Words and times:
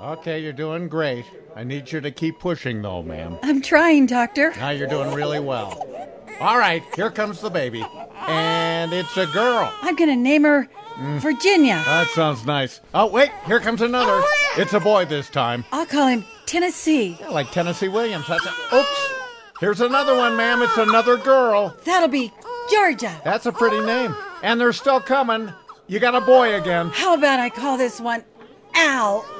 Okay, 0.00 0.40
you're 0.40 0.52
doing 0.52 0.88
great. 0.88 1.24
I 1.56 1.64
need 1.64 1.90
you 1.90 2.00
to 2.00 2.12
keep 2.12 2.38
pushing, 2.38 2.82
though, 2.82 3.02
ma'am. 3.02 3.36
I'm 3.42 3.60
trying, 3.60 4.06
Doctor. 4.06 4.52
Now 4.56 4.70
you're 4.70 4.86
doing 4.86 5.12
really 5.12 5.40
well. 5.40 5.84
All 6.40 6.56
right, 6.56 6.84
here 6.94 7.10
comes 7.10 7.40
the 7.40 7.50
baby. 7.50 7.84
And 8.28 8.92
it's 8.92 9.16
a 9.16 9.26
girl. 9.26 9.72
I'm 9.82 9.96
going 9.96 10.10
to 10.10 10.16
name 10.16 10.44
her 10.44 10.68
mm. 10.94 11.18
Virginia. 11.18 11.82
That 11.84 12.06
sounds 12.10 12.46
nice. 12.46 12.80
Oh, 12.94 13.06
wait, 13.06 13.30
here 13.46 13.58
comes 13.58 13.82
another. 13.82 14.22
It's 14.56 14.72
a 14.72 14.78
boy 14.78 15.04
this 15.04 15.28
time. 15.30 15.64
I'll 15.72 15.86
call 15.86 16.06
him 16.06 16.24
Tennessee. 16.46 17.16
Yeah, 17.20 17.30
like 17.30 17.50
Tennessee 17.50 17.88
Williams. 17.88 18.28
That's 18.28 18.46
a, 18.46 18.76
oops. 18.76 19.12
Here's 19.58 19.80
another 19.80 20.14
one, 20.14 20.36
ma'am. 20.36 20.62
It's 20.62 20.76
another 20.76 21.16
girl. 21.16 21.76
That'll 21.84 22.08
be 22.08 22.32
Georgia. 22.70 23.20
That's 23.24 23.46
a 23.46 23.52
pretty 23.52 23.80
name. 23.84 24.14
And 24.44 24.60
they're 24.60 24.72
still 24.72 25.00
coming. 25.00 25.52
You 25.88 25.98
got 25.98 26.14
a 26.14 26.20
boy 26.20 26.54
again. 26.54 26.90
How 26.90 27.14
about 27.14 27.40
I 27.40 27.50
call 27.50 27.76
this 27.76 28.00
one 28.00 28.22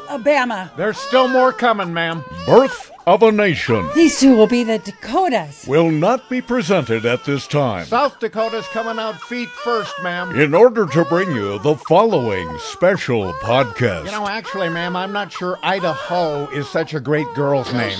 Alabama? 0.08 0.70
There's 0.76 0.96
still 0.98 1.28
more 1.28 1.52
coming, 1.52 1.92
ma'am. 1.92 2.24
Birth 2.46 2.90
of 3.06 3.22
a 3.22 3.30
Nation 3.32 3.88
These 3.94 4.20
two 4.20 4.36
will 4.36 4.46
be 4.46 4.64
the 4.64 4.78
Dakotas. 4.78 5.66
will 5.66 5.90
not 5.90 6.28
be 6.30 6.40
presented 6.40 7.04
at 7.04 7.24
this 7.24 7.46
time. 7.46 7.84
South 7.86 8.18
Dakota's 8.18 8.66
coming 8.68 8.98
out 8.98 9.20
feet 9.20 9.48
first, 9.48 9.94
ma'am. 10.02 10.34
In 10.38 10.54
order 10.54 10.86
to 10.86 11.04
bring 11.04 11.30
you 11.32 11.58
the 11.58 11.74
following 11.76 12.48
special 12.58 13.32
podcast, 13.34 14.06
You 14.06 14.10
know, 14.12 14.26
actually, 14.26 14.70
ma'am, 14.70 14.96
I'm 14.96 15.12
not 15.12 15.30
sure 15.30 15.58
Idaho 15.62 16.48
is 16.50 16.68
such 16.68 16.94
a 16.94 17.00
great 17.00 17.26
girl's 17.34 17.70
name. 17.74 17.98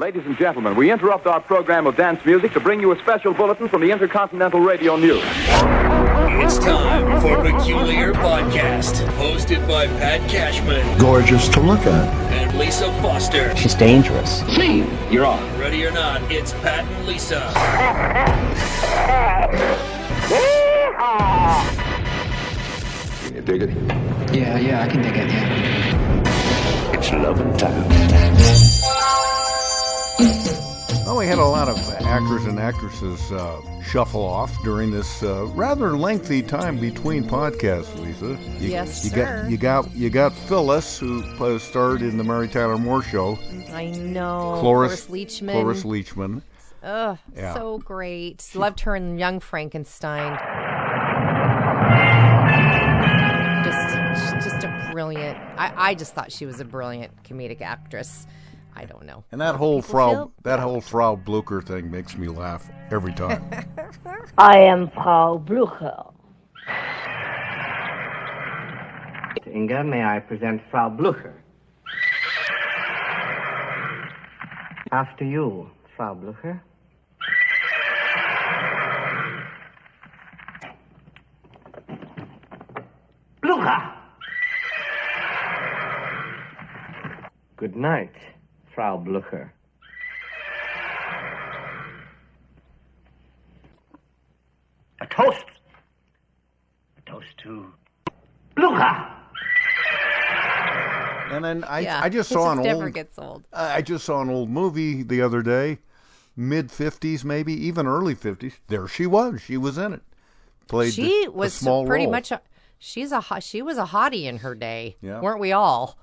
Ladies 0.00 0.24
and 0.24 0.34
gentlemen, 0.38 0.76
we 0.76 0.90
interrupt 0.90 1.26
our 1.26 1.42
program 1.42 1.86
of 1.86 1.94
dance 1.94 2.24
music 2.24 2.54
to 2.54 2.60
bring 2.60 2.80
you 2.80 2.90
a 2.92 2.98
special 3.00 3.34
bulletin 3.34 3.68
from 3.68 3.82
the 3.82 3.90
Intercontinental 3.90 4.58
Radio 4.60 4.96
News. 4.96 5.22
It's 6.42 6.56
time 6.56 7.20
for 7.20 7.36
Peculiar 7.42 8.14
Podcast, 8.14 9.06
hosted 9.18 9.68
by 9.68 9.88
Pat 9.88 10.26
Cashman 10.30 10.96
gorgeous 10.98 11.48
to 11.50 11.60
look 11.60 11.80
at. 11.80 12.08
and 12.32 12.58
Lisa 12.58 12.90
Foster. 13.02 13.54
She's 13.54 13.74
dangerous. 13.74 14.40
See, 14.54 14.86
you're 15.10 15.26
on. 15.26 15.60
Ready 15.60 15.84
or 15.84 15.90
not, 15.90 16.22
it's 16.32 16.54
Pat 16.54 16.82
and 16.82 17.06
Lisa. 17.06 17.40
Can 23.20 23.34
you 23.34 23.42
dig 23.42 23.62
it? 23.64 23.70
Yeah, 24.34 24.58
yeah, 24.58 24.82
I 24.82 24.88
can 24.88 25.02
dig 25.02 25.14
it. 25.14 25.28
Yeah. 25.28 26.94
It's 26.94 27.12
loving 27.12 27.54
time. 27.58 28.70
We 31.20 31.26
had 31.26 31.36
a 31.36 31.44
lot 31.44 31.68
of 31.68 31.76
actors 32.00 32.46
and 32.46 32.58
actresses 32.58 33.30
uh, 33.30 33.60
shuffle 33.82 34.24
off 34.24 34.50
during 34.64 34.90
this 34.90 35.22
uh, 35.22 35.44
rather 35.48 35.94
lengthy 35.94 36.40
time 36.40 36.78
between 36.78 37.24
podcasts, 37.24 37.94
Lisa. 38.00 38.42
You, 38.58 38.70
Yes, 38.70 39.04
you 39.04 39.10
sir. 39.10 39.42
Got, 39.42 39.50
you 39.50 39.58
got 39.58 39.94
you 39.94 40.08
got 40.08 40.32
Phyllis, 40.32 40.98
who 40.98 41.58
starred 41.58 42.00
in 42.00 42.16
the 42.16 42.24
Mary 42.24 42.48
Tyler 42.48 42.78
Moore 42.78 43.02
Show. 43.02 43.38
I 43.70 43.90
know. 43.90 44.56
Cloris 44.60 45.08
Leachman. 45.08 45.52
Cloris 45.52 45.82
Leachman. 45.82 46.40
Ugh, 46.82 47.18
Yeah. 47.36 47.52
so 47.52 47.76
great. 47.76 48.50
Loved 48.54 48.80
her 48.80 48.96
in 48.96 49.18
Young 49.18 49.40
Frankenstein. 49.40 50.38
Just, 53.62 54.34
just 54.42 54.64
a 54.64 54.88
brilliant. 54.90 55.36
I, 55.58 55.90
I 55.90 55.94
just 55.94 56.14
thought 56.14 56.32
she 56.32 56.46
was 56.46 56.60
a 56.60 56.64
brilliant 56.64 57.12
comedic 57.24 57.60
actress. 57.60 58.26
I 58.76 58.84
don't 58.84 59.04
know. 59.04 59.24
And 59.32 59.40
that 59.40 59.56
whole 59.56 59.82
Frau 59.82 60.10
feel? 60.10 60.32
that 60.42 60.60
whole 60.60 60.80
Frau 60.80 61.16
Blucher 61.16 61.60
thing 61.60 61.90
makes 61.90 62.16
me 62.16 62.28
laugh 62.28 62.70
every 62.90 63.12
time. 63.12 63.42
I 64.38 64.58
am 64.58 64.90
Frau 64.90 65.38
Blucher. 65.38 66.04
Inga, 69.46 69.82
may 69.84 70.04
I 70.04 70.20
present 70.20 70.62
Frau 70.70 70.88
Blucher? 70.88 71.34
After 74.92 75.24
you, 75.24 75.70
Frau 75.96 76.14
Blucher. 76.14 76.62
Blucher! 83.42 83.92
Good 87.56 87.76
night, 87.76 88.14
Frau 88.74 88.96
Blucher. 88.98 89.52
A 95.00 95.06
toast. 95.06 95.44
A 96.98 97.10
toast 97.10 97.26
to 97.38 97.72
Blucher! 98.54 99.06
and 101.32 101.44
then 101.44 101.64
I 101.64 101.80
yeah, 101.80 102.00
I 102.02 102.08
just 102.08 102.30
it 102.30 102.34
saw 102.34 102.52
an 102.52 102.62
never 102.62 102.84
old 102.84 102.94
gets 102.94 103.18
old. 103.18 103.44
I 103.52 103.82
just 103.82 104.04
saw 104.04 104.20
an 104.20 104.28
old 104.30 104.50
movie 104.50 105.02
the 105.02 105.22
other 105.22 105.42
day, 105.42 105.78
mid 106.36 106.70
fifties 106.70 107.24
maybe, 107.24 107.52
even 107.54 107.86
early 107.86 108.14
fifties. 108.14 108.54
There 108.68 108.86
she 108.88 109.06
was. 109.06 109.40
She 109.40 109.56
was 109.56 109.78
in 109.78 109.92
it. 109.94 110.02
Played 110.68 110.92
She 110.94 111.24
a 111.24 111.30
was 111.30 111.54
small 111.54 111.86
pretty 111.86 112.04
role. 112.04 112.12
much. 112.12 112.30
A, 112.30 112.40
she's 112.78 113.12
a 113.12 113.22
she 113.40 113.62
was 113.62 113.78
a 113.78 113.86
hottie 113.86 114.24
in 114.24 114.38
her 114.38 114.54
day. 114.54 114.96
Yeah. 115.00 115.20
weren't 115.20 115.40
we 115.40 115.52
all? 115.52 115.96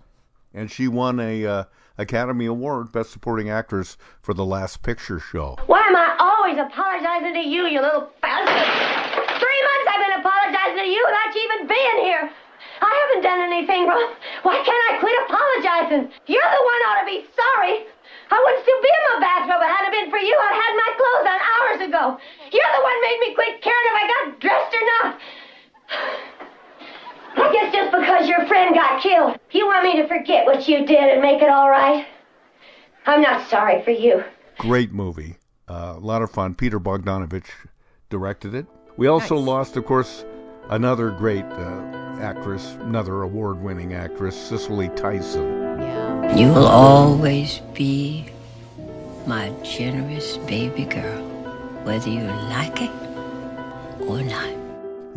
and 0.54 0.72
she 0.72 0.88
won 0.88 1.20
a 1.20 1.46
uh, 1.46 1.64
Academy 1.98 2.46
Award 2.46 2.92
Best 2.92 3.12
Supporting 3.12 3.50
Actress 3.50 3.98
for 4.22 4.34
the 4.34 4.46
Last 4.46 4.84
Picture 4.84 5.20
Show. 5.20 5.58
Why 5.66 5.82
am 5.82 5.96
I 5.96 6.14
always 6.22 6.58
apologizing 6.62 7.34
to 7.34 7.42
you, 7.42 7.66
you 7.66 7.82
little 7.82 8.14
bastard? 8.22 8.70
Three 9.42 9.62
months 9.66 9.88
I've 9.90 10.04
been 10.06 10.18
apologizing 10.22 10.78
to 10.86 10.90
you 10.94 11.02
without 11.02 11.34
you 11.34 11.42
even 11.42 11.62
being 11.66 11.98
here. 12.06 12.30
I 12.82 12.94
haven't 12.94 13.26
done 13.26 13.42
anything 13.42 13.90
wrong. 13.90 14.14
Why 14.46 14.62
can't 14.62 14.84
I 14.94 15.02
quit 15.02 15.18
apologizing? 15.26 16.14
You're 16.30 16.52
the 16.54 16.64
one 16.70 16.82
ought 16.86 17.02
to 17.02 17.08
be 17.10 17.26
sorry. 17.34 17.90
I 18.30 18.38
wouldn't 18.38 18.62
still 18.62 18.82
be 18.84 18.92
in 18.94 19.04
my 19.10 19.18
bathrobe 19.24 19.58
if 19.58 19.66
it 19.66 19.74
hadn't 19.74 19.96
been 19.98 20.10
for 20.14 20.22
you. 20.22 20.36
I'd 20.38 20.54
had 20.54 20.74
my 20.78 20.92
clothes 21.02 21.28
on 21.34 21.40
hours 21.42 21.80
ago. 21.82 22.04
You're 22.54 22.74
the 22.78 22.84
one 22.86 22.98
made 23.02 23.20
me 23.26 23.30
quit 23.34 23.58
caring 23.66 23.88
if 23.90 23.96
I 23.98 24.06
got 24.06 24.24
dressed 24.38 24.74
or 24.78 24.86
not. 24.86 25.10
I 27.48 27.54
guess 27.54 27.74
just 27.74 27.92
because 27.92 28.28
your 28.28 28.46
friend 28.46 28.76
got 28.76 29.02
killed, 29.02 29.40
you 29.52 29.66
want 29.68 29.86
me 29.86 30.02
to 30.02 30.08
forget 30.08 30.46
what 30.46 30.68
you 30.68 30.86
did 30.86 31.00
and 31.00 31.22
make 31.22 31.42
it 31.42 31.50
all 31.50 31.70
right? 31.70 32.06
I'm 33.06 33.22
not 33.22 33.50
sorry 33.50 33.82
for 33.84 33.92
you. 33.92 34.22
Great 34.58 34.92
movie. 34.92 35.38
Uh, 35.70 35.94
a 35.96 36.00
lot 36.00 36.22
of 36.22 36.30
fun. 36.30 36.56
Peter 36.56 36.78
Bogdanovich 36.78 37.46
directed 38.10 38.54
it. 38.54 38.66
We 38.98 39.08
also 39.08 39.36
Nice. 39.36 39.46
lost, 39.46 39.78
of 39.78 39.86
course, 39.86 40.26
another 40.70 41.10
great 41.12 41.46
uh, 41.46 42.18
actress, 42.20 42.76
another 42.82 43.22
award 43.22 43.64
winning 43.64 43.94
actress, 43.94 44.36
Cicely 44.36 44.90
Tyson. 44.90 45.80
Yeah. 45.80 46.36
You'll 46.36 46.68
always 46.68 47.60
be 47.74 48.26
my 49.26 49.54
generous 49.64 50.36
baby 50.40 50.84
girl, 50.84 51.24
whether 51.84 52.10
you 52.10 52.24
like 52.50 52.82
it 52.82 52.92
or 54.02 54.22
not. 54.22 54.67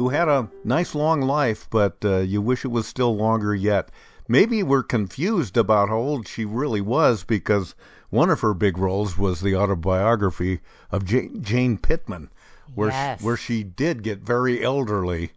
Who 0.00 0.08
had 0.08 0.28
a 0.28 0.48
nice 0.64 0.94
long 0.94 1.20
life, 1.20 1.68
but 1.68 1.98
uh, 2.06 2.20
you 2.20 2.40
wish 2.40 2.64
it 2.64 2.68
was 2.68 2.86
still 2.86 3.14
longer 3.14 3.54
yet. 3.54 3.90
Maybe 4.26 4.62
we're 4.62 4.82
confused 4.82 5.58
about 5.58 5.90
how 5.90 5.98
old 5.98 6.26
she 6.26 6.46
really 6.46 6.80
was 6.80 7.22
because 7.22 7.74
one 8.08 8.30
of 8.30 8.40
her 8.40 8.54
big 8.54 8.78
roles 8.78 9.18
was 9.18 9.42
the 9.42 9.54
autobiography 9.54 10.60
of 10.90 11.04
Jane, 11.04 11.42
Jane 11.42 11.76
Pittman, 11.76 12.30
where 12.74 12.88
Yes. 12.88 13.20
she, 13.20 13.26
where 13.26 13.36
she 13.36 13.62
did 13.62 14.02
get 14.02 14.20
very 14.20 14.64
elderly 14.64 15.32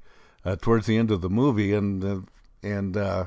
uh, 0.45 0.55
towards 0.55 0.85
the 0.85 0.95
end 0.95 1.11
of 1.11 1.19
the 1.19 1.29
movie, 1.29 1.73
and 1.73 2.05
uh, 2.05 2.19
and 2.65 2.95
uh, 2.95 3.25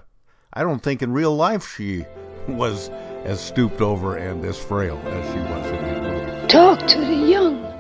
I 0.55 0.63
don't 0.63 0.83
think 0.83 1.03
in 1.03 1.13
real 1.13 1.37
life 1.37 1.71
she 1.77 2.07
was 2.49 2.89
as 3.25 3.43
stooped 3.43 3.83
over 3.83 4.17
and 4.17 4.43
as 4.47 4.57
frail 4.59 4.99
as 5.05 5.27
she 5.35 5.39
was 5.41 5.67
in 5.67 5.85
that 5.85 6.03
movie. 6.03 6.49
Talk 6.49 6.87
to 6.89 6.99
the 6.99 7.15
young. 7.15 7.76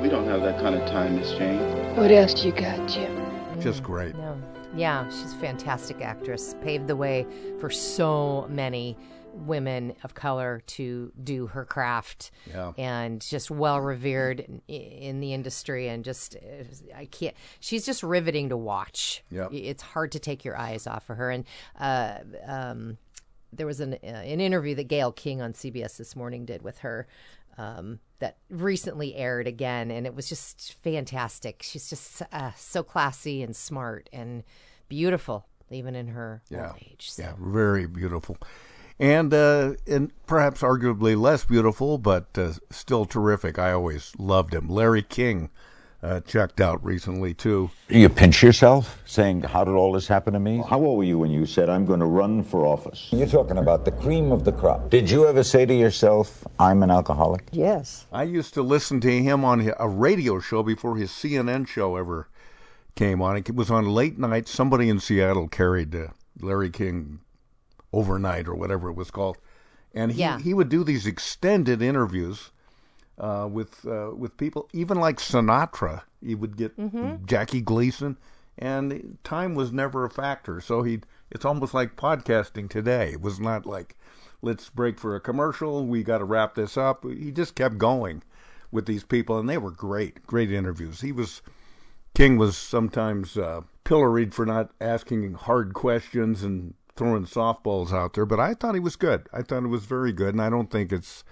We 0.00 0.08
don't 0.08 0.26
have 0.28 0.40
that 0.42 0.58
kind 0.60 0.74
of 0.74 0.88
time, 0.88 1.16
Miss 1.16 1.30
Jane. 1.32 1.58
What 1.94 2.10
else 2.10 2.32
do 2.32 2.46
you 2.46 2.52
got, 2.52 2.88
Jim? 2.88 3.60
Just 3.60 3.82
great. 3.82 4.14
No. 4.14 4.40
Yeah, 4.74 5.06
she's 5.10 5.34
a 5.34 5.36
fantastic 5.36 6.00
actress. 6.00 6.54
Paved 6.62 6.86
the 6.86 6.96
way 6.96 7.26
for 7.58 7.68
so 7.68 8.46
many 8.48 8.96
women 9.34 9.94
of 10.02 10.14
color 10.14 10.62
to 10.68 11.12
do 11.22 11.48
her 11.48 11.66
craft. 11.66 12.30
Yeah. 12.48 12.72
And 12.78 13.20
just 13.20 13.50
well 13.50 13.78
revered 13.78 14.40
in, 14.40 14.62
in 14.68 15.20
the 15.20 15.34
industry 15.34 15.88
and 15.88 16.02
just 16.02 16.34
uh, 16.36 16.64
I 16.96 17.04
can't 17.04 17.36
she's 17.60 17.84
just 17.84 18.02
riveting 18.02 18.48
to 18.48 18.56
watch. 18.56 19.22
Yep. 19.30 19.52
It's 19.52 19.82
hard 19.82 20.12
to 20.12 20.18
take 20.18 20.44
your 20.44 20.56
eyes 20.56 20.86
off 20.86 21.10
of 21.10 21.18
her 21.18 21.30
and 21.30 21.44
uh 21.78 22.18
um 22.46 22.98
there 23.52 23.66
was 23.66 23.80
an 23.80 23.94
uh, 23.94 24.06
an 24.06 24.40
interview 24.40 24.74
that 24.76 24.88
Gayle 24.88 25.12
King 25.12 25.42
on 25.42 25.52
CBS 25.52 25.96
this 25.96 26.14
morning 26.16 26.44
did 26.44 26.62
with 26.62 26.78
her 26.78 27.06
um, 27.58 28.00
that 28.18 28.36
recently 28.48 29.14
aired 29.16 29.46
again, 29.46 29.90
and 29.90 30.06
it 30.06 30.14
was 30.14 30.28
just 30.28 30.74
fantastic. 30.82 31.62
She's 31.62 31.88
just 31.88 32.22
uh, 32.32 32.52
so 32.56 32.82
classy 32.82 33.42
and 33.42 33.54
smart 33.54 34.08
and 34.12 34.44
beautiful, 34.88 35.46
even 35.70 35.94
in 35.94 36.08
her 36.08 36.42
old 36.52 36.76
age. 36.80 37.10
So. 37.10 37.22
Yeah, 37.22 37.32
very 37.38 37.86
beautiful. 37.86 38.36
And 38.98 39.32
uh, 39.32 39.74
and 39.86 40.12
perhaps 40.26 40.60
arguably 40.60 41.18
less 41.18 41.44
beautiful, 41.44 41.96
but 41.96 42.36
uh, 42.36 42.52
still 42.70 43.06
terrific. 43.06 43.58
I 43.58 43.72
always 43.72 44.12
loved 44.18 44.52
him. 44.52 44.68
Larry 44.68 45.02
King, 45.02 45.48
uh, 46.02 46.20
checked 46.20 46.60
out 46.60 46.82
recently 46.84 47.34
too. 47.34 47.70
You 47.88 48.08
pinch 48.08 48.42
yourself 48.42 49.02
saying, 49.04 49.42
How 49.42 49.64
did 49.64 49.72
all 49.74 49.92
this 49.92 50.08
happen 50.08 50.32
to 50.32 50.40
me? 50.40 50.62
How 50.66 50.80
old 50.82 50.98
were 50.98 51.04
you 51.04 51.18
when 51.18 51.30
you 51.30 51.44
said, 51.46 51.68
I'm 51.68 51.84
going 51.84 52.00
to 52.00 52.06
run 52.06 52.42
for 52.42 52.64
office? 52.66 53.08
You're 53.10 53.26
talking 53.26 53.58
about 53.58 53.84
the 53.84 53.92
cream 53.92 54.32
of 54.32 54.44
the 54.44 54.52
crop. 54.52 54.88
Did 54.90 55.10
you 55.10 55.26
ever 55.26 55.42
say 55.42 55.66
to 55.66 55.74
yourself, 55.74 56.46
I'm 56.58 56.82
an 56.82 56.90
alcoholic? 56.90 57.48
Yes. 57.52 58.06
I 58.12 58.22
used 58.22 58.54
to 58.54 58.62
listen 58.62 59.00
to 59.02 59.10
him 59.22 59.44
on 59.44 59.70
a 59.78 59.88
radio 59.88 60.40
show 60.40 60.62
before 60.62 60.96
his 60.96 61.10
CNN 61.10 61.68
show 61.68 61.96
ever 61.96 62.28
came 62.96 63.20
on. 63.20 63.36
It 63.36 63.54
was 63.54 63.70
on 63.70 63.86
late 63.86 64.18
night. 64.18 64.48
Somebody 64.48 64.88
in 64.88 65.00
Seattle 65.00 65.48
carried 65.48 65.94
uh, 65.94 66.08
Larry 66.40 66.70
King 66.70 67.20
overnight 67.92 68.46
or 68.48 68.54
whatever 68.54 68.88
it 68.88 68.94
was 68.94 69.10
called, 69.10 69.36
and 69.94 70.12
he 70.12 70.20
Yeah. 70.20 70.38
he 70.38 70.54
would 70.54 70.68
do 70.68 70.84
these 70.84 71.06
extended 71.06 71.82
interviews 71.82 72.52
uh, 73.20 73.46
with 73.50 73.86
uh, 73.86 74.10
with 74.16 74.36
people, 74.36 74.68
even 74.72 74.98
like 74.98 75.18
Sinatra. 75.18 76.02
He 76.24 76.34
would 76.34 76.56
get 76.56 76.76
Mhm. 76.76 77.24
Jackie 77.26 77.60
Gleason, 77.60 78.16
and 78.58 79.18
time 79.24 79.54
was 79.54 79.72
never 79.72 80.04
a 80.04 80.10
factor. 80.10 80.60
So 80.60 80.82
he 80.82 81.00
it's 81.30 81.44
almost 81.44 81.74
like 81.74 81.96
podcasting 81.96 82.68
today. 82.68 83.12
It 83.12 83.20
was 83.20 83.38
not 83.38 83.66
like 83.66 83.96
let's 84.42 84.70
break 84.70 84.98
for 84.98 85.14
a 85.14 85.20
commercial. 85.20 85.86
We 85.86 86.02
got 86.02 86.18
to 86.18 86.24
wrap 86.24 86.54
this 86.54 86.76
up. 86.76 87.04
He 87.04 87.30
just 87.30 87.54
kept 87.54 87.78
going 87.78 88.22
with 88.72 88.86
these 88.86 89.04
people, 89.04 89.38
and 89.38 89.48
they 89.48 89.58
were 89.58 89.70
great, 89.70 90.26
great 90.26 90.50
interviews. 90.50 91.02
He 91.02 91.12
was 91.12 91.42
King 92.14 92.38
was 92.38 92.56
sometimes 92.56 93.36
uh, 93.36 93.60
pilloried 93.84 94.34
for 94.34 94.44
not 94.46 94.70
asking 94.80 95.34
hard 95.34 95.74
questions 95.74 96.42
and 96.42 96.74
throwing 96.96 97.24
softballs 97.24 97.92
out 97.92 98.14
there, 98.14 98.26
but 98.26 98.40
I 98.40 98.54
thought 98.54 98.74
he 98.74 98.80
was 98.80 98.96
good. 98.96 99.28
I 99.32 99.42
thought 99.42 99.62
it 99.62 99.68
was 99.68 99.84
very 99.84 100.12
good, 100.12 100.34
and 100.34 100.42
I 100.42 100.50
don't 100.50 100.70
think 100.70 100.92
it's 100.92 101.22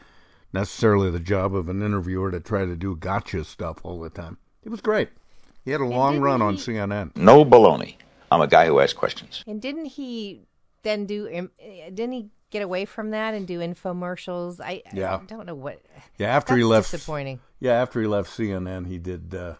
necessarily 0.52 1.10
the 1.10 1.20
job 1.20 1.54
of 1.54 1.68
an 1.68 1.82
interviewer 1.82 2.30
to 2.30 2.40
try 2.40 2.64
to 2.64 2.76
do 2.76 2.96
gotcha 2.96 3.44
stuff 3.44 3.78
all 3.82 4.00
the 4.00 4.10
time. 4.10 4.38
It 4.64 4.68
was 4.70 4.80
great. 4.80 5.08
He 5.64 5.70
had 5.70 5.80
a 5.80 5.86
long 5.86 6.20
run 6.20 6.40
on 6.42 6.56
CNN. 6.56 7.14
No 7.16 7.44
baloney. 7.44 7.96
I'm 8.30 8.40
a 8.40 8.46
guy 8.46 8.66
who 8.66 8.80
asks 8.80 8.92
questions. 8.94 9.44
And 9.46 9.60
didn't 9.60 9.86
he 9.86 10.42
then 10.82 11.06
do? 11.06 11.48
Didn't 11.58 12.12
he 12.12 12.28
get 12.50 12.62
away 12.62 12.84
from 12.86 13.10
that 13.10 13.34
and 13.34 13.46
do 13.46 13.60
infomercials? 13.60 14.60
I, 14.60 14.82
Yeah. 14.92 15.16
I 15.16 15.24
don't 15.24 15.46
know 15.46 15.54
what. 15.54 15.80
Yeah, 16.18 16.28
after 16.34 16.56
he 16.56 16.64
left, 16.64 16.90
disappointing. 16.90 17.40
Yeah, 17.60 17.72
after 17.72 18.00
he 18.00 18.06
left 18.06 18.30
CNN, 18.30 18.86
he 18.86 18.98
did. 18.98 19.34
Uh, 19.34 19.54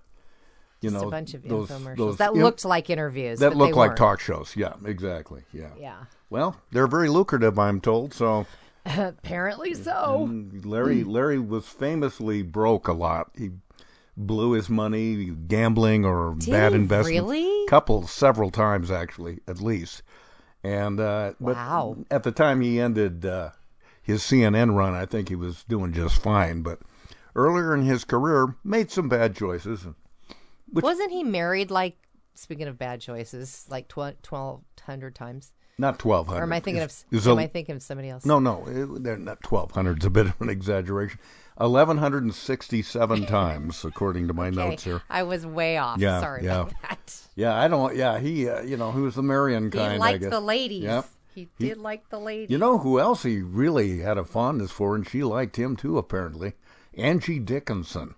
you 0.81 0.90
Just 0.90 1.02
know, 1.02 1.08
a 1.08 1.11
bunch 1.11 1.35
of 1.35 1.43
those- 1.43 1.69
infomercials 1.69 1.96
those 1.96 2.17
that 2.19 2.32
in- 2.35 2.40
looked 2.43 2.64
like 2.64 2.88
interviews. 2.88 3.40
That 3.40 3.49
but 3.50 3.56
looked 3.56 3.73
they 3.75 3.79
like 3.79 3.88
weren't. 3.90 3.99
talk 3.99 4.20
shows. 4.20 4.55
Yeah, 4.56 4.75
exactly. 4.85 5.43
Yeah. 5.52 5.70
Yeah. 5.79 5.96
Well, 6.31 6.56
they're 6.70 6.87
very 6.87 7.08
lucrative, 7.08 7.58
I'm 7.58 7.81
told. 7.81 8.14
So 8.14 8.46
Apparently 8.86 9.75
so. 9.75 10.28
Larry 10.64 11.04
Larry 11.04 11.38
was 11.38 11.66
famously 11.69 12.42
broke 12.42 12.88
a 12.88 12.92
lot. 12.92 13.30
He 13.36 13.50
blew 14.16 14.52
his 14.52 14.69
money 14.69 15.26
gambling 15.26 16.04
or 16.04 16.34
Did 16.38 16.50
bad 16.50 16.72
investments. 16.72 17.10
really? 17.20 17.66
Couple, 17.69 18.06
several 18.06 18.50
times 18.50 18.90
actually, 18.90 19.40
at 19.46 19.60
least. 19.60 20.02
And 20.64 20.98
uh, 21.00 21.34
but 21.40 21.54
Wow. 21.56 21.96
at 22.10 22.22
the 22.25 22.32
time 22.32 22.60
he 22.60 22.80
ended 22.80 23.25
uh, 23.25 23.50
his 24.02 24.22
CNN 24.22 24.75
run, 24.75 24.94
I 24.94 25.06
think 25.06 25.28
he 25.28 25.36
was 25.36 25.64
doing 25.64 25.92
just 25.92 26.20
fine. 26.22 26.62
But 26.62 26.80
earlier 27.36 27.75
in 27.75 27.82
his 27.84 28.04
career, 28.04 28.56
made 28.64 28.90
some 28.90 29.08
bad 29.08 29.36
choices. 29.36 29.86
Which- 30.70 30.82
Wasn't 30.82 31.12
he 31.12 31.22
married 31.22 31.70
like? 31.70 31.96
Speaking 32.34 32.69
of 32.69 32.78
bad 32.78 33.00
choices, 33.00 33.66
like 33.69 33.88
twelve 33.88 34.62
hundred 34.82 35.14
times. 35.16 35.52
Not 35.80 35.98
twelve 36.00 36.26
hundred. 36.26 36.40
Or 36.40 36.42
am 36.42 36.52
I 36.52 36.60
thinking 36.60 36.82
of? 36.82 36.92
Is 37.12 37.28
am 37.28 37.38
a- 37.38 37.42
I 37.42 37.46
thinking 37.46 37.76
of 37.76 37.82
somebody 37.82 38.08
else? 38.10 38.25
No, 38.26 38.38
no, 38.40 38.64
it, 38.66 39.02
they're 39.04 39.16
not 39.16 39.42
twelve 39.42 39.70
hundred. 39.70 39.98
It's 39.98 40.06
a 40.06 40.10
bit 40.10 40.26
of 40.26 40.40
an 40.40 40.48
exaggeration. 40.48 41.20
Eleven 41.60 41.98
hundred 41.98 42.25
and 42.25 42.34
sixty-seven 42.34 43.26
times, 43.26 43.84
according 43.84 44.26
to 44.28 44.34
my 44.34 44.48
Okay, 44.48 44.56
notes 44.56 44.82
here. 44.84 45.02
I 45.08 45.22
was 45.22 45.46
way 45.46 45.76
off. 45.76 45.98
Yeah, 45.98 46.20
Sorry 46.20 46.44
yeah. 46.44 46.62
about 46.62 46.75
that. 46.82 47.16
Yeah, 47.36 47.54
I 47.56 47.69
don't. 47.69 47.94
Yeah, 47.94 48.19
he, 48.19 48.48
uh, 48.48 48.62
you 48.62 48.76
know, 48.76 48.90
he 48.90 49.00
was 49.00 49.14
the 49.14 49.22
Marion 49.22 49.64
He 49.66 49.70
kind. 49.70 49.94
I 49.94 49.96
liked 49.98 50.28
the 50.28 50.40
ladies. 50.40 50.82
Yep. 50.82 51.06
He 51.34 51.48
He- 51.58 51.69
did 51.69 51.78
like 51.78 52.08
the 52.10 52.19
ladies. 52.19 52.50
You 52.50 52.58
know 52.58 52.78
who 52.78 52.98
else 52.98 53.22
he 53.22 53.40
really 53.42 54.00
had 54.00 54.19
a 54.19 54.25
fondness 54.25 54.72
for, 54.72 54.96
and 54.96 55.08
she 55.08 55.22
liked 55.22 55.54
him 55.56 55.76
too, 55.76 55.96
apparently. 55.98 56.54
Angie 56.96 57.38
Dickinson. 57.38 58.16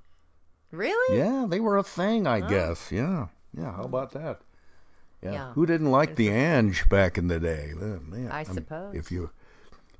Really? 0.72 1.18
Yeah, 1.18 1.44
they 1.48 1.60
were 1.60 1.76
a 1.76 1.82
thing, 1.82 2.26
I 2.26 2.40
Oh. 2.40 2.48
guess. 2.48 2.90
Yeah, 2.90 3.26
yeah. 3.54 3.72
How 3.72 3.82
about 3.82 4.12
that? 4.12 4.40
Yeah. 5.22 5.32
Yeah. 5.32 5.52
Who 5.52 5.66
didn't 5.66 5.90
like 5.90 6.16
the 6.16 6.28
Ange 6.30 6.88
back 6.88 7.18
in 7.18 7.28
the 7.28 7.38
day? 7.38 7.72
Well, 7.78 8.00
man, 8.06 8.30
I 8.32 8.44
mean, 8.44 8.54
suppose. 8.54 8.94
if 8.94 9.10
you 9.12 9.30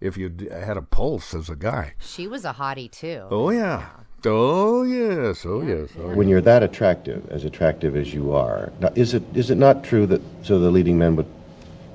if 0.01 0.17
you 0.17 0.33
had 0.51 0.77
a 0.77 0.83
pulse 0.83 1.35
as 1.35 1.51
a 1.51 1.57
guy. 1.57 1.95
She 1.99 2.27
was 2.27 2.45
a 2.45 2.55
hottie 2.55 2.91
too. 2.91 3.25
Oh 3.31 3.51
yeah. 3.51 3.87
Oh 4.25 4.83
yes. 4.83 5.45
Oh 5.45 5.63
yes. 5.63 5.91
Oh, 5.99 6.15
When 6.15 6.29
you're 6.29 6.41
that 6.43 6.63
attractive, 6.63 7.29
as 7.31 7.45
attractive 7.45 7.97
as 7.97 8.13
you 8.15 8.33
are, 8.33 8.73
now, 8.81 8.91
is 8.95 9.15
it 9.15 9.23
is 9.35 9.51
it 9.51 9.57
not 9.57 9.85
true 9.85 10.07
that 10.07 10.23
so 10.43 10.59
the 10.59 10.71
leading 10.71 10.99
men 10.99 11.17
would 11.17 11.27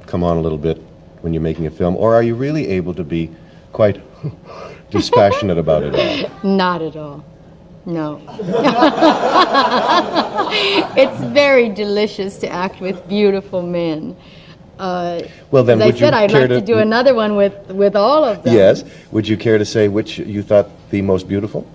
come 0.05 0.23
on 0.23 0.37
a 0.37 0.41
little 0.41 0.57
bit 0.57 0.77
when 1.21 1.33
you're 1.33 1.41
making 1.41 1.65
a 1.65 1.71
film, 1.71 1.95
or 1.97 2.13
are 2.13 2.21
you 2.23 2.35
really 2.35 2.67
able 2.67 2.93
to 2.93 3.03
be 3.03 3.31
quite 3.73 3.99
dispassionate 4.91 5.57
about 5.57 5.83
it 5.83 5.95
all? 5.95 6.31
Not 6.43 6.81
at 6.83 6.95
all. 6.95 7.25
No. 7.85 8.19
it's 10.97 11.21
very 11.33 11.69
delicious 11.69 12.37
to 12.39 12.47
act 12.49 12.81
with 12.81 13.07
beautiful 13.07 13.61
men. 13.61 14.15
Uh, 14.79 15.21
Well, 15.51 15.63
then, 15.63 15.77
as 15.77 15.83
I 15.83 15.85
would 15.87 15.95
you 15.95 15.99
said, 15.99 16.13
I'd 16.13 16.29
care 16.31 16.41
like 16.41 16.49
to, 16.49 16.59
to- 16.59 16.65
do 16.65 16.77
another 16.79 17.13
one 17.13 17.35
with, 17.35 17.53
with 17.71 17.95
all 17.95 18.23
of 18.23 18.43
them. 18.43 18.53
Yes. 18.55 18.83
Would 19.11 19.27
you 19.27 19.37
care 19.37 19.57
to 19.57 19.65
say 19.65 19.87
which 19.87 20.17
you 20.17 20.41
thought 20.41 20.69
the 20.89 21.01
most 21.01 21.27
beautiful? 21.27 21.65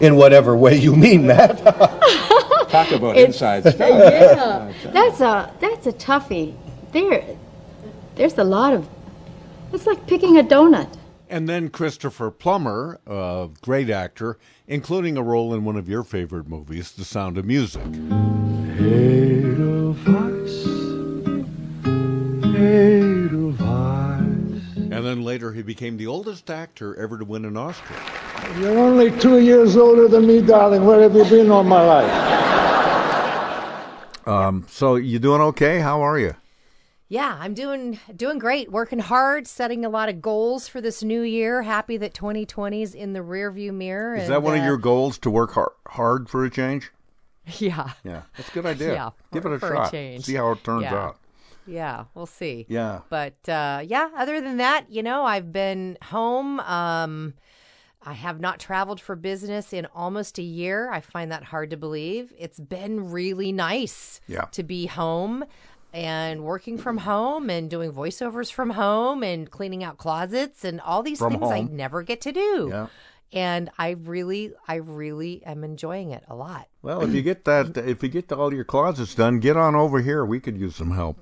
In 0.00 0.16
whatever 0.16 0.56
way 0.56 0.76
you 0.76 0.96
mean 0.96 1.26
that. 1.28 1.58
Talk 2.70 2.90
about 2.92 3.16
It's- 3.16 3.26
inside 3.34 3.60
stuff. 3.74 3.76
yeah, 3.78 4.72
that's 4.92 5.20
a 5.20 5.52
that's 5.60 5.86
a 5.86 5.92
toughie. 5.92 6.54
There, 6.92 7.22
there's 8.16 8.38
a 8.38 8.44
lot 8.44 8.72
of. 8.74 8.88
It's 9.72 9.86
like 9.86 10.06
picking 10.06 10.38
a 10.38 10.42
donut. 10.42 10.88
And 11.28 11.48
then 11.48 11.68
Christopher 11.68 12.30
Plummer, 12.30 12.98
a 13.06 13.48
great 13.60 13.88
actor, 13.90 14.36
including 14.70 15.18
a 15.18 15.22
role 15.22 15.52
in 15.52 15.64
one 15.64 15.76
of 15.76 15.88
your 15.88 16.04
favorite 16.04 16.46
movies, 16.46 16.92
The 16.92 17.04
Sound 17.04 17.36
of 17.36 17.44
Music. 17.44 17.82
And 24.92 25.06
then 25.06 25.22
later 25.24 25.52
he 25.52 25.62
became 25.62 25.96
the 25.96 26.06
oldest 26.06 26.48
actor 26.50 26.94
ever 26.94 27.18
to 27.18 27.24
win 27.24 27.44
an 27.44 27.56
Oscar. 27.56 27.96
You're 28.60 28.78
only 28.78 29.10
two 29.18 29.40
years 29.40 29.76
older 29.76 30.06
than 30.06 30.26
me, 30.26 30.40
darling. 30.40 30.84
Where 30.84 31.00
have 31.02 31.16
you 31.16 31.24
been 31.24 31.50
all 31.50 31.64
my 31.64 31.84
life? 31.84 32.28
Um, 34.28 34.66
so 34.68 34.94
you 34.94 35.18
doing 35.18 35.40
okay? 35.40 35.80
How 35.80 36.00
are 36.00 36.16
you? 36.18 36.36
Yeah, 37.10 37.36
I'm 37.40 37.54
doing 37.54 37.98
doing 38.14 38.38
great. 38.38 38.70
Working 38.70 39.00
hard, 39.00 39.48
setting 39.48 39.84
a 39.84 39.88
lot 39.88 40.08
of 40.08 40.22
goals 40.22 40.68
for 40.68 40.80
this 40.80 41.02
new 41.02 41.22
year. 41.22 41.62
Happy 41.62 41.96
that 41.96 42.14
2020 42.14 42.82
is 42.82 42.94
in 42.94 43.14
the 43.14 43.18
rearview 43.18 43.74
mirror. 43.74 44.14
Is 44.14 44.22
and, 44.24 44.32
that 44.32 44.42
one 44.44 44.54
of 44.56 44.62
uh, 44.62 44.66
your 44.66 44.76
goals 44.76 45.18
to 45.18 45.30
work 45.30 45.52
hard, 45.54 45.72
hard 45.88 46.30
for 46.30 46.44
a 46.44 46.50
change? 46.50 46.90
Yeah. 47.58 47.90
Yeah, 48.04 48.22
that's 48.36 48.48
a 48.48 48.52
good 48.52 48.66
idea. 48.66 48.92
Yeah, 48.92 49.10
Give 49.32 49.44
it 49.44 49.52
a 49.52 49.58
for 49.58 49.74
a 49.74 49.90
change. 49.90 50.24
See 50.26 50.34
how 50.36 50.52
it 50.52 50.62
turns 50.62 50.82
Yeah. 50.84 50.94
out. 50.94 51.16
Yeah, 51.66 52.04
we'll 52.14 52.26
see. 52.26 52.64
Yeah. 52.68 53.00
But 53.08 53.48
uh, 53.48 53.82
yeah, 53.84 54.10
other 54.16 54.40
than 54.40 54.58
that, 54.58 54.84
you 54.88 55.02
know, 55.02 55.24
I've 55.24 55.52
been 55.52 55.98
home. 56.02 56.60
Um, 56.60 57.34
I 58.02 58.12
have 58.12 58.40
not 58.40 58.60
traveled 58.60 59.00
for 59.00 59.16
business 59.16 59.72
in 59.72 59.86
almost 59.94 60.38
a 60.38 60.42
year. 60.42 60.90
I 60.90 61.00
find 61.00 61.32
that 61.32 61.44
hard 61.44 61.70
to 61.70 61.76
believe. 61.76 62.32
It's 62.38 62.60
been 62.60 63.10
really 63.10 63.50
nice 63.52 64.20
Yeah. 64.28 64.44
to 64.52 64.62
be 64.62 64.86
home 64.86 65.44
and 65.92 66.44
working 66.44 66.78
from 66.78 66.98
home 66.98 67.50
and 67.50 67.68
doing 67.70 67.92
voiceovers 67.92 68.52
from 68.52 68.70
home 68.70 69.22
and 69.22 69.50
cleaning 69.50 69.82
out 69.84 69.98
closets 69.98 70.64
and 70.64 70.80
all 70.80 71.02
these 71.02 71.18
From 71.18 71.32
things 71.32 71.50
I 71.50 71.62
never 71.62 72.02
get 72.02 72.20
to 72.22 72.32
do. 72.32 72.68
Yeah. 72.70 72.86
And 73.32 73.70
I 73.78 73.90
really, 73.90 74.52
I 74.66 74.76
really 74.76 75.42
am 75.44 75.62
enjoying 75.62 76.10
it 76.10 76.24
a 76.28 76.34
lot. 76.34 76.66
Well, 76.82 77.02
if 77.02 77.14
you 77.14 77.22
get 77.22 77.44
that, 77.44 77.76
if 77.76 78.02
you 78.02 78.08
get 78.08 78.32
all 78.32 78.52
your 78.52 78.64
closets 78.64 79.14
done, 79.14 79.38
get 79.38 79.56
on 79.56 79.76
over 79.76 80.00
here. 80.00 80.24
We 80.24 80.40
could 80.40 80.56
use 80.58 80.74
some 80.76 80.90
help. 80.92 81.16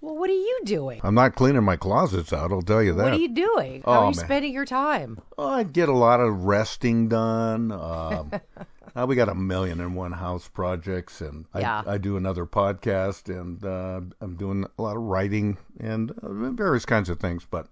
Well, 0.00 0.16
what 0.16 0.30
are 0.30 0.34
you 0.34 0.60
doing? 0.64 1.00
I'm 1.02 1.14
not 1.14 1.34
cleaning 1.34 1.64
my 1.64 1.76
closets 1.76 2.32
out. 2.32 2.52
I'll 2.52 2.62
tell 2.62 2.82
you 2.82 2.92
that. 2.94 3.02
What 3.02 3.12
are 3.14 3.16
you 3.18 3.28
doing? 3.34 3.82
How 3.84 3.90
Oh, 3.90 3.94
are 3.94 4.10
you 4.10 4.16
man. 4.16 4.24
spending 4.26 4.52
your 4.52 4.64
time? 4.66 5.20
Oh, 5.36 5.48
I 5.48 5.62
get 5.64 5.88
a 5.88 5.92
lot 5.92 6.20
of 6.20 6.44
resting 6.44 7.08
done. 7.08 7.72
Um, 7.72 8.30
uh, 8.98 9.06
we 9.06 9.14
got 9.14 9.28
a 9.28 9.34
million 9.34 9.80
and 9.80 9.94
one 9.94 10.12
house 10.12 10.48
projects, 10.48 11.20
and 11.20 11.46
I, 11.54 11.60
Yeah. 11.60 11.82
I 11.86 11.98
do 11.98 12.16
another 12.16 12.46
podcast, 12.46 13.28
and 13.28 13.64
uh, 13.64 14.00
I'm 14.20 14.34
doing 14.36 14.66
a 14.78 14.82
lot 14.82 14.96
of 14.96 15.02
writing 15.02 15.56
and 15.78 16.10
uh, 16.10 16.50
various 16.50 16.84
kinds 16.84 17.08
of 17.08 17.20
things. 17.20 17.46
But 17.48 17.68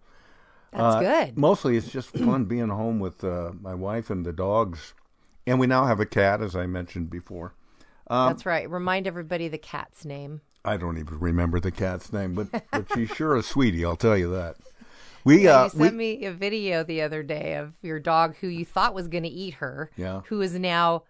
That's 0.73 0.97
uh, 0.97 1.00
good. 1.00 1.37
Mostly, 1.37 1.76
it's 1.76 1.90
just 1.90 2.11
fun 2.16 2.45
being 2.45 2.68
home 2.68 3.00
with 3.00 3.25
uh, 3.25 3.52
my 3.61 3.75
wife 3.75 4.09
and 4.09 4.25
the 4.25 4.33
dogs, 4.33 4.95
and 5.47 5.59
we 5.59 5.66
now 5.66 5.87
have 5.87 5.99
a 5.99 6.06
cat, 6.06 6.40
as 6.42 6.54
I 6.54 6.66
mentioned 6.66 7.11
before. 7.11 7.54
Um, 8.09 8.28
That's 8.28 8.47
right. 8.47 8.71
Remind 8.71 9.09
everybody 9.09 9.49
the 9.49 9.59
cat's 9.59 10.04
name. 10.04 10.42
I 10.64 10.76
don't 10.76 10.99
even 10.99 11.18
remember 11.18 11.59
the 11.59 11.73
cat's 11.73 12.12
name, 12.12 12.35
but 12.35 12.49
but 12.71 12.87
she's 12.95 13.11
sure 13.11 13.35
a 13.35 13.42
sweetie. 13.42 13.85
I'll 13.85 13.97
tell 13.97 14.16
you 14.16 14.30
that. 14.30 14.56
We 15.25 15.45
Yeah, 15.45 15.62
uh, 15.62 15.64
you 15.64 15.71
sent 15.71 15.97
me 15.97 16.25
a 16.25 16.33
video 16.33 16.85
the 16.85 17.02
other 17.02 17.25
day 17.25 17.54
of 17.54 17.73
your 17.83 17.99
dog 17.99 18.37
who 18.37 18.47
you 18.47 18.64
thought 18.64 18.95
was 18.95 19.09
going 19.09 19.25
to 19.25 19.28
eat 19.28 19.54
her. 19.54 19.90
Yeah. 19.97 20.21
Who 20.26 20.40
is 20.40 20.54
now 20.56 21.02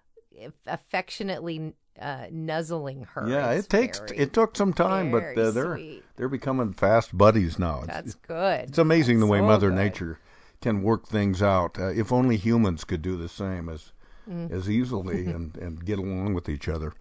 affectionately 0.67 1.75
uh, 2.01 2.27
nuzzling 2.31 3.07
her. 3.15 3.29
Yeah, 3.29 3.53
it 3.53 3.69
takes 3.69 3.99
very, 4.01 4.17
it 4.19 4.33
took 4.33 4.57
some 4.57 4.73
time, 4.73 5.11
but 5.11 5.37
uh, 5.37 5.51
they're 5.51 5.77
sweet. 5.77 6.05
they're 6.17 6.29
becoming 6.29 6.73
fast 6.73 7.17
buddies 7.17 7.59
now. 7.59 7.83
It's- 7.85 7.87
That's 7.87 8.15
good. 8.15 8.69
It's 8.69 8.79
amazing 8.79 9.21
the 9.21 9.27
way 9.27 9.39
so 9.39 9.47
Mother 9.47 9.71
good. 9.71 9.77
Nature 9.77 10.19
can 10.61 10.83
work 10.83 11.07
things 11.07 11.43
out. 11.43 11.79
Uh, 11.79 11.89
if 11.89 12.13
only 12.13 12.37
humans 12.37 12.85
could 12.85 13.03
do 13.03 13.17
the 13.17 13.29
same 13.29 13.69
as 13.69 13.93
Mm. 14.29 14.51
as 14.51 14.69
easily 14.69 15.27
and, 15.37 15.57
and 15.57 15.85
get 15.85 16.01
along 16.01 16.35
with 16.35 16.49
each 16.49 16.69
other. 16.69 16.93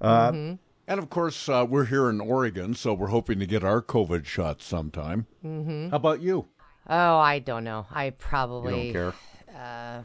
Uh, 0.00 0.30
Mm-hmm. 0.30 0.54
And 0.86 0.98
of 1.00 1.10
course, 1.10 1.48
uh, 1.48 1.66
we're 1.68 1.84
here 1.86 2.08
in 2.08 2.20
Oregon, 2.20 2.74
so 2.74 2.94
we're 2.94 3.08
hoping 3.08 3.38
to 3.40 3.46
get 3.46 3.62
our 3.64 3.80
COVID 3.82 4.24
shot 4.24 4.60
sometime. 4.62 5.26
Mhm. 5.44 5.90
How 5.90 5.96
about 5.96 6.20
you? 6.20 6.46
Oh, 6.88 7.16
I 7.18 7.38
don't 7.40 7.62
know. 7.64 7.86
I 7.92 8.10
probably 8.10 8.88
You 8.88 8.92
don't 8.92 9.14
Uh, 9.56 10.02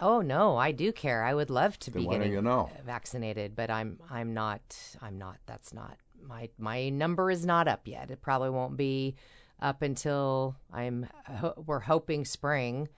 oh 0.00 0.20
no, 0.20 0.56
I 0.56 0.72
do 0.72 0.92
care. 0.92 1.22
I 1.24 1.34
would 1.34 1.50
love 1.50 1.78
to 1.80 1.90
Then 1.90 2.02
be 2.02 2.08
getting 2.08 2.32
you 2.32 2.42
know? 2.42 2.70
vaccinated, 2.84 3.54
but 3.56 3.70
I'm 3.70 3.98
I'm 4.10 4.34
not. 4.34 4.76
I'm 5.00 5.18
not. 5.18 5.38
That's 5.46 5.72
not 5.72 5.96
my 6.26 6.48
my 6.58 6.88
number 6.88 7.30
is 7.30 7.44
not 7.44 7.68
up 7.68 7.86
yet. 7.86 8.10
It 8.10 8.20
probably 8.22 8.50
won't 8.50 8.76
be 8.76 9.16
up 9.60 9.82
until 9.82 10.56
I'm. 10.72 11.06
Ho- 11.26 11.62
we're 11.66 11.80
hoping 11.80 12.24
spring. 12.24 12.88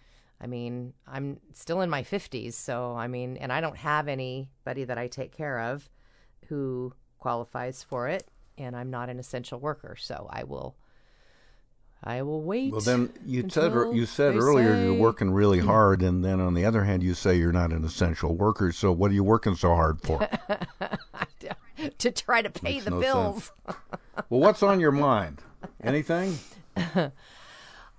I 0.41 0.47
mean, 0.47 0.93
I'm 1.07 1.41
still 1.55 1.81
in 1.81 1.89
my 1.89 2.03
50s, 2.03 2.53
so 2.53 2.95
I 2.95 3.09
mean, 3.09 3.39
and 3.39 3.51
I 3.51 3.63
don't 3.63 3.77
have 3.79 4.07
anybody 4.07 4.85
that 4.85 4.99
I 4.99 5.07
take 5.07 5.35
care 5.35 5.59
of 5.61 5.89
who 6.49 6.93
qualifies 7.19 7.83
for 7.83 8.07
it, 8.09 8.29
and 8.59 8.77
I'm 8.77 8.91
not 8.91 9.09
an 9.09 9.19
essential 9.19 9.59
worker, 9.59 9.97
so 9.99 10.29
I 10.31 10.45
will. 10.45 10.77
I 12.05 12.23
will 12.23 12.43
wait. 12.43 12.73
well, 12.73 12.81
then 12.81 13.13
you 13.25 13.49
said 13.49 13.73
you 13.93 14.07
said 14.07 14.37
earlier 14.37 14.77
you're 14.77 14.95
working 14.95 15.31
really 15.31 15.61
hmm. 15.61 15.67
hard, 15.67 16.03
and 16.03 16.25
then 16.25 16.41
on 16.41 16.55
the 16.55 16.65
other 16.65 16.85
hand, 16.85 17.03
you 17.03 17.15
say 17.15 17.37
you're 17.37 17.53
not 17.53 17.73
an 17.73 17.85
essential 17.85 18.35
worker. 18.35 18.71
So 18.73 18.93
what 18.93 19.11
are 19.11 19.15
you 19.15 19.25
working 19.25 19.57
so 19.57 19.75
hard 19.75 20.01
for? 20.03 20.29
to 21.99 22.11
try 22.11 22.43
to 22.43 22.51
pay 22.51 22.75
Makes 22.75 22.85
the 22.85 22.91
no 22.91 23.01
bills. 23.01 23.53
well, 24.29 24.41
what's 24.41 24.63
on 24.63 24.79
your 24.79 24.93
mind? 24.93 25.41
Anything? 25.83 26.39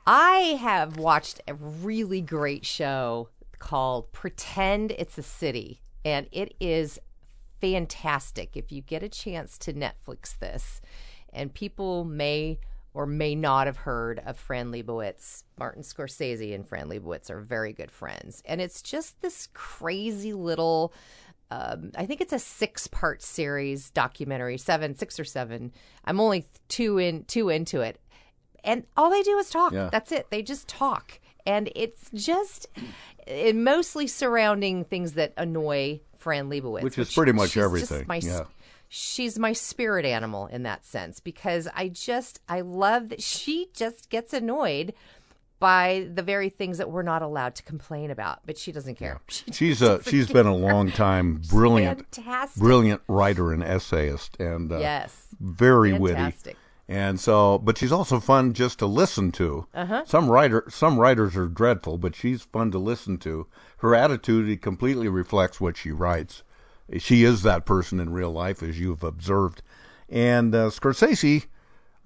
I 0.08 0.38
have 0.62 0.98
watched 0.98 1.42
a 1.48 1.54
really 1.54 2.22
great 2.22 2.66
show 2.66 3.30
called 3.60 4.12
Pretend 4.14 4.92
It's 4.92 5.18
a 5.18 5.24
City, 5.24 5.82
and 6.06 6.28
it 6.32 6.54
is 6.60 7.00
fantastic. 7.60 8.56
If 8.56 8.72
you 8.72 8.82
get 8.82 9.04
a 9.04 9.10
chance 9.10 9.58
to 9.60 9.74
Netflix 9.74 10.38
this, 10.38 10.82
and 11.34 11.54
people 11.54 12.06
may 12.06 12.60
or 12.98 13.06
may 13.06 13.36
not 13.36 13.68
have 13.68 13.78
heard 13.78 14.20
of 14.26 14.36
Fran 14.40 14.72
Lebowitz. 14.72 15.44
Martin 15.60 15.84
Scorsese 15.84 16.56
and 16.56 16.68
Fran 16.68 16.90
Lebowitz 16.90 17.30
are 17.30 17.40
very 17.40 17.72
good 17.72 17.92
friends, 17.92 18.42
and 18.44 18.60
it's 18.60 18.82
just 18.82 19.22
this 19.22 19.50
crazy 19.54 20.34
little. 20.34 20.92
Um, 21.52 21.92
I 21.96 22.08
think 22.08 22.22
it's 22.22 22.34
a 22.34 22.40
six-part 22.40 23.22
series 23.22 23.92
documentary, 23.92 24.58
seven, 24.58 24.98
six 24.98 25.20
or 25.20 25.26
seven. 25.26 25.74
I'm 26.06 26.20
only 26.20 26.48
two 26.70 26.98
in, 26.98 27.24
two 27.26 27.50
into 27.50 27.82
it, 27.82 28.02
and 28.64 28.84
all 28.98 29.12
they 29.12 29.22
do 29.22 29.38
is 29.38 29.52
talk. 29.52 29.74
Yeah. 29.74 29.90
That's 29.92 30.12
it. 30.12 30.32
They 30.32 30.42
just 30.42 30.68
talk, 30.68 31.20
and 31.46 31.70
it's 31.76 32.10
just 32.16 32.66
it 33.28 33.56
mostly 33.56 34.08
surrounding 34.08 34.86
things 34.86 35.14
that 35.14 35.34
annoy 35.38 36.02
Fran 36.18 36.50
Lebowitz, 36.50 36.82
Which 36.82 36.98
is 36.98 37.14
pretty 37.14 37.32
much 37.32 37.58
everything, 37.58 38.06
my- 38.08 38.22
yeah. 38.24 38.46
She's 38.90 39.38
my 39.38 39.54
spirit 39.54 40.06
animal 40.06 40.48
in 40.48 40.64
that 40.64 40.86
sense 40.86 41.20
because 41.20 41.68
I 41.76 41.90
just 41.90 42.40
I 42.48 42.62
love 42.62 43.10
that 43.10 43.22
she 43.22 43.68
just 43.74 44.10
gets 44.10 44.34
annoyed 44.34 44.94
by 45.60 46.08
the 46.14 46.22
very 46.22 46.50
things 46.50 46.78
that 46.78 46.92
we're 46.92 47.02
not 47.02 47.24
allowed 47.24 47.56
to 47.56 47.64
complain 47.64 48.12
about, 48.12 48.40
but 48.46 48.58
she 48.60 48.72
doesn't 48.72 48.96
care. 48.96 49.20
She 49.28 49.52
She's 49.52 49.82
a 49.82 50.04
she's 50.04 50.28
been 50.28 50.46
a 50.46 50.56
long 50.56 50.92
time 50.92 51.42
brilliant 51.50 52.00
fantastic. 52.14 52.62
brilliant 52.62 53.02
writer 53.08 53.52
and 53.52 53.64
essayist 53.64 54.40
and 54.40 54.72
uh, 54.72 54.78
Yes. 54.78 55.28
very 55.40 55.92
Fantastic. 55.98 56.46
witty. 56.54 56.60
And 56.90 57.20
so, 57.20 57.58
but 57.58 57.78
she's 57.78 57.92
also 57.92 58.22
fun 58.22 58.54
just 58.54 58.80
to 58.80 58.86
listen 58.86 59.32
to. 59.34 59.68
Uh-huh. 59.74 60.04
Some 60.06 60.30
writer, 60.30 60.64
some 60.70 60.98
writers 60.98 61.36
are 61.36 61.48
dreadful, 61.48 61.98
but 61.98 62.16
she's 62.16 62.44
fun 62.44 62.72
to 62.72 62.78
listen 62.78 63.18
to. 63.18 63.48
Her 63.80 63.94
attitude 63.94 64.62
completely 64.62 65.10
reflects 65.10 65.60
what 65.60 65.76
she 65.76 65.92
writes. 65.92 66.44
She 66.98 67.24
is 67.24 67.44
that 67.44 67.66
person 67.66 68.00
in 68.00 68.12
real 68.12 68.32
life, 68.32 68.64
as 68.64 68.80
you've 68.80 69.04
observed. 69.04 69.62
And 70.10 70.56
uh, 70.56 70.70
Scorsese 70.70 71.46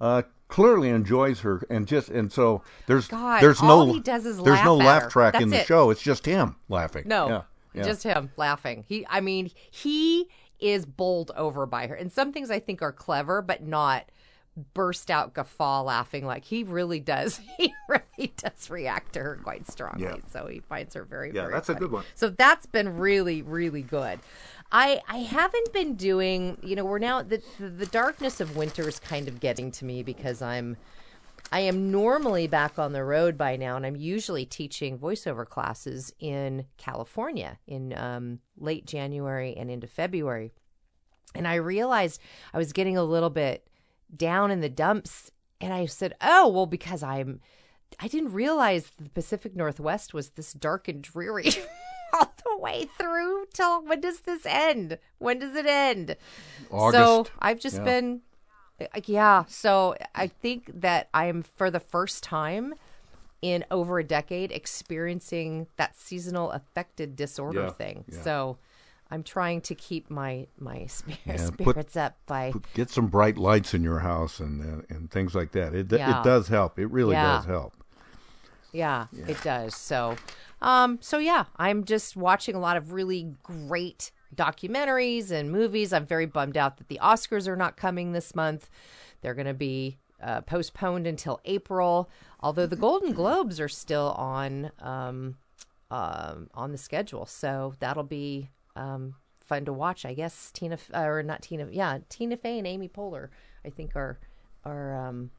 uh, 0.00 0.22
clearly 0.48 0.88
enjoys 0.90 1.40
her, 1.40 1.62
and 1.70 1.86
just 1.86 2.08
and 2.08 2.32
so 2.32 2.62
there's 2.86 3.06
God, 3.08 3.42
there's 3.42 3.62
no 3.62 3.92
he 3.92 4.00
does 4.00 4.26
is 4.26 4.36
there's 4.38 4.56
laugh 4.56 4.64
no 4.64 4.76
laugh 4.76 5.08
track 5.10 5.40
in 5.40 5.50
the 5.50 5.60
it. 5.60 5.66
show. 5.66 5.90
It's 5.90 6.02
just 6.02 6.26
him 6.26 6.56
laughing. 6.68 7.04
No, 7.06 7.28
Yeah, 7.28 7.42
yeah. 7.74 7.82
just 7.84 8.02
him 8.02 8.30
laughing. 8.36 8.84
He, 8.88 9.06
I 9.08 9.20
mean, 9.20 9.50
he 9.70 10.28
is 10.58 10.84
bowled 10.84 11.30
over 11.36 11.64
by 11.64 11.86
her, 11.86 11.94
and 11.94 12.10
some 12.12 12.32
things 12.32 12.50
I 12.50 12.58
think 12.58 12.82
are 12.82 12.92
clever, 12.92 13.40
but 13.40 13.62
not 13.62 14.06
burst 14.74 15.10
out 15.10 15.32
guffaw 15.32 15.82
laughing 15.82 16.26
like 16.26 16.44
he 16.44 16.62
really 16.64 17.00
does. 17.00 17.40
He 17.56 17.72
really 17.88 18.32
does 18.36 18.68
react 18.68 19.12
to 19.14 19.20
her 19.20 19.40
quite 19.42 19.70
strongly. 19.70 20.04
Yeah. 20.04 20.16
So 20.30 20.46
he 20.46 20.60
finds 20.60 20.94
her 20.94 21.04
very, 21.04 21.28
Yeah, 21.28 21.42
very 21.42 21.52
that's 21.54 21.68
a 21.68 21.74
good 21.74 21.90
one. 21.92 22.04
So 22.14 22.28
that's 22.28 22.66
been 22.66 22.98
really, 22.98 23.40
really 23.42 23.82
good. 23.82 24.18
I 24.72 25.02
I 25.06 25.18
haven't 25.18 25.72
been 25.72 25.94
doing. 25.94 26.56
You 26.62 26.74
know, 26.76 26.84
we're 26.84 26.98
now 26.98 27.22
the 27.22 27.42
the, 27.60 27.86
darkness 27.86 28.40
of 28.40 28.56
winter 28.56 28.88
is 28.88 28.98
kind 28.98 29.28
of 29.28 29.38
getting 29.38 29.70
to 29.72 29.84
me 29.84 30.02
because 30.02 30.42
I'm. 30.42 30.76
I 31.54 31.60
am 31.60 31.90
normally 31.90 32.46
back 32.46 32.78
on 32.78 32.94
the 32.94 33.04
road 33.04 33.36
by 33.36 33.56
now, 33.56 33.76
and 33.76 33.84
I'm 33.84 33.96
usually 33.96 34.46
teaching 34.46 34.98
voiceover 34.98 35.46
classes 35.46 36.10
in 36.18 36.64
California 36.78 37.58
in 37.66 37.92
um, 37.94 38.38
late 38.56 38.86
January 38.86 39.54
and 39.54 39.70
into 39.70 39.86
February. 39.86 40.50
And 41.34 41.46
I 41.46 41.56
realized 41.56 42.22
I 42.54 42.58
was 42.58 42.72
getting 42.72 42.96
a 42.96 43.04
little 43.04 43.28
bit 43.28 43.68
down 44.16 44.50
in 44.50 44.60
the 44.60 44.70
dumps, 44.70 45.30
and 45.60 45.74
I 45.74 45.84
said, 45.84 46.14
"Oh, 46.22 46.48
well, 46.48 46.66
because 46.66 47.02
I'm." 47.02 47.40
I 48.00 48.08
didn't 48.08 48.32
realize 48.32 48.90
the 48.98 49.10
Pacific 49.10 49.54
Northwest 49.54 50.14
was 50.14 50.30
this 50.30 50.54
dark 50.54 50.88
and 50.88 51.02
dreary 51.02 51.50
all 52.20 52.32
the 52.44 52.56
way 52.58 52.88
through 52.98 53.46
till 53.52 53.82
when 53.84 54.00
does 54.00 54.20
this 54.20 54.44
end? 54.46 54.98
When 55.18 55.38
does 55.38 55.54
it 55.56 55.66
end? 55.66 56.16
August. 56.70 56.98
So 56.98 57.26
I've 57.40 57.60
just 57.60 57.76
Yeah. 57.78 57.84
been 57.84 58.20
yeah, 59.04 59.44
so 59.46 59.94
I 60.14 60.26
think 60.26 60.68
that 60.80 61.08
I 61.14 61.26
am 61.26 61.42
for 61.42 61.70
the 61.70 61.78
first 61.78 62.24
time 62.24 62.74
in 63.40 63.64
over 63.70 63.98
a 64.00 64.04
decade 64.04 64.50
experiencing 64.50 65.68
that 65.76 65.96
seasonal 65.96 66.50
affected 66.50 67.14
disorder 67.14 67.66
Yeah, 67.66 67.70
thing. 67.70 68.04
yeah. 68.08 68.22
So 68.22 68.58
I'm 69.10 69.22
trying 69.22 69.60
to 69.62 69.74
keep 69.76 70.10
my 70.10 70.46
my 70.58 70.86
Yeah, 71.26 71.50
put- 71.50 71.60
spirits 71.60 71.96
up 71.96 72.16
by 72.26 72.50
Put- 72.52 72.72
Get 72.74 72.90
some 72.90 73.06
bright 73.06 73.38
lights 73.38 73.72
in 73.74 73.82
your 73.84 74.00
house 74.00 74.40
and 74.40 74.60
uh, 74.62 74.82
and 74.88 75.10
things 75.10 75.34
like 75.34 75.52
that. 75.52 75.74
It 75.74 75.92
it 75.92 76.24
does 76.24 76.48
help. 76.48 76.78
It 76.78 76.86
really 76.90 77.14
does 77.14 77.44
help. 77.44 77.74
Yeah, 78.72 79.06
it 79.28 79.40
does. 79.42 79.76
So, 79.76 80.16
um, 80.62 80.98
so 81.02 81.18
yeah, 81.18 81.44
I'm 81.56 81.84
just 81.84 82.16
watching 82.16 82.54
a 82.54 82.60
lot 82.60 82.76
of 82.76 82.92
really 82.92 83.34
great 83.42 84.10
documentaries 84.34 85.30
and 85.30 85.50
movies. 85.52 85.92
I'm 85.92 86.06
very 86.06 86.26
bummed 86.26 86.56
out 86.56 86.78
that 86.78 86.88
the 86.88 86.98
Oscars 87.02 87.46
are 87.48 87.56
not 87.56 87.76
coming 87.76 88.12
this 88.12 88.34
month. 88.34 88.70
They're 89.20 89.34
going 89.34 89.46
to 89.46 89.54
be 89.54 89.98
uh, 90.22 90.40
postponed 90.42 91.06
until 91.06 91.40
April. 91.44 92.08
Although 92.40 92.66
the 92.66 92.76
Golden 92.76 93.12
Globes 93.12 93.60
are 93.60 93.68
still 93.68 94.12
on 94.16 94.70
um, 94.80 95.36
um, 95.90 96.48
on 96.54 96.72
the 96.72 96.78
schedule, 96.78 97.26
so 97.26 97.74
that'll 97.80 98.02
be 98.04 98.50
um, 98.76 99.14
fun 99.40 99.64
to 99.66 99.72
watch. 99.72 100.04
I 100.06 100.14
guess 100.14 100.50
Tina 100.52 100.74
F- 100.74 100.90
or 100.94 101.22
not 101.22 101.42
Tina, 101.42 101.66
yeah, 101.70 101.98
Tina 102.08 102.36
Fey 102.36 102.58
and 102.58 102.66
Amy 102.66 102.88
Poehler, 102.88 103.28
I 103.64 103.70
think 103.70 103.94
are 103.96 104.18
are 104.64 104.94
um, 105.08 105.30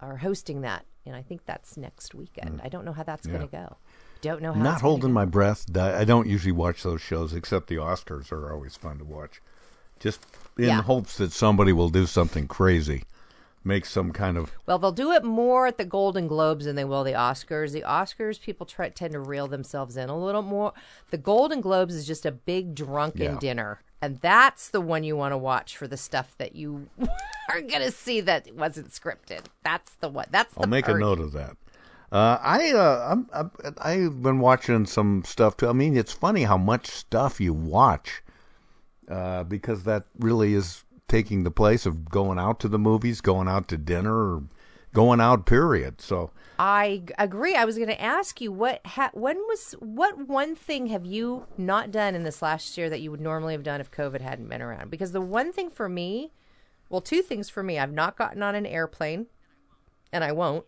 are 0.00 0.16
hosting 0.16 0.62
that, 0.62 0.84
and 1.06 1.14
I 1.14 1.22
think 1.22 1.44
that's 1.46 1.76
next 1.76 2.14
weekend. 2.14 2.60
I 2.64 2.68
don't 2.68 2.84
know 2.84 2.92
how 2.92 3.02
that's 3.04 3.26
Mm. 3.26 3.32
Yeah. 3.32 3.36
going 3.38 3.48
to 3.50 3.56
go. 3.56 3.76
Don't 4.24 4.40
know 4.40 4.54
how. 4.54 4.62
Not 4.62 4.80
holding 4.80 5.12
my 5.12 5.26
breath. 5.26 5.66
I 5.76 6.04
don't 6.04 6.26
usually 6.26 6.50
watch 6.52 6.82
those 6.82 7.02
shows, 7.02 7.34
except 7.34 7.66
the 7.66 7.76
Oscars 7.76 8.32
are 8.32 8.50
always 8.50 8.74
fun 8.74 8.96
to 8.98 9.04
watch. 9.04 9.42
Just 10.00 10.20
in 10.56 10.64
Yeah. 10.64 10.80
hopes 10.82 11.18
that 11.18 11.30
somebody 11.30 11.74
will 11.74 11.90
do 11.90 12.06
something 12.06 12.48
crazy, 12.48 13.04
make 13.62 13.84
some 13.84 14.12
kind 14.12 14.38
of 14.38 14.50
Well, 14.64 14.78
they'll 14.78 14.92
do 14.92 15.12
it 15.12 15.24
more 15.24 15.66
at 15.66 15.76
the 15.76 15.84
Golden 15.84 16.26
Globes 16.26 16.64
than 16.64 16.74
they 16.74 16.86
will 16.86 17.04
the 17.04 17.12
Oscars. 17.12 17.72
The 17.72 17.82
Oscars, 17.82 18.40
people 18.40 18.64
try, 18.64 18.88
tend 18.88 19.12
to 19.12 19.20
reel 19.20 19.46
themselves 19.46 19.94
in 19.98 20.08
a 20.08 20.16
little 20.18 20.42
more. 20.42 20.72
The 21.10 21.18
Golden 21.18 21.60
Globes 21.60 21.94
is 21.94 22.06
just 22.06 22.24
a 22.24 22.32
big 22.32 22.74
drunken 22.74 23.20
Yeah. 23.22 23.38
dinner, 23.38 23.82
and 24.00 24.18
that's 24.22 24.70
the 24.70 24.80
one 24.80 25.04
you 25.04 25.16
want 25.16 25.32
to 25.32 25.38
watch 25.38 25.76
for 25.76 25.86
the 25.86 25.98
stuff 25.98 26.34
that 26.38 26.56
you 26.56 26.88
are 27.50 27.60
going 27.60 27.82
to 27.82 27.90
see 27.90 28.22
that 28.22 28.54
wasn't 28.54 28.88
scripted. 28.90 29.42
That's 29.62 29.92
the 29.96 30.08
one. 30.08 30.26
That's 30.30 30.54
the 30.54 30.60
I'll 30.60 30.66
make 30.66 30.88
a 30.88 30.94
note 30.94 31.20
of 31.20 31.32
that. 31.32 31.58
Uh, 32.14 32.38
I 32.40 32.70
uh, 32.70 33.08
I'm, 33.10 33.28
I'm 33.32 33.50
I've 33.78 34.22
been 34.22 34.38
watching 34.38 34.86
some 34.86 35.24
stuff 35.24 35.56
too. 35.56 35.66
I 35.66 35.72
mean, 35.72 35.96
it's 35.96 36.12
funny 36.12 36.44
how 36.44 36.56
much 36.56 36.86
stuff 36.86 37.40
you 37.40 37.52
watch, 37.52 38.22
uh, 39.10 39.42
because 39.42 39.82
that 39.82 40.04
really 40.16 40.54
is 40.54 40.84
taking 41.08 41.42
the 41.42 41.50
place 41.50 41.86
of 41.86 42.08
going 42.08 42.38
out 42.38 42.60
to 42.60 42.68
the 42.68 42.78
movies, 42.78 43.20
going 43.20 43.48
out 43.48 43.66
to 43.66 43.76
dinner, 43.76 44.42
going 44.92 45.20
out. 45.20 45.44
Period. 45.44 46.00
So 46.00 46.30
I 46.56 47.02
agree. 47.18 47.56
I 47.56 47.64
was 47.64 47.74
going 47.78 47.88
to 47.88 48.00
ask 48.00 48.40
you 48.40 48.52
what 48.52 48.86
ha- 48.86 49.10
when 49.12 49.38
was 49.48 49.74
what 49.80 50.28
one 50.28 50.54
thing 50.54 50.86
have 50.86 51.04
you 51.04 51.46
not 51.58 51.90
done 51.90 52.14
in 52.14 52.22
this 52.22 52.42
last 52.42 52.78
year 52.78 52.88
that 52.90 53.00
you 53.00 53.10
would 53.10 53.20
normally 53.20 53.54
have 53.54 53.64
done 53.64 53.80
if 53.80 53.90
COVID 53.90 54.20
hadn't 54.20 54.48
been 54.48 54.62
around? 54.62 54.88
Because 54.88 55.10
the 55.10 55.20
one 55.20 55.52
thing 55.52 55.68
for 55.68 55.88
me, 55.88 56.30
well, 56.88 57.00
two 57.00 57.22
things 57.22 57.50
for 57.50 57.64
me. 57.64 57.76
I've 57.76 57.92
not 57.92 58.16
gotten 58.16 58.40
on 58.40 58.54
an 58.54 58.66
airplane, 58.66 59.26
and 60.12 60.22
I 60.22 60.30
won't, 60.30 60.64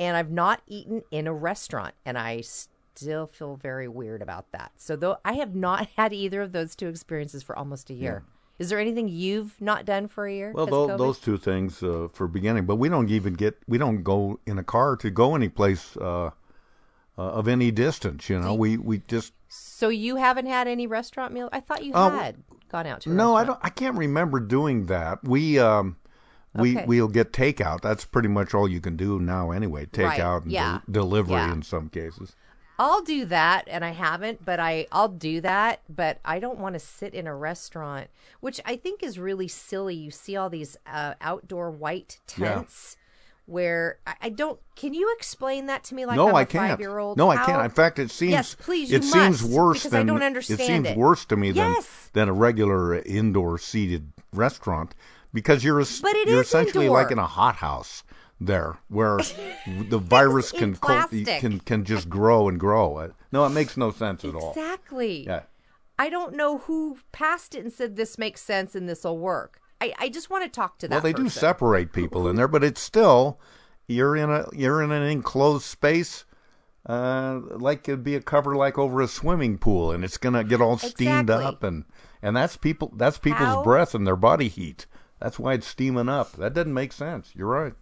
and 0.00 0.16
I've 0.16 0.30
not 0.30 0.62
eaten 0.66 1.02
in 1.10 1.26
a 1.26 1.32
restaurant, 1.32 1.94
and 2.06 2.18
I 2.18 2.40
still 2.40 3.26
feel 3.26 3.56
very 3.56 3.86
weird 3.86 4.22
about 4.22 4.50
that. 4.52 4.72
So 4.76 4.96
though 4.96 5.18
I 5.24 5.34
have 5.34 5.54
not 5.54 5.88
had 5.96 6.12
either 6.12 6.42
of 6.42 6.52
those 6.52 6.74
two 6.74 6.88
experiences 6.88 7.42
for 7.44 7.56
almost 7.56 7.90
a 7.90 7.94
year. 7.94 8.24
Is 8.58 8.68
there 8.68 8.78
anything 8.78 9.08
you've 9.08 9.58
not 9.58 9.86
done 9.86 10.06
for 10.06 10.26
a 10.26 10.34
year? 10.34 10.52
Well, 10.54 10.66
COVID? 10.66 10.98
those 10.98 11.18
two 11.18 11.38
things 11.38 11.82
uh, 11.82 12.08
for 12.12 12.28
beginning, 12.28 12.66
but 12.66 12.76
we 12.76 12.90
don't 12.90 13.08
even 13.08 13.32
get 13.32 13.56
we 13.66 13.78
don't 13.78 14.02
go 14.02 14.38
in 14.46 14.58
a 14.58 14.62
car 14.64 14.96
to 14.96 15.08
go 15.10 15.34
any 15.34 15.48
place 15.48 15.96
uh, 15.96 16.26
uh, 16.26 16.30
of 17.16 17.48
any 17.48 17.70
distance. 17.70 18.28
You 18.28 18.38
know, 18.38 18.52
we 18.52 18.76
we 18.76 19.00
just 19.08 19.32
So 19.48 19.88
you 19.88 20.16
haven't 20.16 20.44
had 20.44 20.68
any 20.68 20.86
restaurant 20.86 21.32
meal? 21.32 21.48
I 21.52 21.60
thought 21.60 21.84
you 21.84 21.94
Uh, 21.94 22.10
had 22.10 22.36
gone 22.68 22.86
out 22.86 23.00
to. 23.02 23.10
A 23.10 23.14
no, 23.14 23.34
I 23.34 23.44
don't. 23.44 23.58
I 23.62 23.70
can't 23.70 23.96
remember 23.96 24.40
doing 24.40 24.86
that. 24.86 25.24
We 25.24 25.58
um 25.58 25.96
we 26.54 26.76
Okay. 26.76 26.84
we'll 26.86 27.08
get 27.08 27.32
takeout. 27.32 27.80
That's 27.80 28.04
pretty 28.04 28.28
much 28.28 28.54
all 28.54 28.66
you 28.68 28.80
can 28.80 28.96
do 28.96 29.18
now 29.20 29.50
anyway. 29.52 29.86
Takeout 29.86 30.18
Right, 30.34 30.42
and 30.42 30.52
yeah, 30.52 30.80
del- 30.90 31.04
delivery 31.04 31.34
yeah. 31.34 31.52
in 31.52 31.62
some 31.62 31.88
cases. 31.88 32.34
I'll 32.78 33.02
do 33.02 33.26
that, 33.26 33.64
and 33.68 33.84
I 33.84 33.90
haven't, 33.90 34.42
but 34.44 34.58
I 34.58 34.86
I'll 34.90 35.08
do 35.08 35.40
that, 35.42 35.82
but 35.88 36.18
I 36.24 36.38
don't 36.40 36.58
want 36.58 36.74
to 36.74 36.78
sit 36.80 37.12
in 37.12 37.26
a 37.26 37.36
restaurant, 37.36 38.08
which 38.40 38.58
I 38.64 38.76
think 38.76 39.02
is 39.02 39.18
really 39.18 39.48
silly. 39.48 39.94
You 39.94 40.10
see 40.10 40.34
all 40.34 40.48
these 40.48 40.76
uh, 40.86 41.14
outdoor 41.20 41.70
white 41.70 42.20
Yeah. 42.38 42.54
tents. 42.54 42.96
Where 43.46 43.98
I, 44.06 44.14
I 44.22 44.28
don't, 44.28 44.60
can 44.76 44.94
you 44.94 45.12
explain 45.18 45.66
that 45.66 45.82
to 45.84 45.94
me? 45.96 46.06
Like 46.06 46.14
no, 46.14 46.28
I'm 46.28 46.34
a 46.34 46.38
I 46.38 46.44
can't. 46.44 46.70
Five-year-old. 46.70 47.18
No, 47.18 47.30
I 47.30 47.36
can't. 47.44 47.64
In 47.64 47.70
fact, 47.70 47.98
it 47.98 48.12
seems 48.12 48.30
Yes, 48.30 48.54
please. 48.54 48.92
It 48.92 49.02
seems 49.02 49.42
worse 49.42 49.82
than 49.82 50.02
I 50.02 50.04
don't 50.04 50.22
understand 50.22 50.60
it 50.60 50.66
seems 50.66 50.86
it. 50.88 50.96
worse 50.96 51.24
to 51.26 51.36
me 51.36 51.50
Yes. 51.50 52.10
than 52.12 52.26
than 52.26 52.28
a 52.28 52.32
regular 52.32 53.00
indoor 53.00 53.58
seated 53.58 54.12
restaurant 54.32 54.94
because 55.32 55.62
you're 55.64 55.80
es- 55.80 56.00
But 56.00 56.14
it 56.16 56.28
you're 56.28 56.40
essentially 56.42 56.88
like 56.88 57.10
in 57.10 57.18
a 57.18 57.26
hothouse 57.26 58.02
there 58.40 58.78
where 58.88 59.18
the 59.88 59.98
virus 59.98 60.50
can 60.52 60.74
plastic. 60.76 61.40
can 61.40 61.60
can 61.60 61.84
just 61.84 62.08
grow 62.08 62.48
and 62.48 62.58
grow. 62.58 62.96
Uh, 62.96 63.08
No, 63.32 63.44
it 63.46 63.50
makes 63.50 63.76
no 63.76 63.90
sense 63.90 64.24
at 64.24 64.34
all. 64.34 64.50
Exactly. 64.50 65.24
Yeah. 65.26 65.42
I 65.98 66.08
don't 66.08 66.34
know 66.34 66.58
who 66.58 66.96
passed 67.12 67.54
it 67.54 67.62
and 67.62 67.72
said 67.72 67.96
this 67.96 68.16
makes 68.16 68.40
sense 68.40 68.74
and 68.74 68.88
this 68.88 69.04
will 69.04 69.18
work. 69.18 69.60
I, 69.82 69.92
I 69.98 70.08
just 70.08 70.30
want 70.30 70.44
to 70.44 70.50
talk 70.50 70.78
to 70.78 70.88
that. 70.88 70.94
Well, 70.94 71.02
they 71.02 71.12
do 71.12 71.28
separate 71.28 71.92
people 71.92 72.26
in 72.28 72.36
there, 72.36 72.48
but 72.48 72.64
it's 72.64 72.80
still 72.80 73.38
you're 73.86 74.16
in 74.16 74.30
a 74.30 74.46
you're 74.54 74.82
in 74.82 74.92
an 74.92 75.02
enclosed 75.02 75.64
space, 75.64 76.24
uh, 76.86 77.40
like 77.50 77.88
it'd 77.88 78.02
be 78.04 78.14
a 78.14 78.20
cover 78.20 78.56
like 78.56 78.78
over 78.78 79.00
a 79.00 79.08
swimming 79.08 79.58
pool, 79.58 79.90
and 79.92 80.04
it's 80.04 80.16
gonna 80.18 80.44
get 80.44 80.60
all 80.60 80.78
steamed 80.78 81.28
Exactly. 81.30 81.44
up, 81.44 81.62
and 81.62 81.84
and 82.22 82.36
that's 82.36 82.56
people 82.56 82.92
that's 82.96 83.18
people's 83.18 83.40
How- 83.48 83.62
breath 83.62 83.94
and 83.94 84.06
their 84.06 84.16
body 84.16 84.48
heat. 84.48 84.86
That's 85.20 85.38
why 85.38 85.54
it's 85.54 85.66
steaming 85.66 86.08
up. 86.08 86.32
That 86.32 86.54
doesn't 86.54 86.74
make 86.74 86.92
sense. 86.92 87.30
You're 87.34 87.48
right. 87.48 87.74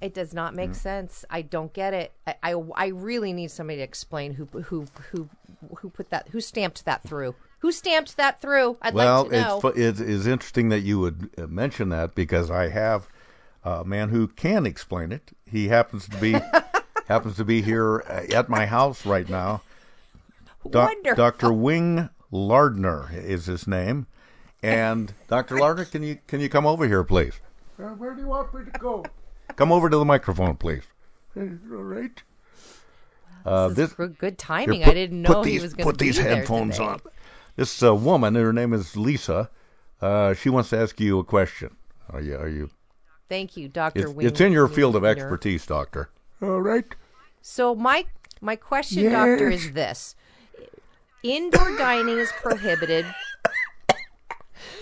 It 0.00 0.12
does 0.12 0.34
not 0.34 0.54
make 0.54 0.74
sense. 0.74 1.24
I 1.30 1.40
don't 1.40 1.72
get 1.72 1.94
it. 1.94 2.12
I, 2.26 2.34
I, 2.42 2.62
I 2.76 2.86
really 2.88 3.32
need 3.32 3.50
somebody 3.50 3.78
to 3.78 3.82
explain 3.82 4.34
who 4.34 4.44
who 4.44 4.86
who 5.10 5.30
who 5.78 5.88
put 5.88 6.10
that 6.10 6.28
who 6.28 6.40
stamped 6.42 6.84
that 6.84 7.02
through. 7.02 7.34
Who 7.60 7.72
stamped 7.72 8.18
that 8.18 8.42
through? 8.42 8.76
I'd 8.82 8.92
well, 8.92 9.22
like 9.22 9.30
to 9.30 9.40
know. 9.40 9.60
it's 9.74 10.00
it 10.00 10.06
is 10.06 10.26
interesting 10.26 10.68
that 10.68 10.80
you 10.80 10.98
would 11.00 11.30
uh, 11.38 11.46
mention 11.46 11.88
that 11.88 12.14
because 12.14 12.50
I 12.50 12.68
have 12.68 13.08
a 13.64 13.84
man 13.84 14.10
who 14.10 14.28
can 14.28 14.66
explain 14.66 15.10
it. 15.10 15.30
He 15.46 15.68
happens 15.68 16.06
to 16.08 16.16
be 16.18 16.32
happens 17.08 17.36
to 17.36 17.44
be 17.44 17.62
here 17.62 18.00
uh, 18.06 18.34
at 18.34 18.50
my 18.50 18.66
house 18.66 19.06
right 19.06 19.28
now. 19.28 19.62
Wonderful. 20.64 21.16
Dr. 21.16 21.52
Wing 21.52 22.10
Lardner 22.30 23.08
is 23.12 23.46
his 23.46 23.66
name. 23.66 24.06
And 24.64 25.12
Dr. 25.28 25.58
Lardner, 25.58 25.84
can 25.84 26.02
you 26.02 26.18
can 26.26 26.40
you 26.40 26.48
come 26.48 26.66
over 26.66 26.86
here, 26.86 27.04
please? 27.04 27.34
Uh, 27.78 27.88
where 27.90 28.14
do 28.14 28.20
you 28.22 28.28
want 28.28 28.54
me 28.54 28.64
to 28.64 28.78
go? 28.78 29.04
Come 29.56 29.70
over 29.72 29.90
to 29.90 29.96
the 29.96 30.04
microphone, 30.04 30.56
please. 30.56 30.84
All 31.36 31.42
right. 31.44 32.22
Uh, 33.44 33.68
this 33.68 33.90
is 33.90 33.94
good- 33.94 34.16
good 34.18 34.26
here, 34.32 34.36
timing. 34.36 34.80
put- 34.82 34.90
I 34.90 34.94
didn't 34.94 35.24
put 35.24 35.32
know 35.32 35.42
he 35.42 35.58
was 35.60 35.74
gonna 35.74 35.84
Put 35.84 35.98
these 35.98 36.16
be 36.16 36.22
there 36.22 36.36
headphones 36.36 36.76
today. 36.76 36.88
on. 36.88 37.00
This 37.56 37.82
uh, 37.82 37.94
woman, 37.94 38.34
her 38.36 38.52
name 38.52 38.72
is 38.72 38.96
Lisa. 38.96 39.50
Uh, 40.00 40.32
she 40.34 40.48
wants 40.48 40.70
to 40.70 40.78
ask 40.78 40.98
you 40.98 41.18
a 41.18 41.24
question. 41.24 41.76
Are 42.10 42.20
you? 42.20 42.36
Are 42.36 42.48
you? 42.48 42.70
Thank 43.28 43.56
you, 43.56 43.68
Doctor 43.68 44.00
It's, 44.04 44.12
Wing. 44.12 44.26
it's 44.26 44.40
in 44.40 44.52
your 44.52 44.68
field 44.68 44.96
of 44.96 45.04
expertise, 45.04 45.66
doctor. 45.66 46.10
All 46.42 46.60
right. 46.60 46.84
So 47.42 47.74
my 47.74 48.06
my 48.40 48.56
question, 48.56 49.10
doctor, 49.12 49.48
is 49.50 49.72
this: 49.72 50.14
Indoor 51.22 51.76
dining 51.76 52.18
is 52.18 52.30
prohibited. 52.42 53.06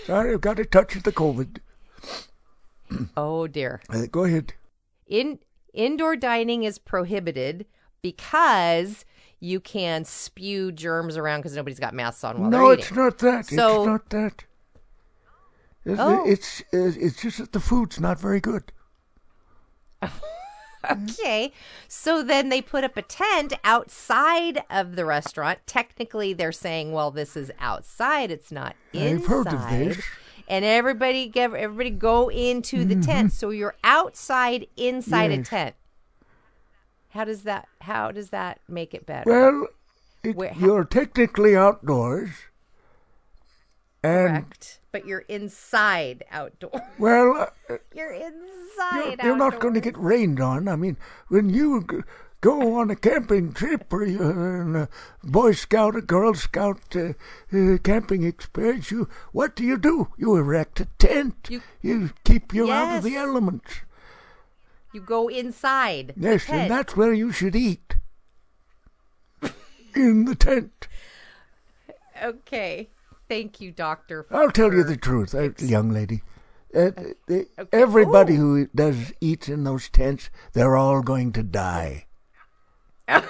Sorry, 0.05 0.33
I've 0.33 0.41
got 0.41 0.59
a 0.59 0.65
touch 0.65 0.95
of 0.95 1.03
the 1.03 1.11
COVID. 1.11 1.57
Oh 3.17 3.47
dear. 3.47 3.81
Uh, 3.89 4.05
go 4.11 4.23
ahead. 4.25 4.53
In 5.07 5.39
indoor 5.73 6.15
dining 6.15 6.63
is 6.63 6.77
prohibited 6.77 7.65
because 8.01 9.05
you 9.39 9.59
can 9.59 10.05
spew 10.05 10.71
germs 10.71 11.17
around 11.17 11.39
because 11.39 11.55
nobody's 11.55 11.79
got 11.79 11.93
masks 11.93 12.23
on 12.23 12.39
while 12.39 12.49
no, 12.49 12.67
they're 12.67 12.73
it's 12.79 12.91
not 12.91 13.17
that. 13.19 13.45
So 13.45 13.81
it's 13.81 13.87
not 13.87 14.09
that. 14.09 14.43
It's, 15.85 15.99
Oh. 15.99 16.23
it's 16.25 16.63
it's 16.71 17.21
just 17.21 17.37
that 17.39 17.51
the 17.51 17.59
food's 17.59 17.99
not 17.99 18.19
very 18.19 18.39
good. 18.39 18.71
Mm-hmm. 20.83 21.05
okay, 21.09 21.53
so 21.87 22.21
then 22.23 22.49
they 22.49 22.61
put 22.61 22.83
up 22.83 22.97
a 22.97 23.01
tent 23.01 23.53
outside 23.63 24.63
of 24.69 24.95
the 24.95 25.05
restaurant. 25.05 25.59
Technically, 25.65 26.33
they're 26.33 26.51
saying, 26.51 26.91
"Well, 26.91 27.11
this 27.11 27.37
is 27.37 27.51
outside; 27.59 28.31
it's 28.31 28.51
not 28.51 28.75
inside." 28.91 29.21
I've 29.21 29.25
heard 29.27 29.47
of 29.47 29.69
this. 29.69 30.01
And 30.47 30.65
everybody, 30.65 31.31
everybody, 31.35 31.89
go 31.89 32.29
into 32.29 32.83
the 32.83 32.95
mm-hmm. 32.95 33.03
tent. 33.03 33.31
So 33.31 33.49
you're 33.51 33.75
outside 33.83 34.67
inside 34.75 35.31
a 35.31 35.41
tent. 35.41 35.75
How 37.09 37.23
does 37.23 37.43
that? 37.43 37.67
How 37.81 38.11
does 38.11 38.29
that 38.31 38.59
make 38.67 38.93
it 38.93 39.05
better? 39.05 39.29
Well, 39.29 39.67
it, 40.23 40.35
Where- 40.35 40.53
you're 40.59 40.83
technically 40.83 41.55
outdoors. 41.55 42.29
And 44.03 44.29
Correct. 44.29 44.79
But 44.91 45.07
you're 45.07 45.25
inside 45.29 46.25
outdoors. 46.29 46.81
well, 46.99 47.49
uh, 47.69 47.77
You're 47.95 48.11
inside. 48.11 49.17
you're, 49.19 49.27
you're 49.27 49.37
not 49.37 49.59
going 49.59 49.73
to 49.73 49.79
get 49.79 49.97
rained 49.97 50.39
on. 50.41 50.67
I 50.67 50.75
mean, 50.75 50.97
when 51.29 51.49
you 51.49 52.03
go 52.41 52.75
on 52.75 52.91
a 52.91 52.95
camping 52.97 53.53
trip 53.53 53.91
or 53.93 54.03
you're 54.05 54.61
in 54.61 54.75
a 54.75 54.89
Boy 55.23 55.53
Scout 55.53 55.95
or 55.95 56.01
Girl 56.01 56.33
Scout 56.33 56.81
uh, 56.95 57.13
uh, 57.53 57.77
camping 57.81 58.23
experience, 58.23 58.91
you 58.91 59.07
what 59.31 59.55
do 59.55 59.63
you 59.63 59.77
do? 59.77 60.09
You 60.17 60.35
erect 60.35 60.81
a 60.81 60.87
tent. 60.99 61.49
You, 61.81 62.11
keep 62.25 62.53
you 62.53 62.69
out 62.69 62.97
of 62.97 63.03
the 63.03 63.15
elements. 63.15 63.81
You 64.91 64.99
go 64.99 65.29
inside. 65.29 66.13
Yes, 66.17 66.49
and 66.49 66.69
that's 66.69 66.97
where 66.97 67.13
you 67.13 67.31
should 67.31 67.55
eat. 67.55 67.95
in 69.95 70.25
the 70.25 70.35
tent. 70.35 70.87
Okay. 72.21 72.89
Thank 73.33 73.59
you, 73.59 73.71
Doctor. 73.71 74.27
I'll 74.29 74.51
tell 74.51 74.71
you 74.71 74.83
the 74.83 74.95
truth, 74.95 75.33
uh, 75.33 75.49
young 75.57 75.89
lady. 75.89 76.21
Uh, 76.71 76.91
the- 77.25 77.47
Everybody 77.71 78.35
who 78.35 78.67
does 78.75 79.11
eats 79.21 79.49
in 79.49 79.63
those 79.63 79.89
tents, 79.89 80.29
they're 80.53 80.75
all 80.75 81.01
going 81.01 81.31
to 81.31 81.41
die. 81.41 82.05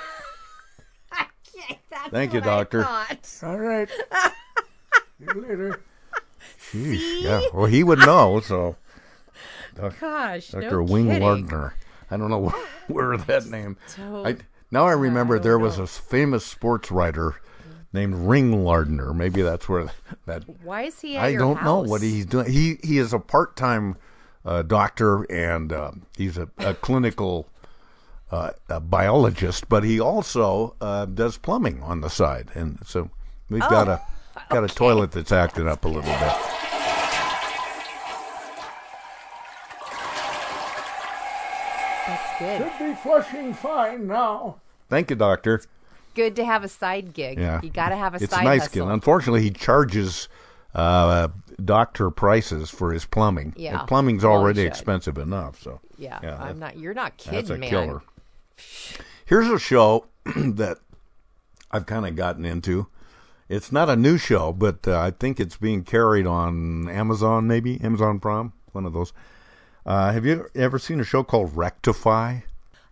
Thank 2.12 2.34
you, 2.34 2.42
doctor. 2.42 2.84
All 2.86 3.58
right. 3.58 3.90
See 5.20 5.26
you 5.26 5.42
later. 5.42 5.82
Jeez, 6.74 7.22
yeah. 7.22 7.42
Well, 7.54 7.68
he 7.68 7.82
would 7.82 8.00
know. 8.00 8.42
So, 8.42 8.76
Doc- 9.74 9.98
Gosh, 10.02 10.54
no 10.54 10.60
Dr. 10.60 10.84
Wing 10.84 11.08
kidding. 11.08 11.24
Lardner. 11.24 11.76
I 12.12 12.18
don't 12.18 12.30
know 12.30 12.50
where 12.88 13.16
that 13.16 13.46
name. 13.46 13.78
So- 13.88 14.26
I, 14.26 14.36
now 14.70 14.86
I 14.86 14.92
remember 14.92 15.40
there 15.40 15.58
was 15.58 15.80
a 15.80 15.88
famous 15.88 16.46
sports 16.46 16.92
writer 16.92 17.36
named 17.94 18.16
Ring 18.16 18.64
Lardner. 18.64 19.14
Maybe 19.14 19.42
that's 19.42 19.70
where 19.70 19.92
that. 20.26 20.44
Why 20.64 20.84
is 20.84 21.00
he 21.00 21.16
at 21.16 21.24
I 21.24 21.28
your 21.30 21.40
don't 21.40 21.64
know 21.64 21.80
what 21.80 22.02
he's 22.02 22.26
doing. 22.26 22.52
He 22.52 22.80
he 22.84 22.98
is 22.98 23.14
a 23.14 23.20
part 23.20 23.56
time 23.56 23.96
uh, 24.44 24.64
doctor 24.64 25.24
and 25.32 25.72
uh, 25.72 25.92
he's 26.18 26.38
a, 26.38 26.50
a 26.58 26.74
clinical 26.74 27.48
uh, 28.32 28.52
a 28.68 28.80
biologist, 28.80 29.70
but 29.70 29.84
he 29.84 30.00
also 30.00 30.76
uh, 30.82 31.06
does 31.06 31.38
plumbing 31.38 31.84
on 31.84 32.02
the 32.02 32.10
side, 32.10 32.50
and 32.56 32.80
so 32.84 33.10
we've 33.48 33.62
got 33.62 33.88
a 33.88 34.02
got 34.50 34.64
a 34.64 34.68
toilet 34.68 35.12
that's 35.12 35.32
acting 35.32 35.68
up 35.68 35.86
a 35.86 35.88
little 35.88 36.02
bit. 36.02 36.34
That's 42.08 42.40
good. 42.40 42.72
Should 42.78 42.88
be 42.88 42.96
flushing 42.96 43.54
fine 43.54 44.08
now. 44.08 44.58
Thank 44.90 45.12
you, 45.12 45.16
doctor. 45.16 45.62
Good 46.16 46.36
to 46.38 46.46
have 46.46 46.64
a 46.64 46.68
side 46.68 47.14
gig. 47.14 47.40
Yeah, 47.40 47.60
You 47.64 47.70
got 47.70 47.90
to 47.90 47.96
have 47.96 48.14
a 48.14 48.24
it's 48.24 48.32
side 48.34 48.44
nice 48.44 48.62
hustle. 48.68 48.86
gig. 48.86 48.94
Unfortunately, 48.94 49.42
he 49.42 49.50
charges 49.52 50.30
uh, 50.76 51.28
doctor 51.64 52.10
prices 52.10 52.70
for 52.70 52.92
his 52.94 53.06
plumbing. 53.06 53.54
Yeah. 53.58 53.80
And 53.80 53.88
plumbing's 53.88 54.24
Well, 54.24 54.34
already 54.34 54.62
expensive 54.62 55.18
enough. 55.18 55.62
So 55.62 55.80
Yeah, 55.98 56.20
Yeah, 56.24 56.42
I'm 56.42 56.60
not. 56.60 56.78
You're 56.78 56.94
not 56.94 57.18
kidding, 57.18 57.34
me. 57.34 57.42
that's 57.42 57.50
a 57.50 57.58
man. 57.58 57.70
killer. 57.70 58.02
Here's 59.26 59.48
a 59.50 59.60
show 59.60 60.06
that 60.36 60.78
I've 61.72 61.86
kind 61.86 62.06
of 62.06 62.16
gotten 62.16 62.46
into. 62.46 62.88
It's 63.50 63.72
not 63.72 63.90
a 63.90 63.96
new 63.96 64.18
show, 64.18 64.54
but 64.54 64.88
uh, 64.88 65.00
I 65.00 65.12
think 65.12 65.40
it's 65.40 65.58
being 65.58 65.84
carried 65.84 66.26
on 66.26 66.88
Amazon, 66.90 67.46
maybe 67.48 67.80
Amazon 67.82 68.20
Prime, 68.20 68.54
one 68.72 68.86
of 68.86 68.94
those. 68.94 69.14
Uh, 69.86 70.12
have 70.14 70.26
you 70.26 70.48
ever 70.56 70.80
seen 70.80 71.00
a 71.00 71.04
show 71.04 71.24
called 71.24 71.56
Rectify? 71.56 72.40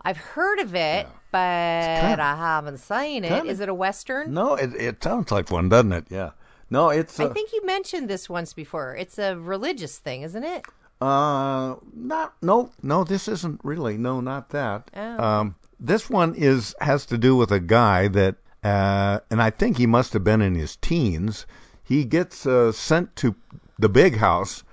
I've 0.04 0.18
heard 0.18 0.60
of 0.60 0.74
it, 0.76 1.08
but 1.32 1.40
I 1.40 2.36
haven't 2.36 2.78
seen 2.80 3.24
it. 3.24 3.30
kinda- 3.30 3.50
Is 3.52 3.60
it 3.60 3.70
a 3.70 3.74
western? 3.74 4.34
No, 4.34 4.56
it, 4.56 4.74
it 4.76 5.04
sounds 5.04 5.32
like 5.32 5.52
one, 5.52 5.70
doesn't 5.70 5.94
it? 5.94 6.06
Yeah. 6.10 6.32
No, 6.70 6.90
it's 6.90 7.20
I 7.20 7.26
uh, 7.26 7.34
think 7.34 7.52
you 7.52 7.66
mentioned 7.66 8.10
this 8.10 8.30
once 8.30 8.54
before. 8.54 8.96
It's 8.96 9.20
a 9.20 9.36
religious 9.36 9.98
thing, 10.00 10.22
isn't 10.22 10.44
it? 10.44 10.66
Uh, 11.02 11.76
not 11.94 12.34
no 12.42 12.70
no. 12.82 13.04
This 13.04 13.28
isn't 13.28 13.60
really 13.64 13.98
no, 13.98 14.22
not 14.22 14.50
that. 14.50 14.90
Oh. 14.96 15.24
Um, 15.24 15.56
this 15.80 16.10
one 16.10 16.34
is 16.36 16.76
has 16.80 17.06
to 17.08 17.18
do 17.18 17.36
with 17.36 17.52
a 17.52 17.60
guy 17.60 18.08
that, 18.10 18.36
uh, 18.64 19.20
and 19.30 19.42
I 19.42 19.50
think 19.50 19.78
he 19.78 19.88
must 19.88 20.14
have 20.14 20.24
been 20.24 20.42
in 20.42 20.56
his 20.56 20.76
teens. 20.78 21.46
He 21.84 22.06
gets 22.06 22.46
uh, 22.46 22.72
sent 22.72 23.16
to 23.18 23.36
the 23.80 23.90
big 23.90 24.18
house 24.18 24.64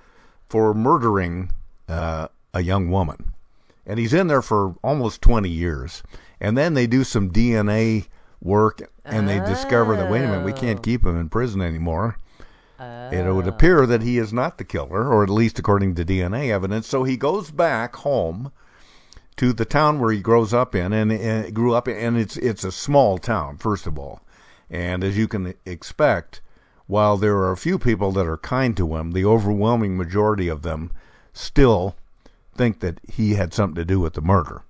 for 0.47 0.73
murdering 0.73 1.51
uh, 1.89 2.27
a 2.53 2.61
young 2.61 2.89
woman, 2.89 3.33
and 3.89 3.99
he's 3.99 4.13
in 4.13 4.27
there 4.27 4.41
for 4.41 4.75
almost 4.83 5.21
twenty 5.21 5.49
years. 5.49 6.03
And 6.39 6.57
then 6.57 6.73
they 6.73 6.87
do 6.87 7.03
some 7.03 7.31
DNA 7.31 8.07
work, 8.41 8.81
and 9.03 9.27
they 9.27 9.39
discover 9.39 9.95
that 9.97 10.09
wait 10.09 10.23
a 10.23 10.27
minute, 10.27 10.45
we 10.45 10.53
can't 10.53 10.79
oh. 10.79 10.81
keep 10.81 11.05
him 11.05 11.19
in 11.19 11.29
prison 11.29 11.61
anymore. 11.61 12.17
It 12.79 13.33
would 13.33 13.45
oh. 13.45 13.49
appear 13.49 13.85
that 13.85 14.03
he 14.03 14.17
is 14.17 14.31
not 14.31 14.57
the 14.57 14.63
killer, 14.63 15.11
or 15.11 15.23
at 15.23 15.29
least 15.29 15.59
according 15.59 15.95
to 15.95 16.05
DNA 16.05 16.49
evidence. 16.49 16.87
So 16.87 17.03
he 17.03 17.17
goes 17.17 17.51
back 17.51 17.97
home 17.97 18.53
to 19.35 19.51
the 19.51 19.65
town 19.65 19.99
where 19.99 20.11
he 20.11 20.21
grows 20.21 20.53
up 20.53 20.75
in, 20.75 20.93
and, 20.93 21.11
and 21.11 21.53
grew 21.53 21.73
up 21.73 21.87
in, 21.87 21.97
and 21.97 22.17
it's 22.17 22.37
it's 22.37 22.63
a 22.63 22.71
small 22.71 23.17
town, 23.17 23.57
first 23.57 23.87
of 23.87 23.99
all. 23.99 24.21
And 24.69 25.03
as 25.03 25.17
you 25.17 25.27
can 25.27 25.55
expect, 25.65 26.41
while 26.87 27.17
there 27.17 27.37
are 27.37 27.51
a 27.51 27.57
few 27.57 27.77
people 27.77 28.11
that 28.13 28.27
are 28.27 28.37
kind 28.37 28.77
to 28.77 28.95
him, 28.95 29.11
the 29.11 29.25
overwhelming 29.25 29.97
majority 29.97 30.47
of 30.47 30.61
them 30.61 30.91
still 31.33 31.95
think 32.59 32.81
that 32.81 32.99
he 33.09 33.35
had 33.35 33.53
something 33.53 33.75
to 33.75 33.85
do 33.85 34.01
with 34.01 34.13
the 34.15 34.21
murder. 34.21 34.63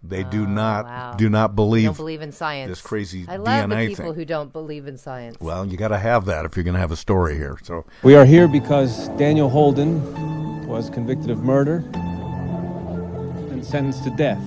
They 0.00 0.22
do 0.22 0.44
oh, 0.44 0.46
not 0.46 0.84
Oh, 0.84 0.88
wow. 0.88 1.14
do 1.18 1.28
not 1.28 1.56
believe 1.56 1.86
don't 1.86 1.96
believe 1.96 2.22
in 2.22 2.30
science. 2.30 2.68
this 2.70 2.80
crazy 2.80 3.24
I 3.28 3.36
love 3.36 3.68
DNA 3.68 3.68
the 3.68 3.88
people 3.88 4.04
thing. 4.06 4.14
who 4.14 4.24
don't 4.24 4.52
believe 4.52 4.86
in 4.86 4.96
science. 4.96 5.36
Well, 5.40 5.66
you 5.66 5.76
got 5.76 5.88
to 5.88 5.98
have 5.98 6.24
that 6.26 6.44
if 6.44 6.56
you're 6.56 6.62
going 6.62 6.74
to 6.74 6.80
have 6.80 6.92
a 6.92 6.96
story 6.96 7.34
here. 7.34 7.58
So 7.64 7.84
We 8.04 8.14
are 8.14 8.24
here 8.24 8.46
because 8.46 9.08
Daniel 9.10 9.48
Holden 9.48 10.68
was 10.68 10.88
convicted 10.88 11.30
of 11.30 11.42
murder 11.42 11.84
and 13.50 13.64
sentenced 13.64 14.04
to 14.04 14.10
death. 14.10 14.42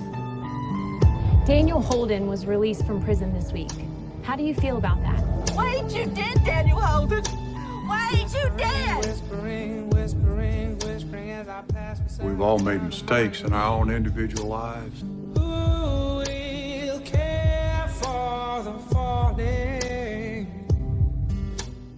Daniel 1.46 1.82
Holden 1.82 2.28
was 2.28 2.46
released 2.46 2.86
from 2.86 3.04
prison 3.04 3.34
this 3.34 3.52
week. 3.52 3.72
How 4.24 4.38
do 4.38 4.44
you 4.44 4.56
feel 4.56 4.78
about 4.78 5.02
that? 5.04 5.20
Why 5.54 5.76
ain't 5.76 5.94
you 5.94 6.06
dead, 6.06 6.44
Daniel 6.46 6.80
Holden? 6.80 7.24
Why 7.88 8.10
ain't 8.16 8.34
you 8.34 8.50
dead? 8.58 9.06
We've 12.22 12.40
all 12.40 12.60
made 12.60 12.82
mistakes 12.82 13.42
in 13.42 13.52
our 13.52 13.78
own 13.78 13.92
individual 13.92 14.48
lives. 14.48 15.04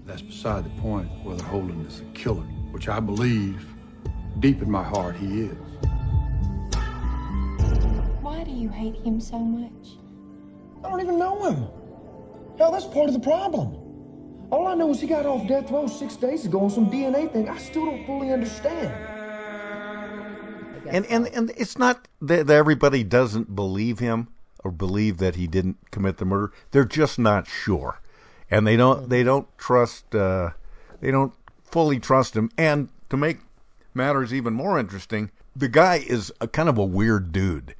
That's 0.06 0.22
beside 0.24 0.66
the 0.66 0.82
point 0.82 1.08
whether 1.24 1.44
Holden 1.44 1.86
is 1.86 2.02
a 2.02 2.06
killer, 2.16 2.42
which 2.72 2.90
I 2.90 3.00
believe 3.00 3.64
deep 4.40 4.64
in 4.64 4.72
my 4.72 4.84
heart 4.84 5.16
he 5.16 5.42
is. 5.42 5.58
Why 8.22 8.44
do 8.44 8.50
you 8.50 8.70
hate 8.70 8.96
him 8.96 9.22
so 9.22 9.38
much? 9.38 9.98
I 10.84 10.90
don't 10.90 11.02
even 11.02 11.20
know 11.20 11.44
him. 11.48 11.68
Hell, 12.58 12.72
that's 12.72 12.86
part 12.86 13.08
of 13.08 13.14
the 13.14 13.20
problem. 13.20 13.76
All 14.50 14.66
I 14.68 14.74
know 14.74 14.90
is 14.90 15.00
he 15.00 15.06
got 15.06 15.28
off 15.28 15.48
death 15.48 15.70
row 15.70 15.86
six 15.86 16.16
days 16.16 16.46
ago 16.46 16.62
on 16.62 16.72
some 16.72 16.90
DNA 16.90 17.32
thing 17.32 17.48
I 17.48 17.58
still 17.60 17.86
don't 17.86 18.04
fully 18.08 18.32
understand. 18.32 19.17
And 20.90 21.06
and 21.06 21.28
and 21.28 21.52
it's 21.58 21.78
not 21.78 22.08
that, 22.22 22.50
everybody 22.50 23.04
doesn't 23.04 23.56
believe 23.56 24.00
him 24.00 24.30
or 24.64 24.72
believe 24.72 25.18
that 25.18 25.36
he 25.36 25.48
didn't 25.48 25.78
commit 25.92 26.18
the 26.18 26.26
murder. 26.26 26.52
They're 26.72 26.86
just 26.86 27.20
not 27.20 27.48
sure, 27.48 28.00
and 28.50 28.66
they 28.66 28.76
don't 28.76 29.10
they 29.10 29.24
don't 29.24 29.48
trust 29.58 30.14
uh, 30.16 30.52
they 31.00 31.12
don't 31.12 31.34
fully 31.64 32.00
trust 32.00 32.36
him. 32.36 32.50
And 32.58 32.90
to 33.10 33.18
make 33.18 33.40
matters 33.94 34.34
even 34.34 34.54
more 34.54 34.80
interesting, 34.80 35.32
the 35.56 35.68
guy 35.68 36.04
is 36.08 36.32
a 36.40 36.48
kind 36.48 36.70
of 36.70 36.78
a 36.78 36.86
weird 36.86 37.32
dude. 37.32 37.76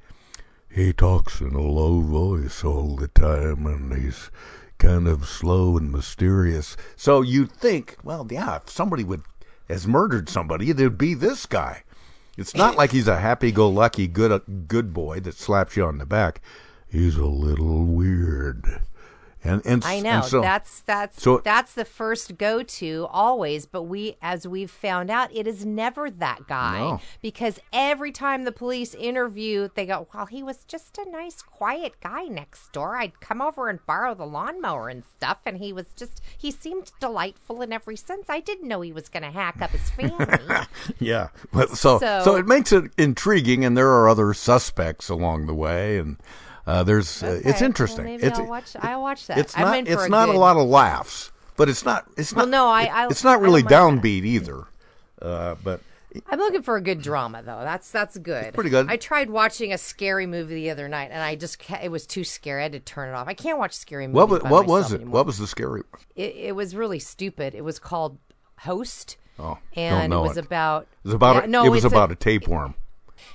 He 0.70 0.92
talks 0.92 1.40
in 1.40 1.54
a 1.54 1.60
low 1.60 2.00
voice 2.00 2.62
all 2.62 2.96
the 2.96 3.08
time, 3.08 3.66
and 3.66 3.94
he's 3.94 4.30
kind 4.78 5.08
of 5.08 5.26
slow 5.26 5.76
and 5.76 5.90
mysterious. 5.90 6.76
So 6.96 7.22
you'd 7.22 7.52
think, 7.52 7.96
well, 8.04 8.26
yeah, 8.30 8.56
if 8.56 8.70
somebody 8.70 9.02
would 9.04 9.22
has 9.68 9.86
murdered 9.86 10.28
somebody, 10.28 10.70
it'd 10.70 10.96
be 10.96 11.14
this 11.14 11.46
guy. 11.46 11.82
It's 12.38 12.54
not 12.54 12.76
like 12.76 12.92
he's 12.92 13.08
a 13.08 13.18
happy-go-lucky 13.18 14.06
good 14.06 14.68
good 14.68 14.94
boy 14.94 15.18
that 15.20 15.34
slaps 15.34 15.76
you 15.76 15.84
on 15.84 15.98
the 15.98 16.06
back. 16.06 16.40
He's 16.88 17.16
a 17.16 17.26
little 17.26 17.84
weird, 17.84 18.80
and 19.44 19.64
and 19.64 19.84
I 19.84 19.94
and 19.94 20.04
know 20.04 20.20
so- 20.22 20.40
that's 20.40 20.80
that's 20.80 21.22
so 21.22 21.38
that's 21.44 21.74
the 21.74 21.84
first 21.84 22.36
go 22.38 22.62
to 22.62 23.06
always, 23.10 23.66
but 23.66 23.84
we 23.84 24.16
as 24.20 24.46
we've 24.48 24.70
found 24.70 25.10
out, 25.10 25.34
it 25.34 25.46
is 25.46 25.64
never 25.64 26.10
that 26.10 26.46
guy 26.48 26.78
No. 26.78 27.00
because 27.22 27.60
every 27.72 28.10
time 28.12 28.44
the 28.44 28.52
police 28.52 28.94
interview, 28.94 29.68
they 29.74 29.86
go, 29.86 30.08
"Well, 30.12 30.26
he 30.26 30.42
was 30.42 30.64
just 30.64 30.98
a 30.98 31.08
nice, 31.10 31.40
quiet 31.42 31.94
guy 32.02 32.24
next 32.24 32.72
door. 32.72 32.96
I'd 32.96 33.20
come 33.20 33.40
over 33.40 33.68
and 33.68 33.78
borrow 33.86 34.14
the 34.14 34.26
lawnmower 34.26 34.88
and 34.88 35.04
stuff, 35.04 35.38
and 35.46 35.58
he 35.58 35.72
was 35.72 35.86
just 35.96 36.20
he 36.36 36.50
seemed 36.50 36.90
delightful 37.00 37.62
in 37.62 37.72
every 37.72 37.96
sense. 37.96 38.26
I 38.28 38.40
didn't 38.40 38.66
know 38.68 38.80
he 38.80 38.92
was 38.92 39.08
going 39.08 39.22
to 39.22 39.30
hack 39.30 39.62
up 39.62 39.70
his 39.70 39.88
family." 39.90 40.26
yeah. 40.98 41.28
But 41.52 41.70
so, 41.70 41.98
so 41.98 42.22
So- 42.24 42.36
it 42.36 42.46
makes 42.46 42.72
it 42.72 42.90
intriguing, 42.98 43.64
and 43.64 43.76
there 43.76 43.88
are 43.88 44.08
other 44.08 44.34
suspects 44.34 45.08
along 45.08 45.46
the 45.46 45.54
way, 45.54 45.98
and 45.98 46.16
uh, 46.68 46.82
there's 46.82 47.22
uh, 47.22 47.40
it's 47.44 47.62
interesting. 47.62 48.04
well, 48.04 48.18
it's 48.22 48.38
I'll 48.38 48.46
watch. 48.46 48.76
I'll 48.78 49.02
watch 49.02 49.26
that. 49.28 49.38
it's 49.38 49.56
not 49.56 49.78
it's 49.88 50.02
a 50.04 50.08
not 50.08 50.26
good- 50.26 50.34
a 50.34 50.38
lot 50.38 50.56
of 50.56 50.68
laughs, 50.68 51.32
but 51.56 51.68
it's 51.68 51.84
not 51.84 52.06
it's 52.16 52.32
not. 52.34 52.42
Well, 52.42 52.48
no, 52.48 52.68
I- 52.68 52.84
I- 52.84 53.06
it's 53.06 53.24
not 53.24 53.40
really 53.40 53.62
downbeat 53.62 54.24
either. 54.24 54.64
Uh, 55.20 55.56
but 55.64 55.80
I'm 56.28 56.38
looking 56.38 56.62
for 56.62 56.76
a 56.76 56.80
good 56.80 57.00
drama 57.02 57.42
though. 57.42 57.60
That's 57.62 57.90
that's 57.90 58.18
good. 58.18 58.52
pretty 58.54 58.70
good. 58.70 58.86
I 58.90 58.96
tried 58.96 59.30
watching 59.30 59.72
a 59.72 59.78
scary 59.78 60.26
movie 60.26 60.54
the 60.56 60.70
other 60.70 60.88
night, 60.88 61.10
and 61.10 61.22
I 61.22 61.36
just 61.36 61.58
it 61.82 61.90
was 61.90 62.06
too 62.06 62.22
scary. 62.24 62.60
I 62.60 62.62
had 62.64 62.72
to 62.72 62.80
turn 62.80 63.08
it 63.08 63.12
off. 63.12 63.28
I 63.28 63.34
can't 63.34 63.58
watch 63.58 63.72
scary 63.72 64.06
movies. 64.06 64.16
what 64.16 64.28
was, 64.28 64.42
what 64.42 64.66
was 64.66 64.92
it? 64.92 64.96
anymore. 64.96 65.14
What 65.14 65.26
was 65.26 65.38
the 65.38 65.46
scary? 65.46 65.82
It, 66.16 66.34
it 66.36 66.56
was 66.56 66.76
really 66.76 66.98
stupid. 66.98 67.54
It 67.54 67.64
was 67.64 67.78
called 67.78 68.18
Host. 68.60 69.16
Oh, 69.38 69.56
and 69.74 70.02
don't 70.02 70.10
know 70.10 70.24
it 70.24 70.28
was 70.28 70.36
it. 70.36 70.44
about 70.46 70.82
It 70.82 71.08
was 71.08 71.14
about 71.14 71.36
yeah, 71.36 71.42
a, 71.44 71.46
no, 71.46 71.64
it 71.64 71.68
was 71.70 71.84
about 71.84 72.10
a 72.10 72.16
tapeworm. 72.16 72.74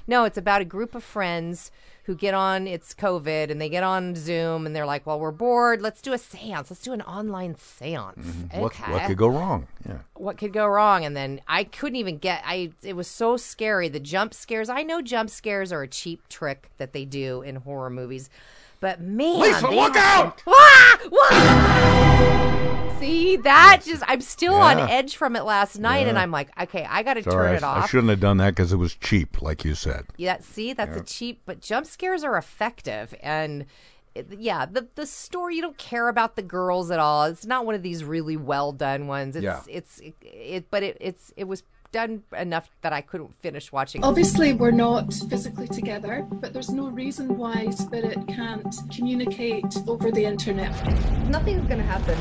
no, 0.05 0.25
it's 0.25 0.37
about 0.37 0.61
a 0.61 0.65
group 0.65 0.95
of 0.95 1.03
friends 1.03 1.71
who 2.03 2.15
get 2.15 2.33
on. 2.33 2.67
It's 2.67 2.93
COVID, 2.93 3.49
and 3.49 3.61
they 3.61 3.69
get 3.69 3.83
on 3.83 4.15
Zoom, 4.15 4.65
and 4.65 4.75
they're 4.75 4.85
like, 4.85 5.05
"Well, 5.05 5.19
we're 5.19 5.31
bored. 5.31 5.81
Let's 5.81 6.01
do 6.01 6.13
a 6.13 6.17
séance. 6.17 6.69
Let's 6.69 6.81
do 6.81 6.93
an 6.93 7.01
online 7.03 7.55
séance." 7.55 8.17
Mm-hmm. 8.19 8.59
What 8.59 8.73
Okay. 8.79 8.91
what 8.91 9.07
could 9.07 9.17
go 9.17 9.27
wrong? 9.27 9.67
Yeah. 9.87 9.99
what 10.15 10.37
could 10.37 10.53
go 10.53 10.65
wrong 10.65 11.03
and 11.03 11.15
then 11.17 11.41
i 11.47 11.65
couldn't 11.65 11.97
even 11.97 12.17
get 12.17 12.41
i 12.45 12.71
it 12.83 12.95
was 12.95 13.07
so 13.07 13.35
scary 13.35 13.89
the 13.89 13.99
jump 13.99 14.33
scares 14.33 14.69
i 14.69 14.81
know 14.81 15.01
jump 15.01 15.29
scares 15.29 15.73
are 15.73 15.81
a 15.81 15.87
cheap 15.89 16.25
trick 16.29 16.69
that 16.77 16.93
they 16.93 17.03
do 17.03 17.41
in 17.41 17.57
horror 17.57 17.89
movies 17.89 18.29
but 18.83 18.99
man 18.99 19.39
Lisa, 19.39 19.69
look 19.69 19.95
out! 19.95 20.43
Ah! 20.45 20.99
See 22.99 23.37
that 23.37 23.81
just 23.85 24.03
i'm 24.07 24.21
still 24.21 24.53
on 24.55 24.77
edge 24.79 25.15
from 25.17 25.35
it 25.35 25.43
last 25.43 25.77
night 25.79 26.07
and 26.07 26.17
i'm 26.17 26.31
like 26.31 26.49
okay 26.59 26.85
i 26.89 27.03
gotta 27.03 27.21
turn 27.21 27.47
I, 27.53 27.55
it 27.55 27.63
I 27.63 27.67
off 27.81 27.89
shouldn't 27.89 28.09
have 28.09 28.19
done 28.21 28.37
that 28.37 28.51
because 28.55 28.71
it 28.71 28.77
was 28.77 28.95
cheap, 28.95 29.41
like 29.41 29.65
you 29.65 29.75
said. 29.75 30.05
yeah, 30.17 30.37
see, 30.39 30.73
that's 30.73 30.95
Yeah. 30.95 31.01
a 31.01 31.05
cheap, 31.05 31.41
but 31.45 31.59
jump 31.59 31.85
scares 31.85 32.23
are 32.23 32.37
effective. 32.37 33.13
And 33.21 33.65
it- 34.15 34.27
yeah, 34.39 34.65
the 34.65 34.87
the 34.95 35.05
story 35.05 35.55
you 35.55 35.61
don't 35.61 35.77
care 35.77 36.07
about 36.07 36.35
the 36.35 36.41
girls 36.43 36.91
at 36.91 36.99
all. 36.99 37.23
It's 37.25 37.45
not 37.45 37.65
one 37.65 37.75
of 37.75 37.83
these 37.83 38.03
really 38.05 38.37
well 38.37 38.71
done 38.71 39.07
ones. 39.07 39.35
It's 39.35 39.43
Yeah. 39.43 39.61
it's 39.67 39.99
it, 39.99 40.15
it 40.21 40.65
but 40.71 40.83
it 40.83 40.97
it's 41.01 41.33
it 41.35 41.45
was 41.45 41.63
done 41.93 42.23
enough 42.37 42.69
that 42.81 42.91
I 42.91 42.99
couldn't 42.99 43.33
finish 43.41 43.71
watching. 43.71 44.03
Obviously, 44.03 44.51
we're 44.51 44.71
not 44.71 45.13
physically 45.29 45.67
together, 45.67 46.27
but 46.29 46.51
there's 46.51 46.71
no 46.71 46.89
reason 46.89 47.37
why 47.37 47.69
Spirit 47.69 48.17
can't 48.27 48.75
communicate 48.93 49.77
over 49.87 50.11
the 50.11 50.25
internet. 50.25 50.73
Nothing's 51.29 51.69
gonna 51.69 51.83
happen. 51.83 52.17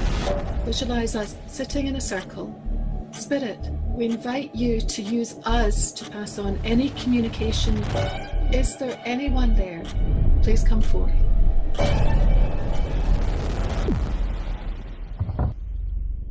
Visualize 0.65 1.17
us 1.17 1.35
sitting 1.49 1.89
in 1.89 1.97
a 1.97 2.01
circle. 2.01 2.55
Spirit, 3.13 3.59
we 3.89 4.05
invite 4.07 4.55
you 4.55 4.81
to 4.81 5.03
use 5.03 5.37
us 5.45 5.91
to 5.93 6.09
pass 6.11 6.39
on 6.39 6.61
any 6.65 6.91
communication. 6.91 7.77
Is 8.53 8.77
there 8.77 9.01
anyone 9.05 9.57
there? 9.57 9.83
Please 10.43 10.63
come 10.63 10.83
forth. 10.83 11.13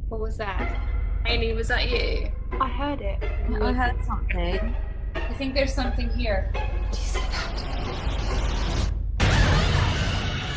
What 0.09 0.19
was 0.19 0.37
that? 0.37 1.00
Amy, 1.25 1.53
was 1.53 1.67
that 1.69 1.89
you? 1.89 2.31
I 2.59 2.67
heard 2.67 3.01
it. 3.01 3.23
I 3.61 3.71
heard 3.73 4.03
something. 4.05 4.75
I 5.15 5.33
think 5.33 5.53
there's 5.53 5.73
something 5.73 6.09
here. 6.09 6.51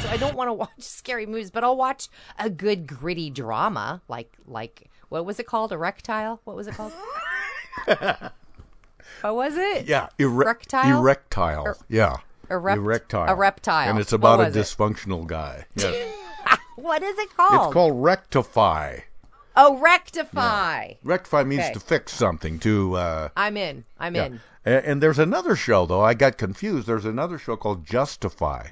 So 0.03 0.11
I 0.11 0.16
don't 0.18 0.35
want 0.37 0.48
to 0.48 0.53
watch 0.53 0.70
scary 0.79 1.27
movies, 1.27 1.50
but 1.50 1.64
I'll 1.64 1.77
watch 1.77 2.09
a 2.38 2.50
good 2.50 2.87
gritty 2.87 3.31
drama, 3.31 4.03
like 4.09 4.37
like 4.46 4.90
what 5.09 5.24
was 5.24 5.38
it 5.38 5.46
called? 5.46 5.72
Erectile? 5.72 6.40
What 6.44 6.57
was 6.57 6.66
it 6.66 6.74
called? 6.74 6.92
what 7.87 9.35
was 9.35 9.57
it? 9.57 9.87
Yeah, 9.87 10.09
ere- 10.18 10.27
Erectile? 10.29 10.98
Erectile. 11.00 11.66
Er- 11.66 11.77
yeah. 11.88 12.16
Erect- 12.50 12.79
Erectile. 12.79 13.29
a 13.29 13.35
reptile. 13.35 13.88
And 13.88 13.98
it's 13.98 14.12
about 14.12 14.40
a 14.40 14.44
was 14.44 14.57
it? 14.57 14.61
dysfunctional 14.61 15.27
guy. 15.27 15.66
Yes. 15.77 16.14
What 16.77 17.03
is 17.03 17.16
it 17.18 17.35
called? 17.37 17.66
It's 17.68 17.72
called 17.72 18.03
rectify. 18.03 18.98
Oh, 19.57 19.79
rectify. 19.79 20.95
Rectify 21.03 21.45
means 21.45 21.62
Okay. 21.64 21.73
to 21.75 21.81
fix 21.81 22.12
something, 22.12 22.59
to 22.61 22.95
uh 22.97 23.29
I'm 23.37 23.57
in. 23.57 23.85
I'm 23.99 24.14
yeah. 24.14 24.25
in. 24.27 24.40
A- 24.67 24.88
And 24.88 25.03
there's 25.03 25.19
another 25.19 25.55
show 25.57 25.87
though. 25.87 26.01
I 26.01 26.14
got 26.14 26.38
confused. 26.38 26.87
There's 26.87 27.05
another 27.05 27.38
show 27.38 27.57
called 27.57 27.85
Justify, 27.87 28.69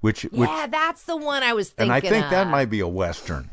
which 0.00 0.22
which 0.24 0.50
Yeah, 0.50 0.66
that's 0.66 1.04
the 1.04 1.16
one 1.16 1.42
I 1.42 1.52
was 1.52 1.74
and 1.78 1.90
thinking 1.90 1.92
I 1.92 2.00
think 2.20 2.30
that 2.30 2.48
might 2.48 2.70
be 2.70 2.80
a 2.80 2.88
western. 2.88 3.50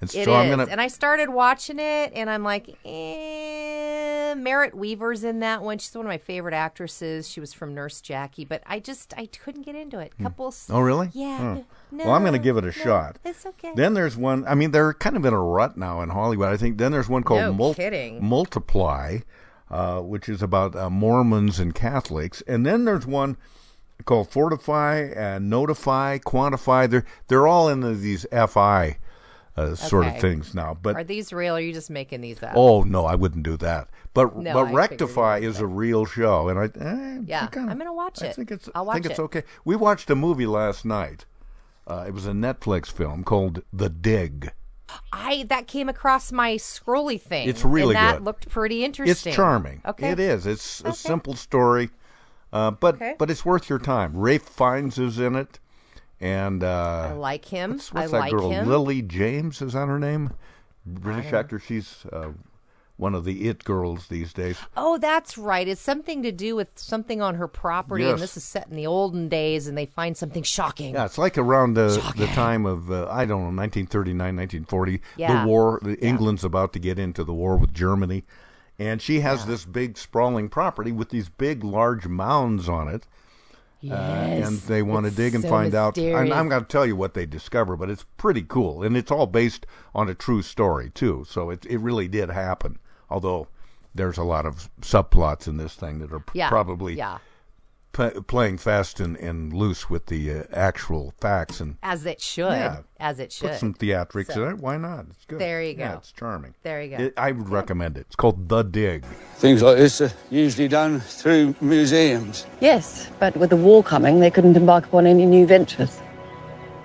And 0.00 0.14
It 0.14 0.24
so 0.26 0.34
I'm 0.34 0.46
is. 0.50 0.56
gonna 0.56 0.68
And 0.70 0.78
I 0.80 0.88
started 0.88 1.30
watching 1.30 1.78
it, 1.78 2.12
and 2.14 2.28
I'm 2.28 2.42
like, 2.42 2.68
eh, 2.84 3.35
Merritt 4.42 4.74
Wever's 4.74 5.24
in 5.24 5.40
that 5.40 5.62
one. 5.62 5.78
She's 5.78 5.94
one 5.94 6.06
of 6.06 6.10
my 6.10 6.18
favorite 6.18 6.54
actresses. 6.54 7.28
She 7.28 7.40
was 7.40 7.52
from 7.52 7.74
Nurse 7.74 8.00
Jackie, 8.00 8.44
but 8.44 8.62
I 8.66 8.80
just 8.80 9.14
I 9.16 9.26
couldn't 9.26 9.62
get 9.62 9.74
into 9.74 9.98
it. 9.98 10.12
Couples. 10.22 10.68
Oh, 10.70 10.80
really? 10.80 11.10
Yeah. 11.12 11.38
Huh. 11.38 11.62
No, 11.90 12.04
well, 12.04 12.14
I'm 12.14 12.22
going 12.22 12.32
to 12.32 12.38
give 12.38 12.56
it 12.56 12.64
a 12.64 12.68
no, 12.68 12.72
shot. 12.72 13.18
It's 13.24 13.46
okay. 13.46 13.72
Then 13.74 13.94
there's 13.94 14.16
one. 14.16 14.44
I 14.46 14.54
mean, 14.54 14.70
they're 14.70 14.94
kind 14.94 15.16
of 15.16 15.24
in 15.24 15.32
a 15.32 15.40
rut 15.40 15.76
now 15.76 16.02
in 16.02 16.08
Hollywood. 16.08 16.48
I 16.48 16.56
think. 16.56 16.78
Then 16.78 16.92
there's 16.92 17.08
one 17.08 17.22
called 17.22 17.40
No 17.40 17.52
Mul- 17.52 17.74
kidding. 17.74 18.24
Multiply, 18.24 19.18
uh, 19.70 20.00
which 20.00 20.28
is 20.28 20.42
about 20.42 20.74
uh, 20.74 20.90
Mormons 20.90 21.58
and 21.58 21.74
Catholics. 21.74 22.42
And 22.46 22.66
then 22.66 22.84
there's 22.84 23.06
one 23.06 23.36
called 24.04 24.30
Fortify 24.30 25.10
and 25.16 25.48
Notify, 25.48 26.18
Quantify. 26.18 26.88
They're 26.90 27.04
they're 27.28 27.46
all 27.46 27.68
in 27.68 27.80
the, 27.80 27.94
these 27.94 28.26
FI 28.30 28.98
uh, 29.56 29.74
sort 29.74 30.06
of 30.06 30.18
things 30.20 30.54
now. 30.54 30.76
But 30.80 30.96
are 30.96 31.04
these 31.04 31.32
real? 31.32 31.54
Or 31.54 31.58
are 31.58 31.60
you 31.60 31.72
just 31.72 31.90
making 31.90 32.20
these 32.20 32.42
up? 32.42 32.52
oh 32.54 32.82
no, 32.82 33.06
I 33.06 33.14
wouldn't 33.14 33.42
do 33.44 33.56
that. 33.58 33.88
But 34.14 34.36
No, 34.36 34.52
but 34.54 34.64
figured 34.66 34.76
Rectify 34.76 35.38
is 35.38 35.60
a 35.60 35.66
real 35.66 36.04
show, 36.04 36.48
and 36.48 36.58
I 36.58 36.64
eh, 36.64 37.20
yeah. 37.26 37.48
I 37.52 37.58
I'm 37.58 37.78
gonna 37.78 37.92
watch 37.92 38.22
it. 38.22 38.28
I 38.28 38.32
think 38.32 38.50
it's 38.50 38.68
I'll 38.74 38.88
I 38.90 38.94
think 38.94 39.06
it. 39.06 39.10
it's 39.12 39.20
okay. 39.20 39.42
We 39.64 39.76
watched 39.76 40.10
a 40.10 40.14
movie 40.16 40.46
last 40.46 40.84
night. 40.84 41.24
Uh, 41.86 42.04
it 42.08 42.12
was 42.12 42.26
a 42.26 42.32
Netflix 42.32 42.90
film 42.90 43.22
called 43.24 43.62
The 43.72 43.88
Dig. 43.88 44.52
I 45.12 45.44
that 45.48 45.66
came 45.66 45.88
across 45.88 46.32
my 46.32 46.54
scrolly 46.54 47.20
thing. 47.20 47.48
It's 47.48 47.64
really 47.64 47.94
and 47.94 48.04
that 48.04 48.16
good. 48.18 48.24
looked 48.24 48.48
pretty 48.48 48.84
interesting. 48.84 49.30
It's 49.30 49.36
charming. 49.36 49.82
Okay. 49.84 50.10
It 50.10 50.20
is. 50.20 50.46
It's 50.46 50.82
a 50.84 50.92
simple 50.92 51.34
story, 51.34 51.90
uh, 52.52 52.70
but 52.72 52.96
Okay. 52.96 53.14
but 53.18 53.30
it's 53.30 53.44
worth 53.44 53.68
your 53.68 53.78
time. 53.78 54.16
Ralph 54.16 54.42
Fiennes 54.42 54.98
is 54.98 55.18
in 55.18 55.34
it, 55.36 55.58
and 56.20 56.62
uh, 56.64 57.08
I 57.10 57.12
like 57.12 57.44
him. 57.44 57.72
What's, 57.72 57.92
what's 57.92 58.08
I 58.08 58.10
that 58.12 58.18
like 58.20 58.32
girl? 58.32 58.50
him. 58.50 58.68
Lily 58.68 59.02
James 59.02 59.60
is 59.62 59.72
that 59.74 59.88
her 59.88 59.98
name? 59.98 60.30
British 60.84 61.32
actor. 61.32 61.58
She's 61.58 62.06
uh, 62.12 62.28
one 62.96 63.14
of 63.14 63.24
the 63.24 63.48
it 63.48 63.64
girls 63.64 64.06
these 64.06 64.32
days. 64.32 64.56
Oh, 64.76 64.98
that's 64.98 65.36
right. 65.36 65.66
It's 65.68 65.80
something 65.80 66.22
to 66.22 66.32
do 66.32 66.56
with 66.56 66.68
something 66.76 67.20
on 67.20 67.34
her 67.34 67.48
property, 67.48 68.04
Yes. 68.04 68.12
and 68.14 68.22
this 68.22 68.36
is 68.36 68.44
set 68.44 68.68
in 68.68 68.76
the 68.76 68.86
olden 68.86 69.28
days, 69.28 69.66
and 69.66 69.76
they 69.76 69.86
find 69.86 70.16
something 70.16 70.42
shocking. 70.42 70.94
Yeah, 70.94 71.04
it's 71.04 71.18
like 71.18 71.36
around 71.36 71.74
the, 71.74 71.88
the 72.16 72.26
time 72.28 72.64
of 72.66 72.90
uh, 72.90 73.08
I 73.10 73.26
don't 73.26 73.40
know 73.42 73.62
1939, 73.62 74.16
1940. 74.36 75.02
Yeah. 75.16 75.42
The 75.42 75.48
war. 75.48 75.80
The 75.82 75.98
England's 76.04 76.44
about 76.44 76.72
to 76.74 76.78
get 76.78 76.98
into 76.98 77.24
the 77.24 77.34
war 77.34 77.56
with 77.56 77.74
Germany, 77.74 78.24
and 78.78 79.02
she 79.02 79.20
has 79.20 79.44
this 79.44 79.64
big 79.64 79.98
sprawling 79.98 80.48
property 80.48 80.92
with 80.92 81.10
these 81.10 81.28
big, 81.28 81.64
large 81.64 82.06
mounds 82.06 82.68
on 82.68 82.88
it. 82.88 83.06
Uh, 83.90 83.94
and 83.94 84.58
they 84.60 84.82
want 84.82 85.06
to 85.06 85.12
dig 85.12 85.34
and 85.34 85.42
so 85.42 85.50
find 85.50 85.74
out. 85.74 85.96
And. 85.98 86.32
I'm 86.32 86.48
going 86.48 86.62
to 86.62 86.68
tell 86.68 86.86
you 86.86 86.96
what 86.96 87.14
they 87.14 87.26
discover, 87.26 87.76
but 87.76 87.90
it's 87.90 88.04
pretty 88.16 88.42
cool, 88.42 88.82
and 88.82 88.96
it's 88.96 89.10
all 89.10 89.26
based 89.26 89.66
on 89.94 90.08
a 90.08 90.14
true 90.14 90.42
story 90.42 90.90
too. 90.90 91.24
So 91.28 91.50
it 91.50 91.64
it 91.66 91.78
really 91.78 92.08
did 92.08 92.30
happen. 92.30 92.78
Although 93.10 93.48
there's 93.94 94.18
a 94.18 94.24
lot 94.24 94.46
of 94.46 94.68
subplots 94.80 95.48
in 95.48 95.56
this 95.56 95.74
thing 95.74 96.00
that 96.00 96.12
are 96.12 96.22
Yeah. 96.34 96.48
probably 96.48 96.94
yeah. 96.94 97.18
P- 97.96 98.20
playing 98.26 98.58
fast 98.58 99.00
and, 99.00 99.16
and 99.16 99.52
loose 99.52 99.88
with 99.88 100.06
the 100.06 100.30
uh, 100.30 100.42
actual 100.52 101.14
facts 101.20 101.60
and 101.60 101.76
As 101.82 102.04
it 102.06 102.20
should. 102.20 102.52
Yeah. 102.52 102.80
As 103.00 103.18
it 103.18 103.32
should. 103.32 103.50
Put 103.50 103.58
some 103.58 103.74
theatrics 103.74 104.32
So- 104.32 104.44
in 104.44 104.52
it. 104.52 104.58
Why 104.58 104.76
not? 104.76 105.06
It's 105.10 105.24
good. 105.24 105.38
There 105.38 105.62
you 105.62 105.74
Yeah, 105.78 105.92
go. 105.92 105.98
it's 105.98 106.12
charming. 106.12 106.54
There 106.62 106.82
you 106.82 106.96
go. 106.96 107.02
It, 107.04 107.14
I 107.16 107.32
would 107.32 107.48
recommend 107.48 107.96
it. 107.96 108.00
It's 108.02 108.16
called 108.16 108.48
The 108.48 108.62
Dig. 108.62 109.04
Things 109.36 109.62
like 109.62 109.76
this 109.78 110.00
are 110.00 110.12
usually 110.30 110.68
done 110.68 111.00
through 111.00 111.54
museums. 111.60 112.46
Yes, 112.60 113.08
but 113.18 113.36
with 113.36 113.50
the 113.50 113.56
war 113.56 113.82
coming, 113.82 114.20
they 114.20 114.30
couldn't 114.30 114.56
embark 114.56 114.86
upon 114.86 115.06
any 115.06 115.24
new 115.26 115.46
ventures. 115.46 115.98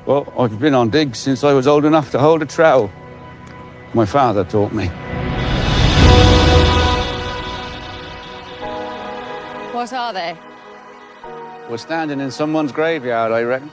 Well, 0.06 0.32
I've 0.38 0.60
been 0.60 0.74
on 0.74 0.89
digs 0.89 1.19
since 1.19 1.43
I 1.43 1.54
was 1.54 1.67
old 1.67 1.86
enough 1.86 2.12
to 2.12 2.19
hold 2.19 2.41
a 2.41 2.45
trowel. 2.45 2.91
My 3.93 4.06
father 4.06 4.43
taught 4.43 4.74
me. 4.74 4.88
What 9.74 9.93
are 9.93 10.13
they? 10.13 10.38
We're 11.71 11.77
standing 11.77 12.19
in 12.19 12.31
someone's 12.31 12.73
graveyard, 12.73 13.31
I 13.31 13.43
reckon. 13.43 13.71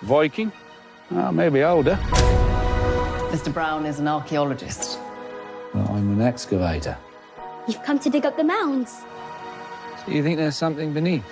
Viking? 0.00 0.50
Oh, 1.10 1.30
maybe 1.30 1.62
older. 1.62 1.96
Mr. 3.32 3.52
Brown 3.52 3.84
is 3.84 3.98
an 3.98 4.08
archaeologist. 4.08 4.98
Well, 5.74 5.86
I'm 5.90 6.10
an 6.18 6.22
excavator. 6.22 6.96
You've 7.68 7.82
come 7.82 7.98
to 7.98 8.08
dig 8.08 8.24
up 8.24 8.38
the 8.38 8.44
mounds. 8.44 9.02
So 9.98 10.12
you 10.12 10.22
think 10.22 10.38
there's 10.38 10.56
something 10.56 10.94
beneath? 10.94 11.26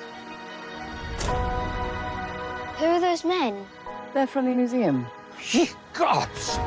Who 2.77 2.85
are 2.85 3.01
those 3.01 3.25
men? 3.25 3.66
They're 4.12 4.27
from 4.27 4.44
the 4.44 4.55
museum. 4.55 5.07
Ye 5.51 5.70
Gods! 5.94 6.59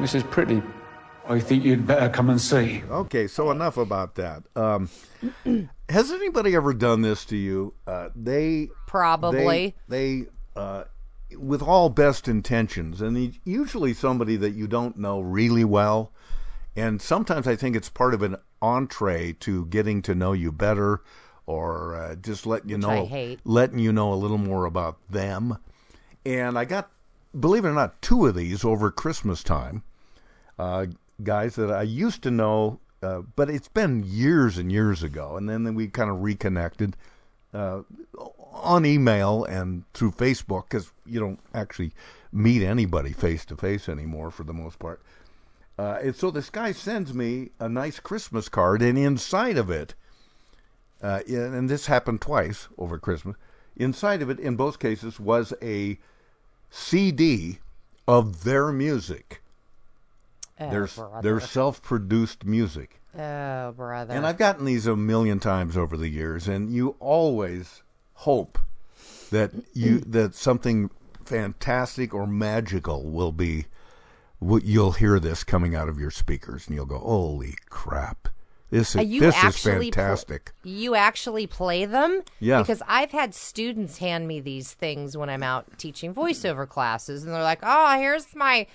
This 0.00 0.16
is 0.16 0.24
pretty. 0.24 0.60
I 1.28 1.40
think 1.40 1.62
you'd 1.64 1.86
better 1.86 2.08
come 2.08 2.30
and 2.30 2.40
see. 2.40 2.82
Okay, 2.90 3.26
so 3.26 3.50
enough 3.50 3.76
about 3.76 4.14
that. 4.14 4.44
Um, 4.56 4.88
has 5.88 6.10
anybody 6.10 6.54
ever 6.56 6.72
done 6.72 7.02
this 7.02 7.24
to 7.26 7.36
you? 7.36 7.74
Uh, 7.86 8.08
they 8.16 8.70
Probably. 8.86 9.76
they, 9.88 10.22
they 10.22 10.26
uh, 10.56 10.84
with 11.36 11.60
all 11.60 11.90
best 11.90 12.28
intentions, 12.28 13.02
and 13.02 13.38
usually 13.44 13.92
somebody 13.92 14.36
that 14.36 14.54
you 14.54 14.66
don't 14.66 14.96
know 14.96 15.20
really 15.20 15.64
well. 15.64 16.12
And 16.74 17.02
sometimes 17.02 17.46
I 17.46 17.56
think 17.56 17.76
it's 17.76 17.90
part 17.90 18.14
of 18.14 18.22
an 18.22 18.36
entree 18.62 19.34
to 19.40 19.66
getting 19.66 20.00
to 20.02 20.14
know 20.14 20.32
you 20.32 20.50
better, 20.50 21.02
or 21.44 21.94
uh, 21.94 22.14
just 22.14 22.46
letting 22.46 22.70
you 22.70 22.76
Which 22.76 22.86
know, 22.86 23.02
I 23.02 23.04
hate. 23.04 23.40
letting 23.44 23.80
you 23.80 23.92
know 23.92 24.12
a 24.12 24.14
little 24.14 24.38
more 24.38 24.64
about 24.64 24.96
them. 25.10 25.58
And 26.24 26.58
I 26.58 26.64
got, 26.64 26.90
believe 27.38 27.64
it 27.64 27.68
or 27.68 27.72
not, 27.74 28.00
two 28.00 28.26
of 28.26 28.34
these 28.34 28.64
over 28.64 28.90
Christmas 28.90 29.42
time 29.42 29.82
uh, 30.58 30.86
guys 31.22 31.56
that 31.56 31.70
I 31.70 31.82
used 31.82 32.22
to 32.22 32.30
know, 32.30 32.80
uh, 33.02 33.22
but 33.36 33.50
it's 33.50 33.68
been 33.68 34.04
years 34.06 34.58
and 34.58 34.70
years 34.70 35.02
ago. 35.02 35.36
And 35.36 35.48
then 35.48 35.74
we 35.74 35.88
kind 35.88 36.10
of 36.10 36.22
reconnected 36.22 36.96
uh, 37.52 37.82
on 38.52 38.84
email 38.84 39.44
and 39.44 39.84
through 39.94 40.12
Facebook 40.12 40.64
because 40.64 40.92
you 41.06 41.20
don't 41.20 41.40
actually 41.54 41.92
meet 42.32 42.62
anybody 42.62 43.12
face 43.12 43.44
to 43.46 43.56
face 43.56 43.88
anymore 43.88 44.30
for 44.30 44.44
the 44.44 44.52
most 44.52 44.78
part. 44.78 45.00
Uh, 45.78 45.98
and 46.02 46.16
so 46.16 46.30
this 46.30 46.50
guy 46.50 46.72
sends 46.72 47.14
me 47.14 47.50
a 47.60 47.68
nice 47.68 48.00
Christmas 48.00 48.48
card, 48.48 48.82
and 48.82 48.98
inside 48.98 49.56
of 49.56 49.70
it, 49.70 49.94
uh, 51.00 51.20
and 51.28 51.70
this 51.70 51.86
happened 51.86 52.20
twice 52.20 52.66
over 52.76 52.98
Christmas. 52.98 53.36
Inside 53.76 54.20
of 54.20 54.28
it, 54.28 54.40
in 54.40 54.56
both 54.56 54.80
cases, 54.80 55.20
was 55.20 55.54
a 55.62 55.98
CD 56.68 57.60
of 58.08 58.42
their 58.42 58.72
music. 58.72 59.40
Oh, 60.60 60.70
their 60.70 60.88
their 61.22 61.40
self-produced 61.40 62.44
music. 62.44 63.00
Oh, 63.16 63.72
brother. 63.72 64.12
And 64.14 64.26
I've 64.26 64.38
gotten 64.38 64.64
these 64.64 64.86
a 64.86 64.96
million 64.96 65.38
times 65.40 65.76
over 65.76 65.96
the 65.96 66.08
years, 66.08 66.46
and 66.48 66.70
you 66.70 66.96
always 67.00 67.82
hope 68.14 68.58
that 69.30 69.52
you 69.72 70.00
that 70.00 70.34
something 70.34 70.90
fantastic 71.24 72.12
or 72.14 72.26
magical 72.26 73.04
will 73.04 73.32
be. 73.32 73.66
You'll 74.40 74.92
hear 74.92 75.18
this 75.18 75.42
coming 75.42 75.74
out 75.74 75.88
of 75.88 75.98
your 75.98 76.10
speakers, 76.12 76.66
and 76.66 76.76
you'll 76.76 76.86
go, 76.86 76.98
"Holy 76.98 77.54
crap! 77.70 78.28
This 78.70 78.94
Uh, 78.94 79.00
is 79.00 79.20
this 79.20 79.36
is 79.36 79.44
actually 79.44 79.90
pl- 79.90 80.02
fantastic." 80.02 80.52
you 80.62 80.94
actually 80.94 81.46
play 81.46 81.84
them? 81.86 82.22
Yes. 82.38 82.62
Because 82.66 82.82
I've 82.86 83.10
had 83.10 83.34
students 83.34 83.98
hand 83.98 84.28
me 84.28 84.40
these 84.40 84.72
things 84.72 85.16
when 85.16 85.28
I'm 85.28 85.42
out 85.42 85.66
teaching 85.78 86.14
voiceover 86.14 86.68
classes, 86.68 87.24
and 87.24 87.32
they're 87.34 87.42
like, 87.42 87.60
"Oh, 87.62 87.96
here's 87.98 88.34
my." 88.36 88.66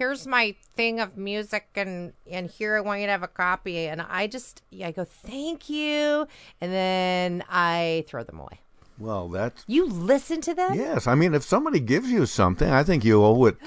Here's 0.00 0.26
my 0.26 0.54
thing 0.76 0.98
of 0.98 1.18
music, 1.18 1.68
and 1.76 2.14
and 2.26 2.50
here 2.50 2.74
I 2.74 2.80
want 2.80 3.00
you 3.02 3.06
to 3.06 3.12
have 3.12 3.22
a 3.22 3.28
copy. 3.28 3.86
And 3.86 4.00
I 4.00 4.28
just, 4.28 4.62
I 4.82 4.92
go, 4.92 5.04
thank 5.04 5.68
you, 5.68 6.26
and 6.58 6.72
then 6.72 7.44
I 7.50 8.06
throw 8.08 8.22
them 8.24 8.38
away. 8.40 8.62
Well, 8.98 9.28
that's 9.28 9.62
You 9.66 9.84
listen 9.84 10.40
to 10.40 10.54
them? 10.54 10.72
yes. 10.72 11.06
I 11.06 11.14
mean, 11.14 11.34
if 11.34 11.42
somebody 11.42 11.80
gives 11.80 12.10
you 12.10 12.24
something, 12.24 12.70
I 12.70 12.82
think 12.82 13.04
you 13.04 13.22
owe 13.22 13.44
it. 13.44 13.58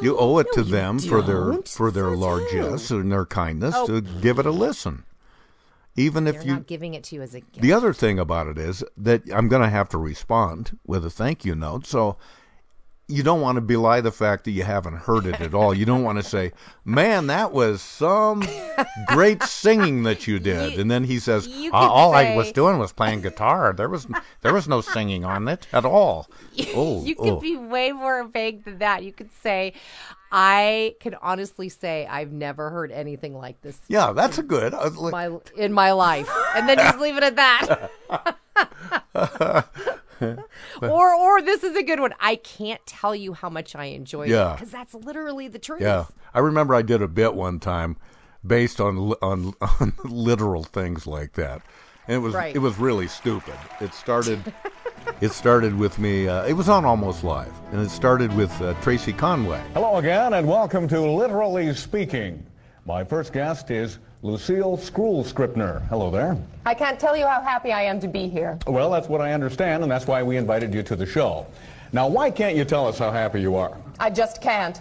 You 0.00 0.16
owe 0.20 0.38
it 0.38 0.46
to 0.52 0.62
them 0.62 1.00
for 1.00 1.20
their 1.20 1.40
don't. 1.50 1.66
for 1.68 1.90
their 1.90 2.10
Says 2.10 2.18
largesse 2.20 2.90
and 2.92 3.10
their 3.10 3.26
kindness 3.26 3.74
Oh. 3.76 3.86
to 3.88 4.00
give 4.00 4.38
it 4.38 4.46
a 4.46 4.52
listen. 4.52 5.02
Even 5.96 6.28
if 6.28 6.44
you 6.46 6.52
not 6.52 6.68
giving 6.68 6.94
it 6.94 7.02
to 7.04 7.16
you 7.16 7.22
as 7.22 7.34
a 7.34 7.40
gift. 7.40 7.60
The 7.62 7.72
other 7.72 7.92
thing 7.92 8.20
about 8.20 8.46
it 8.46 8.58
is 8.58 8.84
that 8.96 9.22
I'm 9.32 9.48
going 9.48 9.62
to 9.62 9.68
have 9.68 9.88
to 9.88 9.98
respond 9.98 10.78
with 10.86 11.04
a 11.04 11.10
thank 11.10 11.44
you 11.44 11.56
note. 11.56 11.84
So 11.84 12.16
you 13.06 13.22
don't 13.22 13.40
want 13.42 13.56
to 13.56 13.60
belie 13.60 14.00
the 14.00 14.10
fact 14.10 14.44
that 14.44 14.52
you 14.52 14.62
haven't 14.62 14.96
heard 14.96 15.26
it 15.26 15.40
at 15.40 15.52
all. 15.54 15.74
You 15.74 15.84
don't 15.84 16.02
want 16.04 16.18
to 16.18 16.24
say, 16.24 16.52
"Man, 16.84 17.26
that 17.26 17.52
was 17.52 17.82
some 17.82 18.42
great 19.08 19.42
singing 19.42 20.04
that 20.04 20.26
you 20.26 20.38
did," 20.52 20.78
and 20.78 20.90
then 20.90 21.04
he 21.04 21.18
says, 21.18 21.46
you 21.46 21.70
"Uh, 21.72 21.80
could 21.80 21.92
"All 21.92 22.14
I 22.14 22.34
was 22.34 22.50
doing 22.52 22.78
was 22.78 22.92
playing 22.92 23.20
guitar. 23.20 23.72
There 23.72 23.88
was 23.88 24.06
there 24.40 24.54
was 24.54 24.66
no 24.66 24.80
singing 24.80 25.24
on 25.24 25.48
it 25.48 25.66
at 25.72 25.84
all." 25.84 26.28
Oh, 26.76 27.04
you 27.04 27.14
could 27.14 27.34
oh. 27.34 27.40
be 27.40 27.56
way 27.56 27.92
more 27.92 28.24
vague 28.24 28.64
than 28.64 28.78
that. 28.78 29.04
You 29.04 29.12
could 29.12 29.30
say, 29.42 29.74
I 30.32 30.94
can 31.00 31.14
honestly 31.20 31.68
say 31.68 32.06
I've 32.06 32.32
never 32.32 32.70
heard 32.70 32.90
anything 32.90 33.36
like 33.36 33.60
this. 33.62 33.78
yeah, 33.88 34.12
that's 34.12 34.38
a 34.38 34.42
good. 34.42 34.72
uh, 34.74 34.88
li- 34.88 35.10
my 35.10 35.30
in 35.56 35.72
my 35.72 35.92
life, 35.92 36.28
and 36.56 36.68
then 36.68 36.78
just 36.78 36.98
leave 37.04 37.16
it 37.16 37.22
at 37.22 37.36
that. 37.36 37.90
or 40.82 41.14
or 41.14 41.42
this 41.42 41.62
is 41.64 41.76
a 41.76 41.82
good 41.82 42.00
one. 42.00 42.12
I 42.20 42.36
can't 42.36 42.84
tell 42.86 43.14
you 43.14 43.32
how 43.34 43.48
much 43.48 43.74
I 43.76 43.86
enjoyed 43.86 44.30
it 44.30 44.52
because 44.54 44.70
that's 44.70 44.94
literally 44.94 45.48
the 45.48 45.58
truth. 45.58 45.82
Yeah, 45.82 46.06
I 46.32 46.40
remember 46.40 46.74
I 46.74 46.82
did 46.82 47.02
a 47.02 47.08
bit 47.08 47.34
one 47.34 47.60
time 47.60 47.96
based 48.46 48.80
on 48.80 48.98
on, 49.22 49.54
on 49.80 49.92
literal 50.04 50.64
things 50.64 51.06
like 51.06 51.32
that, 51.34 51.62
and 52.08 52.16
it 52.16 52.20
was 52.20 52.34
Right. 52.34 52.54
it 52.54 52.60
was 52.60 52.78
really 52.78 53.08
stupid. 53.08 53.54
It 53.80 53.94
started 53.94 54.52
it 55.20 55.32
started 55.32 55.76
with 55.78 55.98
me. 55.98 56.28
Uh, 56.28 56.44
it 56.44 56.54
was 56.54 56.68
on 56.68 56.84
Almost 56.84 57.24
Live, 57.24 57.52
and 57.72 57.80
it 57.80 57.90
started 57.90 58.34
with 58.36 58.50
uh, 58.62 58.74
Tracey 58.80 59.12
Conway. 59.12 59.62
Hello 59.74 59.96
again, 59.96 60.34
and 60.34 60.46
welcome 60.46 60.88
to 60.88 61.00
Literally 61.00 61.72
Speaking. 61.74 62.44
My 62.86 63.04
first 63.04 63.32
guest 63.32 63.70
is 63.70 63.98
Lucille 64.24 64.78
Skrull 64.78 65.22
Scripner. 65.22 65.86
Hello 65.88 66.10
there. 66.10 66.38
I 66.64 66.72
can't 66.72 66.98
tell 66.98 67.14
you 67.14 67.26
how 67.26 67.42
happy 67.42 67.72
I 67.72 67.82
am 67.82 68.00
to 68.00 68.08
be 68.08 68.26
here. 68.26 68.58
Well, 68.66 68.90
that's 68.90 69.06
what 69.06 69.20
I 69.20 69.32
understand, 69.34 69.82
and 69.82 69.92
that's 69.92 70.06
why 70.06 70.22
we 70.22 70.38
invited 70.38 70.72
you 70.72 70.82
to 70.84 70.96
the 70.96 71.04
show. 71.04 71.46
Now, 71.92 72.08
why 72.08 72.30
can't 72.30 72.56
you 72.56 72.64
tell 72.64 72.88
us 72.88 72.98
how 72.98 73.10
happy 73.10 73.42
you 73.42 73.54
are? 73.54 73.76
I 74.00 74.08
just 74.08 74.40
can't. 74.40 74.80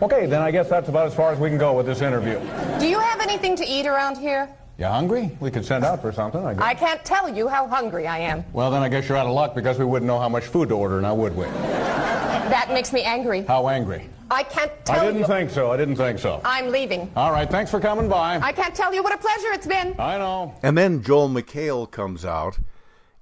Okay, 0.00 0.26
then 0.26 0.42
I 0.42 0.52
guess 0.52 0.68
that's 0.68 0.88
about 0.88 1.08
as 1.08 1.14
far 1.14 1.32
as 1.32 1.40
we 1.40 1.48
can 1.48 1.58
go 1.58 1.76
with 1.76 1.86
this 1.86 2.02
interview. 2.02 2.38
Do 2.78 2.86
you 2.86 3.00
have 3.00 3.20
anything 3.20 3.56
to 3.56 3.66
eat 3.66 3.86
around 3.86 4.16
here? 4.16 4.48
You 4.78 4.86
hungry? 4.86 5.30
We 5.38 5.50
could 5.50 5.64
send 5.64 5.84
out 5.84 6.00
for 6.00 6.12
something, 6.12 6.44
I 6.44 6.54
guess. 6.54 6.62
I 6.62 6.74
can't 6.74 7.04
tell 7.04 7.28
you 7.28 7.46
how 7.46 7.68
hungry 7.68 8.06
I 8.06 8.18
am. 8.18 8.44
Well, 8.52 8.70
then 8.70 8.82
I 8.82 8.88
guess 8.88 9.08
you're 9.08 9.18
out 9.18 9.26
of 9.26 9.32
luck 9.32 9.54
because 9.54 9.78
we 9.78 9.84
wouldn't 9.84 10.06
know 10.06 10.18
how 10.18 10.28
much 10.28 10.44
food 10.44 10.70
to 10.70 10.74
order 10.74 11.00
now, 11.00 11.14
would 11.14 11.36
we? 11.36 11.44
That 11.44 12.68
makes 12.70 12.92
me 12.92 13.02
angry. 13.02 13.42
How 13.42 13.68
angry? 13.68 14.08
I 14.30 14.42
can't 14.42 14.72
tell 14.84 14.98
I 15.00 15.04
didn't 15.04 15.20
you. 15.20 15.26
think 15.26 15.50
so. 15.50 15.70
I 15.70 15.76
didn't 15.76 15.96
think 15.96 16.18
so. 16.18 16.40
I'm 16.44 16.70
leaving. 16.70 17.10
All 17.16 17.30
right, 17.32 17.48
thanks 17.48 17.70
for 17.70 17.80
coming 17.80 18.08
by. 18.08 18.38
I 18.42 18.52
can't 18.52 18.74
tell 18.74 18.94
you 18.94 19.02
what 19.02 19.12
a 19.14 19.18
pleasure 19.18 19.52
it's 19.52 19.66
been. 19.66 19.94
I 19.98 20.16
know. 20.18 20.54
And 20.62 20.76
then 20.76 21.02
Joel 21.02 21.28
McHale 21.28 21.90
comes 21.90 22.24
out, 22.24 22.58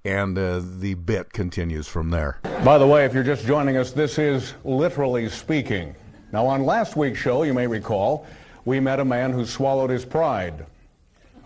and 0.04 0.38
uh, 0.38 0.60
the 0.78 0.94
bit 0.94 1.32
continues 1.32 1.88
from 1.88 2.10
there. 2.10 2.38
By 2.64 2.78
the 2.78 2.86
way, 2.86 3.04
if 3.04 3.12
you're 3.12 3.24
just 3.24 3.44
joining 3.44 3.76
us, 3.76 3.90
this 3.90 4.18
is 4.18 4.54
Literally 4.64 5.28
Speaking. 5.28 5.96
Now, 6.32 6.46
on 6.46 6.64
last 6.64 6.94
week's 6.96 7.18
show, 7.18 7.42
you 7.42 7.52
may 7.52 7.66
recall, 7.66 8.24
we 8.64 8.78
met 8.78 9.00
a 9.00 9.04
man 9.04 9.32
who 9.32 9.44
swallowed 9.44 9.90
his 9.90 10.04
pride, 10.04 10.64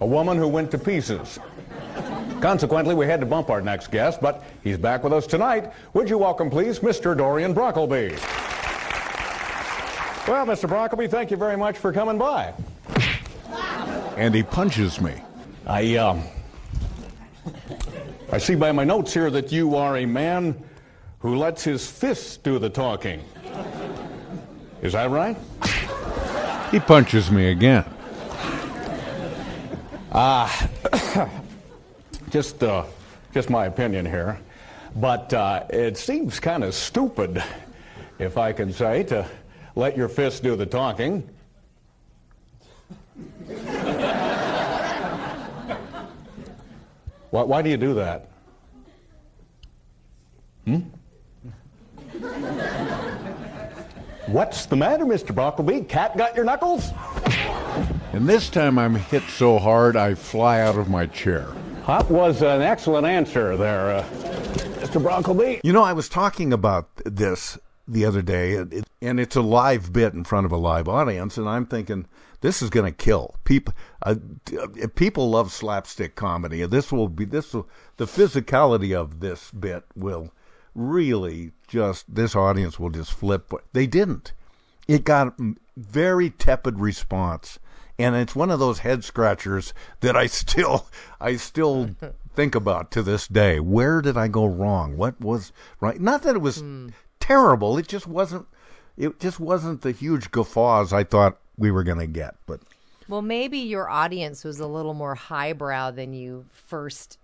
a 0.01 0.07
woman 0.07 0.37
who 0.37 0.49
went 0.49 0.71
to 0.73 0.79
pieces. 0.79 1.39
Consequently, 2.41 2.95
we 2.95 3.07
had 3.07 3.21
to 3.21 3.27
bump 3.27 3.49
our 3.49 3.63
next 3.63 3.91
guest, 3.91 4.21
but 4.21 4.45
he's 4.63 4.77
back 4.77 5.03
with 5.03 5.13
us 5.13 5.27
tonight. 5.27 5.73
Would 5.95 6.11
you 6.11 6.19
welcome, 6.19 6.51
please, 6.51 6.81
Mr. 6.81 7.17
Dorian 7.17 7.55
Brockleby? 7.55 8.11
Well, 10.27 10.47
Mr. 10.47 10.69
Brockleby, 10.69 11.09
thank 11.09 11.31
you 11.31 11.37
very 11.37 11.57
much 11.57 11.79
for 11.79 11.93
coming 11.93 12.19
by. 12.19 12.53
And 14.17 14.35
he 14.35 14.43
punches 14.43 15.01
me. 15.01 15.15
I, 15.67 15.97
um, 15.97 16.23
I 18.31 18.39
see 18.39 18.55
by 18.55 18.73
my 18.73 18.85
notes 18.85 19.15
here 19.15 19.31
that 19.31 19.53
you 19.53 19.77
are 19.77 19.99
a 19.99 20.07
man 20.07 20.63
who 21.21 21.37
lets 21.37 21.65
his 21.65 21.91
fists 21.91 22.37
do 22.37 22.59
the 22.59 22.69
talking. 22.69 23.23
Is 24.83 24.93
that 24.93 25.11
right? 25.11 25.37
He 26.71 26.81
punches 26.81 27.31
me 27.31 27.51
again. 27.51 27.85
Ah, 30.17 30.71
just, 32.31 32.63
uh, 32.63 32.85
just 33.33 33.51
my 33.51 33.67
opinion 33.67 34.07
here, 34.07 34.39
but 34.95 35.35
uh, 35.35 35.65
it 35.71 35.97
seems 35.97 36.39
kind 36.39 36.63
of 36.63 36.73
stupid, 36.73 37.43
if 38.21 38.39
I 38.39 38.53
can 38.53 38.73
say, 38.73 39.03
to 39.05 39.29
let 39.75 39.97
your 39.97 40.09
fists 40.09 40.39
do 40.39 40.55
the 40.55 40.67
talking. 40.67 41.29
why, 47.31 47.43
why 47.43 47.61
do 47.61 47.71
you 47.71 47.77
do 47.77 47.95
that? 47.95 48.29
Hmm? 50.65 50.79
What's 54.27 54.67
the 54.67 54.77
matter, 54.77 55.05
Mr. 55.05 55.35
Brockleby? 55.35 55.81
Cat 55.81 56.17
got 56.17 56.37
your 56.37 56.45
knuckles? 56.45 56.93
And 58.15 58.29
this 58.29 58.49
time 58.49 58.79
I'm 58.79 58.95
hit 58.95 59.25
so 59.25 59.59
hard 59.59 59.97
I 59.97 60.15
fly 60.15 60.61
out 60.61 60.79
of 60.79 60.89
my 60.89 61.07
chair. 61.07 61.49
That 61.89 62.09
was 62.09 62.43
an 62.43 62.63
excellent 62.63 63.07
answer 63.07 63.57
there, 63.57 63.91
uh, 63.97 64.05
Mr. 64.81 65.03
Brockleby. 65.03 65.61
You 65.65 65.73
know, 65.73 65.83
I 65.83 65.93
was 65.93 66.09
talking 66.09 66.53
about 66.53 66.89
this 67.05 67.59
the 67.89 68.05
other 68.05 68.23
day, 68.23 68.57
and 68.57 68.73
it- 68.73 68.87
and 69.03 69.19
it's 69.19 69.35
a 69.35 69.43
live 69.43 69.93
bit 69.93 70.15
in 70.15 70.23
front 70.25 70.47
of 70.47 70.53
a 70.53 70.57
live 70.57 70.89
audience, 70.89 71.37
and 71.37 71.49
I'm 71.49 71.67
thinking 71.67 72.07
this 72.41 72.63
is 72.63 72.71
going 72.71 72.87
to 72.87 72.97
kill 72.97 73.35
people. 73.43 73.75
Uh, 74.03 74.15
uh, 74.59 74.87
people 74.95 75.29
love 75.31 75.53
slapstick 75.53 76.15
comedy. 76.15 76.65
This 76.67 76.93
will 76.93 77.09
be 77.09 77.25
this 77.25 77.53
will 77.53 77.69
the 77.97 78.07
physicality 78.07 78.95
of 78.95 79.19
this 79.21 79.51
bit 79.51 79.85
will 79.97 80.31
really 80.75 81.51
just 81.67 82.15
this 82.15 82.37
audience 82.37 82.79
will 82.79 82.91
just 82.91 83.13
flip. 83.13 83.53
They 83.73 83.87
didn't. 83.89 84.33
It 84.87 85.05
got 85.05 85.35
very 85.77 86.31
tepid 86.31 86.79
response, 86.79 87.59
and 87.99 88.17
it's 88.17 88.35
one 88.35 88.51
of 88.51 88.59
those 88.59 88.81
head 88.81 89.05
scratchers 89.05 89.73
that 90.01 90.17
I 90.17 90.27
still 90.41 90.87
I 91.21 91.37
still 91.37 91.91
think 92.35 92.55
about 92.55 92.91
to 92.93 93.03
this 93.03 93.29
day. 93.29 93.61
Where 93.61 94.01
did 94.03 94.17
I 94.17 94.29
go 94.29 94.47
wrong? 94.47 94.97
What 94.97 95.21
was 95.21 95.53
right? 95.81 96.01
Not 96.01 96.23
that 96.23 96.37
it 96.37 96.43
was 96.43 96.63
terrible. 97.21 97.79
It 97.79 97.89
just 97.89 98.07
wasn't. 98.07 98.47
It 98.97 99.19
just 99.19 99.41
wasn't 99.41 99.83
the 99.83 99.91
huge 99.91 100.31
guffaws 100.31 100.93
I 100.93 101.03
thought 101.03 101.39
we 101.57 101.71
were 101.71 101.83
going 101.83 101.99
to 101.99 102.07
get. 102.07 102.37
But 102.47 102.61
Well, 103.09 103.23
maybe 103.23 103.59
your 103.59 103.91
audience 103.91 104.45
was 104.45 104.61
a 104.61 104.67
little 104.67 104.95
more 104.95 105.17
highbrow 105.17 105.91
than 105.91 106.13
you 106.13 106.47
first. 106.53 107.19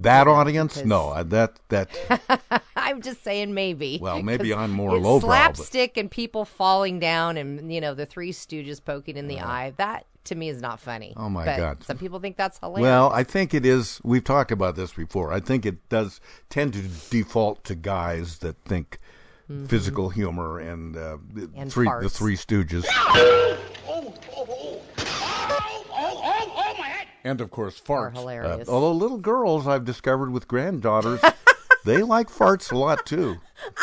That 0.00 0.26
audience, 0.28 0.74
because- 0.74 0.88
no, 0.88 1.10
I- 1.10 1.22
that 1.24 1.58
that 1.68 2.62
I'm 2.76 3.02
just 3.02 3.22
saying 3.24 3.54
maybe. 3.54 3.98
Well, 4.00 4.22
maybe 4.22 4.52
I'm 4.62 4.70
more 4.70 4.96
it's 4.96 5.04
lowbrow, 5.04 5.28
but- 5.28 5.56
Slapstick 5.56 5.96
and 5.96 6.10
people 6.10 6.44
falling 6.44 6.98
down, 7.00 7.36
and 7.36 7.72
you 7.72 7.80
know 7.80 7.94
the 7.94 8.06
Three 8.06 8.32
Stooges 8.32 8.84
poking 8.84 9.16
in 9.16 9.28
the 9.28 9.40
eye. 9.40 9.72
That 9.76 10.06
to 10.24 10.34
me 10.34 10.48
is 10.48 10.62
not 10.62 10.80
funny. 10.80 11.12
Oh, 11.18 11.28
my 11.28 11.44
But 11.44 11.56
God. 11.58 11.84
Some 11.84 11.98
people 11.98 12.18
think 12.18 12.38
that's 12.38 12.58
hilarious. 12.58 12.82
Well, 12.82 13.10
I 13.12 13.24
think 13.24 13.52
it 13.52 13.66
is. 13.66 14.00
We've 14.02 14.24
talked 14.24 14.50
about 14.50 14.74
this 14.74 14.94
before. 14.94 15.30
I 15.32 15.40
think 15.40 15.66
it 15.66 15.86
does 15.90 16.18
tend 16.48 16.72
to 16.72 16.80
default 17.10 17.62
to 17.64 17.74
guys 17.74 18.38
that 18.38 18.56
think 18.64 18.98
Mhm. 19.50 19.68
physical 19.68 20.08
humor 20.08 20.58
and, 20.58 20.96
uh, 20.96 21.18
the 21.34 21.50
And 21.54 21.70
three 21.70 21.86
the. 22.00 22.08
Three 22.08 22.36
Stooges. 22.38 22.86
And 27.24 27.40
of 27.40 27.50
course, 27.50 27.80
Are 27.88 28.10
farts. 28.10 28.18
hilarious. 28.18 28.68
Uh, 28.68 28.72
although 28.72 28.92
little 28.92 29.18
girls, 29.18 29.66
I've 29.66 29.84
discovered 29.84 30.30
with 30.30 30.46
granddaughters, 30.46 31.20
they 31.84 32.02
like 32.02 32.28
farts 32.28 32.70
a 32.70 32.76
lot 32.76 33.06
too. 33.06 33.38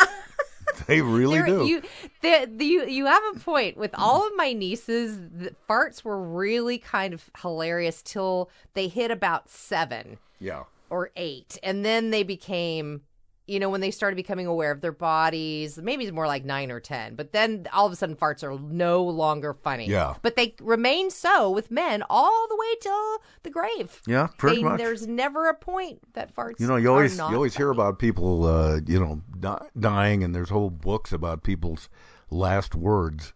They 0.86 1.00
really 1.00 1.38
There- 1.38 1.46
do. 1.46 1.66
You, 1.66 1.82
the, 2.22 2.50
the, 2.56 2.64
you, 2.64 2.86
you 2.86 3.06
have 3.06 3.22
a 3.36 3.38
point. 3.38 3.76
With 3.76 3.92
all 3.94 4.26
of 4.26 4.32
my 4.36 4.52
nieces, 4.52 5.16
the 5.18 5.54
farts 5.68 6.02
were 6.02 6.20
really 6.20 6.78
kind 6.78 7.14
of 7.14 7.30
hilarious 7.40 8.02
till 8.02 8.50
they 8.74 8.88
hit 8.88 9.10
about 9.10 9.48
seven 9.48 10.18
yeah. 10.40 10.64
or 10.90 11.10
eight, 11.14 11.58
and 11.62 11.84
then 11.84 12.10
they 12.10 12.22
became, 12.24 13.02
you 13.48 13.58
know, 13.58 13.68
when 13.70 13.80
they 13.80 13.90
started 13.90 14.14
becoming 14.16 14.46
aware 14.46 14.70
of 14.70 14.80
their 14.80 14.92
bodies. 14.92 15.76
Maybe 15.76 16.04
it's 16.04 16.12
more 16.12 16.26
like 16.26 16.44
nine 16.44 16.70
or 16.70 16.78
ten, 16.80 17.14
but 17.16 17.32
then 17.32 17.66
all 17.72 17.86
of 17.86 17.92
a 17.92 17.96
sudden 17.96 18.14
farts 18.16 18.42
are 18.44 18.58
no 18.58 19.02
longer 19.02 19.52
funny. 19.52 19.86
Yeah. 19.88 20.14
but 20.22 20.36
they 20.36 20.54
remain 20.60 21.10
so 21.10 21.50
with 21.50 21.70
men 21.70 22.02
all 22.08 22.46
the 22.48 22.56
way 22.56 22.74
till 22.80 23.18
the 23.42 23.50
grave. 23.50 24.00
Yeah, 24.06 24.28
pretty 24.38 24.56
They- 24.58 24.62
much. 24.62 24.78
There's 24.78 25.06
never 25.06 25.48
a 25.48 25.54
point 25.54 26.00
that 26.14 26.34
farts. 26.34 26.60
You 26.60 26.66
know, 26.68 26.76
you 26.76 26.88
always 26.90 27.16
you 27.18 27.24
always 27.24 27.56
hear 27.56 27.70
about 27.70 27.98
people, 27.98 28.44
uh, 28.46 28.80
you 28.86 29.00
know, 29.00 29.20
di- 29.40 29.66
dying, 29.78 30.22
and 30.22 30.34
there's 30.34 30.50
whole 30.50 30.70
books 30.70 31.12
about 31.12 31.42
people's 31.42 31.88
last 32.30 32.74
words. 32.74 33.32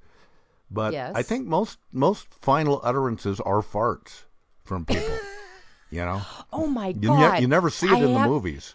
But 0.71 0.93
Yes. 0.93 1.13
I 1.15 1.23
think 1.23 1.47
most 1.47 1.79
most 1.93 2.33
final 2.33 2.81
utterances 2.83 3.41
are 3.41 3.61
farts 3.63 4.25
from 4.65 4.85
people. 4.85 5.17
you 5.91 6.05
know. 6.05 6.23
Oh 6.53 6.67
my 6.67 6.89
You, 6.89 6.95
ne- 6.95 7.07
God. 7.07 7.41
you 7.41 7.49
never 7.49 7.71
see 7.71 7.87
it 7.87 7.93
I 7.93 7.99
in 8.01 8.15
the 8.15 8.21
movies. 8.27 8.75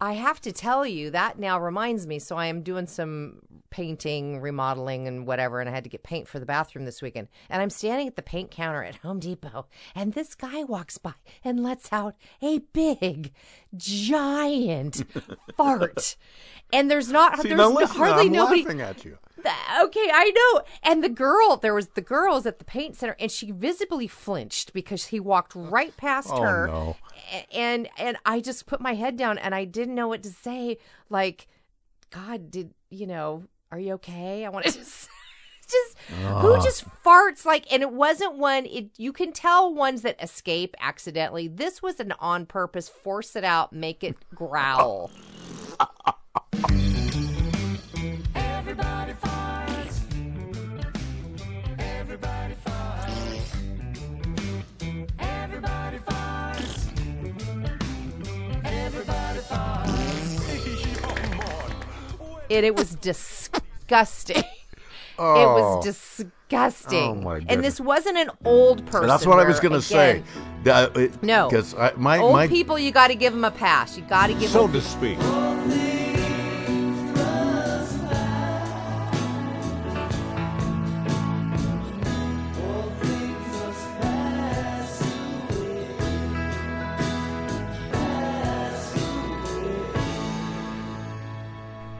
I 0.00 0.12
have 0.12 0.40
to 0.42 0.52
tell 0.52 0.84
you 0.86 1.10
that 1.10 1.38
now 1.38 1.58
reminds 1.58 2.06
me. 2.06 2.18
So 2.18 2.36
I 2.36 2.46
am 2.46 2.62
doing 2.62 2.86
some 2.86 3.40
painting, 3.70 4.40
remodeling, 4.40 5.08
and 5.08 5.26
whatever, 5.26 5.60
and 5.60 5.68
I 5.68 5.72
had 5.72 5.84
to 5.84 5.90
get 5.90 6.02
paint 6.02 6.28
for 6.28 6.38
the 6.38 6.46
bathroom 6.46 6.84
this 6.84 7.00
weekend. 7.02 7.28
And 7.48 7.62
I'm 7.62 7.70
standing 7.70 8.06
at 8.06 8.14
the 8.16 8.22
paint 8.22 8.50
counter 8.50 8.82
at 8.84 8.96
Home 8.96 9.20
Depot, 9.20 9.66
and 9.94 10.12
this 10.12 10.34
guy 10.34 10.64
walks 10.64 10.98
by 10.98 11.14
and 11.44 11.62
lets 11.62 11.92
out 11.92 12.14
a 12.42 12.58
big, 12.72 13.32
giant 13.76 15.04
fart. 15.56 16.16
And 16.72 16.90
there's 16.90 17.10
not 17.10 17.40
See, 17.40 17.48
there's 17.48 17.58
no- 17.58 17.70
listen, 17.70 17.96
hardly 17.96 18.26
I'm 18.26 18.32
nobody. 18.32 18.62
laughing 18.62 18.80
at 18.80 19.04
you. 19.04 19.18
Okay, 19.38 20.10
I 20.12 20.32
know. 20.34 20.62
And 20.82 21.04
the 21.04 21.08
girl, 21.08 21.56
there 21.56 21.74
was 21.74 21.88
the 21.88 22.00
girls 22.00 22.46
at 22.46 22.58
the 22.58 22.64
paint 22.64 22.96
center, 22.96 23.16
and 23.20 23.30
she 23.30 23.50
visibly 23.50 24.06
flinched 24.08 24.72
because 24.72 25.06
he 25.06 25.20
walked 25.20 25.52
right 25.54 25.96
past 25.96 26.30
Oh, 26.32 26.42
her. 26.42 26.66
no. 26.66 26.96
And 27.52 27.88
and 27.98 28.16
I 28.24 28.40
just 28.40 28.66
put 28.66 28.80
my 28.80 28.94
head 28.94 29.16
down, 29.16 29.38
and 29.38 29.54
I 29.54 29.64
didn't 29.64 29.94
know 29.94 30.08
what 30.08 30.22
to 30.24 30.30
say. 30.30 30.78
Like, 31.10 31.48
God, 32.10 32.50
did 32.50 32.72
you 32.90 33.06
know? 33.06 33.44
Are 33.70 33.78
you 33.78 33.94
okay? 33.94 34.44
I 34.44 34.48
wanted 34.48 34.72
to. 34.74 34.78
Just 34.78 35.98
who 36.08 36.54
just 36.62 36.84
farts 37.04 37.44
like, 37.44 37.70
and 37.72 37.82
it 37.82 37.90
wasn't 37.92 38.38
one. 38.38 38.66
It 38.66 38.90
you 38.96 39.12
can 39.12 39.32
tell 39.32 39.74
ones 39.74 40.02
that 40.02 40.22
escape 40.22 40.76
accidentally. 40.80 41.48
This 41.48 41.82
was 41.82 41.98
an 41.98 42.12
on 42.20 42.46
purpose, 42.46 42.88
force 42.88 43.34
it 43.36 43.42
out, 43.44 43.72
make 43.72 44.04
it 44.04 44.16
growl. 44.34 45.10
Everybody 55.56 55.98
farts. 56.00 56.88
Everybody 58.64 59.38
farts. 59.40 59.86
and 62.50 62.66
it 62.66 62.76
was 62.76 62.94
disgusting. 62.96 64.42
Oh. 65.18 65.34
It 65.34 65.46
Oh. 65.46 65.76
was 65.78 65.84
disgusting. 65.86 66.98
Oh, 67.02 67.14
my 67.14 67.40
And 67.48 67.64
this 67.64 67.80
wasn't 67.80 68.18
an 68.18 68.28
old 68.44 68.84
person. 68.84 69.08
That's 69.08 69.24
what 69.24 69.38
I 69.38 69.48
was 69.48 69.60
going 69.60 69.72
to 69.72 69.80
say. 69.80 70.22
again, 70.60 70.90
uh, 70.94 71.08
No. 71.22 71.48
because 71.48 71.74
my 71.96 72.18
old 72.18 72.34
my 72.34 72.46
people, 72.46 72.78
you 72.78 72.90
got 72.92 73.06
to 73.08 73.14
give 73.14 73.32
them 73.32 73.42
a 73.46 73.50
pass. 73.50 73.96
You 73.96 74.02
got 74.02 74.26
to 74.26 74.34
give 74.34 74.50
So 74.50 74.66
them. 74.66 74.72
to 74.74 74.80
speak. 74.82 75.16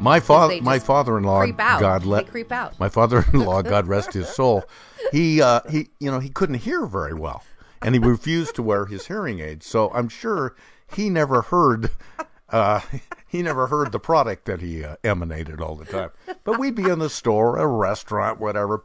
My 0.07 0.21
father, 0.21 0.63
my 0.63 0.79
father-in-law, 0.79 1.41
creep 1.41 1.59
out. 1.59 1.81
God 1.81 2.07
let 2.07 2.29
creep 2.29 2.53
out. 2.53 2.79
my 2.79 2.89
father-in-law, 2.89 3.63
God 3.75 3.89
rest 3.89 4.13
his 4.13 4.29
soul. 4.29 4.63
He, 5.11 5.43
uh, 5.43 5.63
he, 5.69 5.89
you 5.99 6.13
know, 6.13 6.21
he 6.21 6.29
couldn't 6.29 6.61
hear 6.61 6.87
very 6.87 7.13
well, 7.13 7.43
and 7.83 7.93
he 7.93 7.99
refused 7.99 8.55
to 8.55 8.63
wear 8.63 8.87
his 8.87 9.09
hearing 9.09 9.41
aids. 9.41 9.67
So 9.67 9.91
I'm 9.93 10.09
sure 10.09 10.55
he 10.95 11.11
never 11.11 11.43
heard, 11.43 11.91
uh, 12.51 12.83
he 13.27 13.43
never 13.43 13.67
heard 13.67 13.91
the 13.91 13.99
product 13.99 14.45
that 14.45 14.61
he 14.61 14.85
uh, 14.85 14.95
emanated 15.03 15.61
all 15.61 15.75
the 15.75 15.85
time. 15.85 16.11
But 16.45 16.61
we'd 16.61 16.77
be 16.77 16.89
in 16.89 17.01
the 17.01 17.11
store, 17.11 17.57
a 17.57 17.67
restaurant, 17.67 18.39
whatever, 18.39 18.85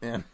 and. 0.00 0.24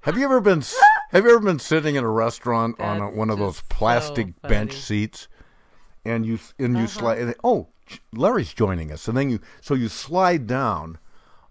Have 0.00 0.18
you 0.18 0.24
ever 0.24 0.40
been? 0.40 0.64
Have 1.12 1.24
you 1.24 1.30
ever 1.30 1.40
been 1.40 1.60
sitting 1.60 1.94
in 1.94 2.02
a 2.02 2.10
restaurant 2.10 2.80
on 2.80 3.00
a, 3.00 3.08
one 3.08 3.30
of 3.30 3.38
those 3.38 3.60
plastic 3.68 4.28
so 4.42 4.48
bench 4.48 4.72
seats, 4.72 5.28
and 6.04 6.24
you 6.26 6.38
and 6.58 6.74
you 6.76 6.84
Uh-huh. 6.84 6.86
slide? 6.86 7.18
And, 7.18 7.34
oh, 7.44 7.68
Larry's 8.12 8.52
joining 8.54 8.92
us, 8.92 9.08
and 9.08 9.16
then 9.16 9.30
you 9.30 9.40
so 9.60 9.74
you 9.74 9.88
slide 9.88 10.46
down 10.46 10.98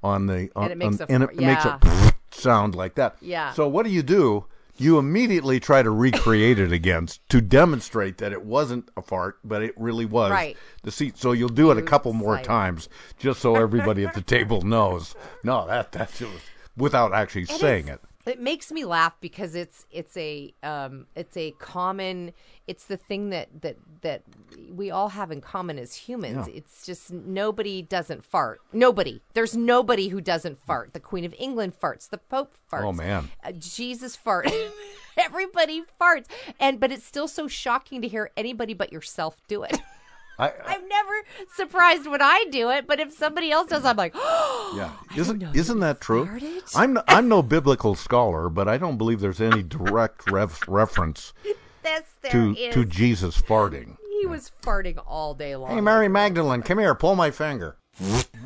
on 0.03 0.27
the 0.27 0.49
on, 0.55 0.63
And 0.63 0.71
it 0.71 0.77
makes 0.77 1.01
on- 1.01 1.07
a 1.09 1.11
and 1.13 1.23
it 1.23 1.35
makes 1.35 1.65
a 1.65 1.79
yeah. 1.83 2.11
sound 2.31 2.75
like 2.75 2.95
that. 2.95 3.17
Yeah. 3.21 3.51
So 3.53 3.67
what 3.67 3.85
do 3.85 3.91
you 3.91 4.03
do? 4.03 4.45
You 4.77 4.97
immediately 4.97 5.59
try 5.59 5.83
to 5.83 5.89
recreate 5.89 6.57
it 6.57 6.71
again 6.71 7.09
to 7.27 7.41
demonstrate 7.41 8.17
that 8.19 8.31
it 8.31 8.43
wasn't 8.45 8.87
a 8.95 9.01
fart, 9.01 9.37
but 9.43 9.61
it 9.61 9.73
really 9.75 10.05
was 10.05 10.31
Right. 10.31 10.55
the 10.83 10.91
seat. 10.91 11.17
So 11.17 11.33
you'll 11.33 11.49
do 11.49 11.69
it 11.71 11.77
a 11.77 11.81
couple 11.81 12.13
more 12.13 12.37
it. 12.37 12.45
times 12.45 12.87
just 13.17 13.41
so 13.41 13.57
everybody 13.57 14.05
at 14.05 14.13
the 14.13 14.21
table 14.21 14.61
knows. 14.61 15.15
No, 15.43 15.67
that 15.67 15.91
that's 15.91 16.19
just 16.19 16.31
without 16.77 17.13
actually 17.13 17.41
And 17.49 17.59
saying 17.59 17.87
it. 17.89 17.99
It 18.29 18.39
makes 18.39 18.71
me 18.71 18.85
laugh 18.85 19.15
because 19.19 19.55
it's 19.55 19.85
it's 19.91 20.15
a 20.15 20.53
um 20.63 21.07
it's 21.15 21.35
a 21.35 21.51
common 21.51 22.33
it's 22.67 22.85
the 22.85 22.97
thing 22.97 23.29
that 23.31 23.49
that 23.61 23.77
that 24.01 24.23
we 24.71 24.91
all 24.91 25.09
have 25.09 25.31
in 25.31 25.41
common 25.41 25.79
as 25.79 25.95
humans. 25.95 26.47
Yeah. 26.47 26.57
It's 26.57 26.85
just 26.85 27.11
nobody 27.11 27.81
doesn't 27.81 28.23
fart. 28.25 28.61
Nobody. 28.71 29.21
There's 29.33 29.57
nobody 29.57 30.09
who 30.09 30.21
doesn't 30.21 30.63
fart. 30.65 30.93
The 30.93 30.99
Queen 30.99 31.25
of 31.25 31.33
England 31.37 31.73
farts. 31.79 32.09
The 32.09 32.17
Pope 32.17 32.55
farts. 32.71 32.83
Oh, 32.83 32.93
man. 32.93 33.29
Uh, 33.43 33.51
Jesus 33.53 34.15
fart. 34.15 34.51
Everybody 35.17 35.83
farts. 35.99 36.25
And 36.59 36.79
but 36.79 36.91
it's 36.91 37.05
still 37.05 37.27
so 37.27 37.47
shocking 37.47 38.01
to 38.01 38.07
hear 38.07 38.31
anybody 38.37 38.73
but 38.73 38.93
yourself 38.93 39.41
do 39.47 39.63
it. 39.63 39.81
I, 40.39 40.53
I'm 40.65 40.87
never 40.87 41.11
surprised 41.55 42.07
when 42.07 42.21
I 42.21 42.45
do 42.49 42.69
it, 42.69 42.87
but 42.87 42.99
if 42.99 43.11
somebody 43.13 43.51
else 43.51 43.67
does, 43.69 43.83
I'm 43.83 43.97
like, 43.97 44.15
Yeah, 44.73 44.91
isn't 45.17 45.43
isn't 45.55 45.79
that 45.81 45.99
true? 45.99 46.25
farted? 46.27 46.71
I'm 46.75 46.93
no, 46.93 47.03
I'm 47.07 47.27
no 47.27 47.41
biblical 47.41 47.95
scholar, 47.95 48.47
but 48.49 48.67
I 48.67 48.77
don't 48.77 48.97
believe 48.97 49.19
there's 49.19 49.41
any 49.41 49.63
direct 49.63 50.31
ref, 50.31 50.67
reference 50.67 51.33
to 52.31 52.55
is. 52.57 52.73
to 52.73 52.85
Jesus 52.85 53.41
farting. 53.41 53.97
He 54.21 54.25
was 54.27 54.51
farting 54.61 55.01
all 55.05 55.33
day 55.33 55.55
long. 55.55 55.71
Hey, 55.71 55.81
Mary 55.81 56.07
Magdalene, 56.07 56.61
come 56.61 56.79
here, 56.79 56.95
pull 56.95 57.15
my 57.15 57.31
finger. 57.31 57.77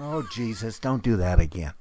oh 0.02 0.28
Jesus, 0.34 0.80
don't 0.80 1.04
do 1.04 1.16
that 1.18 1.40
again. 1.40 1.74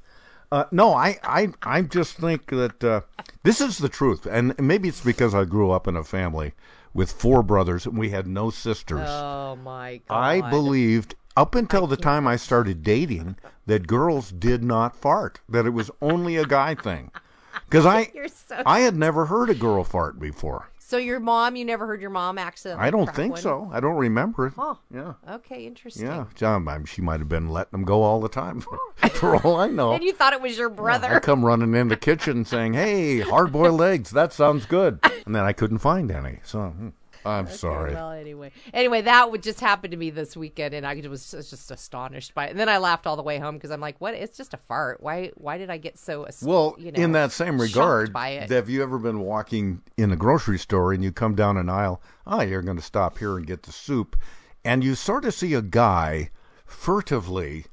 Uh, 0.50 0.64
no, 0.70 0.92
I, 0.92 1.18
I 1.22 1.48
I 1.62 1.80
just 1.80 2.18
think 2.18 2.48
that 2.48 2.84
uh, 2.84 3.00
this 3.42 3.62
is 3.62 3.78
the 3.78 3.88
truth, 3.88 4.26
and 4.26 4.54
maybe 4.60 4.88
it's 4.88 5.00
because 5.00 5.34
I 5.34 5.44
grew 5.46 5.70
up 5.70 5.88
in 5.88 5.96
a 5.96 6.04
family 6.04 6.52
with 6.94 7.12
four 7.12 7.42
brothers 7.42 7.86
and 7.86 7.98
we 7.98 8.10
had 8.10 8.26
no 8.26 8.50
sisters. 8.50 9.08
Oh 9.08 9.56
my 9.56 10.00
god! 10.08 10.14
I 10.14 10.50
believed 10.50 11.14
up 11.36 11.54
until 11.54 11.86
the 11.86 11.96
time 11.96 12.26
I 12.26 12.36
started 12.36 12.82
dating 12.82 13.36
that 13.66 13.86
girls 13.86 14.30
did 14.30 14.62
not 14.62 14.96
fart, 14.96 15.40
that 15.48 15.66
it 15.66 15.70
was 15.70 15.90
only 16.00 16.36
a 16.36 16.44
guy 16.44 16.74
thing. 16.74 17.10
Because 17.66 17.84
I, 17.86 18.10
so 18.28 18.62
I 18.64 18.80
had 18.80 18.96
never 18.96 19.26
heard 19.26 19.50
a 19.50 19.54
girl 19.54 19.84
fart 19.84 20.18
before. 20.18 20.68
So 20.92 20.98
your 20.98 21.20
mom, 21.20 21.56
you 21.56 21.64
never 21.64 21.86
heard 21.86 22.02
your 22.02 22.10
mom 22.10 22.36
accidentally? 22.36 22.86
I 22.86 22.90
don't 22.90 23.10
think 23.14 23.32
one? 23.32 23.40
so. 23.40 23.70
I 23.72 23.80
don't 23.80 23.96
remember 23.96 24.48
it. 24.48 24.52
Huh. 24.54 24.74
Yeah. 24.94 25.14
Okay, 25.26 25.64
interesting. 25.66 26.04
Yeah, 26.04 26.26
John, 26.34 26.68
I'm- 26.68 26.84
she 26.84 27.00
might 27.00 27.18
have 27.18 27.30
been 27.30 27.48
letting 27.48 27.70
them 27.72 27.84
go 27.84 28.02
all 28.02 28.20
the 28.20 28.28
time, 28.28 28.60
for, 28.60 28.78
for 29.14 29.36
all 29.36 29.56
I 29.56 29.68
know. 29.68 29.92
And 29.94 30.04
you 30.04 30.12
thought 30.12 30.34
it 30.34 30.42
was 30.42 30.58
your 30.58 30.68
brother? 30.68 31.08
I 31.08 31.18
come 31.20 31.46
running 31.46 31.72
in 31.74 31.88
the 31.88 31.96
kitchen 31.96 32.44
saying, 32.44 32.74
"Hey, 32.74 33.20
hard-boiled 33.20 33.80
eggs. 33.80 34.10
That 34.10 34.34
sounds 34.34 34.66
good." 34.66 34.98
And 35.24 35.34
then 35.34 35.44
I 35.44 35.54
couldn't 35.54 35.78
find 35.78 36.10
any. 36.10 36.40
So 36.44 36.60
hmm, 36.60 36.88
I'm 37.24 37.48
sorry. 37.48 37.94
Well, 37.94 38.10
anyway, 38.10 38.52
anyway, 38.72 39.02
that 39.02 39.30
would 39.30 39.42
just 39.42 39.60
happen 39.60 39.90
to 39.90 39.96
me 39.96 40.10
this 40.10 40.36
weekend, 40.36 40.74
and 40.74 40.86
I 40.86 40.94
was 41.08 41.30
just, 41.30 41.50
just 41.50 41.70
astonished 41.70 42.34
by 42.34 42.46
it. 42.46 42.50
And 42.50 42.60
then 42.60 42.68
I 42.68 42.78
laughed 42.78 43.06
all 43.06 43.16
the 43.16 43.22
way 43.22 43.38
home 43.38 43.54
because 43.54 43.70
I'm 43.70 43.80
like, 43.80 44.00
"What? 44.00 44.14
It's 44.14 44.36
just 44.36 44.54
a 44.54 44.56
fart. 44.56 45.02
Why? 45.02 45.30
Why 45.36 45.58
did 45.58 45.70
I 45.70 45.76
get 45.76 45.98
so?" 45.98 46.26
Well, 46.42 46.76
you 46.78 46.92
know, 46.92 47.02
in 47.02 47.12
that 47.12 47.32
same 47.32 47.60
regard, 47.60 48.12
by 48.12 48.30
it? 48.30 48.50
have 48.50 48.68
you 48.68 48.82
ever 48.82 48.98
been 48.98 49.20
walking 49.20 49.82
in 49.96 50.10
a 50.10 50.16
grocery 50.16 50.58
store 50.58 50.92
and 50.92 51.02
you 51.02 51.12
come 51.12 51.34
down 51.34 51.56
an 51.56 51.68
aisle? 51.68 52.02
Oh, 52.26 52.42
you're 52.42 52.62
going 52.62 52.76
to 52.76 52.82
stop 52.82 53.18
here 53.18 53.36
and 53.36 53.46
get 53.46 53.62
the 53.62 53.72
soup, 53.72 54.16
and 54.64 54.82
you 54.82 54.94
sort 54.94 55.24
of 55.24 55.34
see 55.34 55.54
a 55.54 55.62
guy 55.62 56.30
furtively 56.64 57.66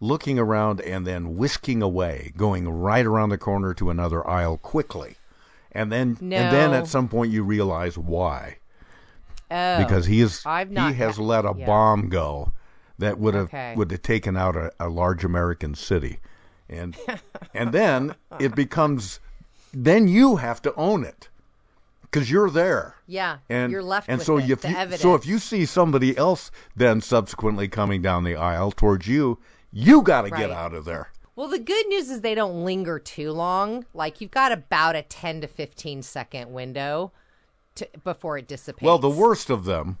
looking 0.00 0.38
around 0.38 0.80
and 0.82 1.06
then 1.06 1.36
whisking 1.36 1.82
away, 1.82 2.32
going 2.36 2.68
right 2.68 3.06
around 3.06 3.30
the 3.30 3.38
corner 3.38 3.72
to 3.74 3.90
another 3.90 4.26
aisle 4.28 4.58
quickly, 4.58 5.16
and 5.72 5.90
then 5.90 6.16
and 6.20 6.32
then 6.32 6.72
at 6.72 6.86
some 6.86 7.08
point 7.08 7.32
you 7.32 7.42
realize 7.42 7.98
why. 7.98 8.58
Oh, 9.50 9.78
because 9.78 10.06
he 10.06 10.20
is 10.20 10.42
I've 10.44 10.70
not 10.70 10.92
he 10.92 10.98
has 10.98 11.18
let 11.18 11.44
a 11.44 11.54
yeah. 11.56 11.66
bomb 11.66 12.08
go 12.08 12.52
that 12.98 13.18
would 13.18 13.34
have 13.34 13.46
Okay. 13.46 13.74
would 13.76 13.90
have 13.90 14.02
taken 14.02 14.36
out 14.36 14.56
a, 14.56 14.72
a 14.80 14.88
large 14.88 15.24
American 15.24 15.74
city, 15.74 16.18
and 16.68 16.96
and 17.54 17.72
then 17.72 18.14
it 18.40 18.54
becomes 18.54 19.20
then 19.72 20.08
you 20.08 20.36
have 20.36 20.60
to 20.62 20.74
own 20.74 21.04
it 21.04 21.28
because 22.02 22.30
you're 22.30 22.50
there. 22.50 22.94
Yeah, 23.06 23.38
And 23.50 23.70
you're 23.70 23.82
left 23.82 24.08
and 24.08 24.18
with 24.18 24.26
so 24.26 24.38
it, 24.38 24.48
if 24.50 24.62
the 24.62 24.70
you 24.70 24.76
evidence. 24.76 25.02
so 25.02 25.14
if 25.14 25.26
you 25.26 25.38
see 25.38 25.64
somebody 25.66 26.16
else 26.16 26.50
then 26.74 27.00
subsequently 27.00 27.68
coming 27.68 28.00
down 28.02 28.24
the 28.24 28.34
aisle 28.36 28.72
towards 28.72 29.06
you, 29.06 29.38
you 29.70 30.02
got 30.02 30.22
to 30.22 30.30
get 30.30 30.50
out 30.50 30.72
of 30.74 30.84
there. 30.86 31.10
Well, 31.36 31.48
the 31.48 31.58
good 31.58 31.86
news 31.88 32.08
is 32.08 32.22
they 32.22 32.34
don't 32.34 32.64
linger 32.64 32.98
too 32.98 33.30
long. 33.30 33.84
Like 33.92 34.20
you've 34.22 34.30
got 34.30 34.50
about 34.52 34.96
a 34.96 35.02
10 35.02 35.42
to 35.42 35.46
15 35.46 36.02
second 36.02 36.50
window 36.52 37.12
to, 37.76 37.88
before 38.04 38.38
it 38.38 38.46
dissipates. 38.48 38.82
Well, 38.82 38.98
the 38.98 39.08
worst 39.10 39.50
of 39.50 39.64
them 39.64 39.98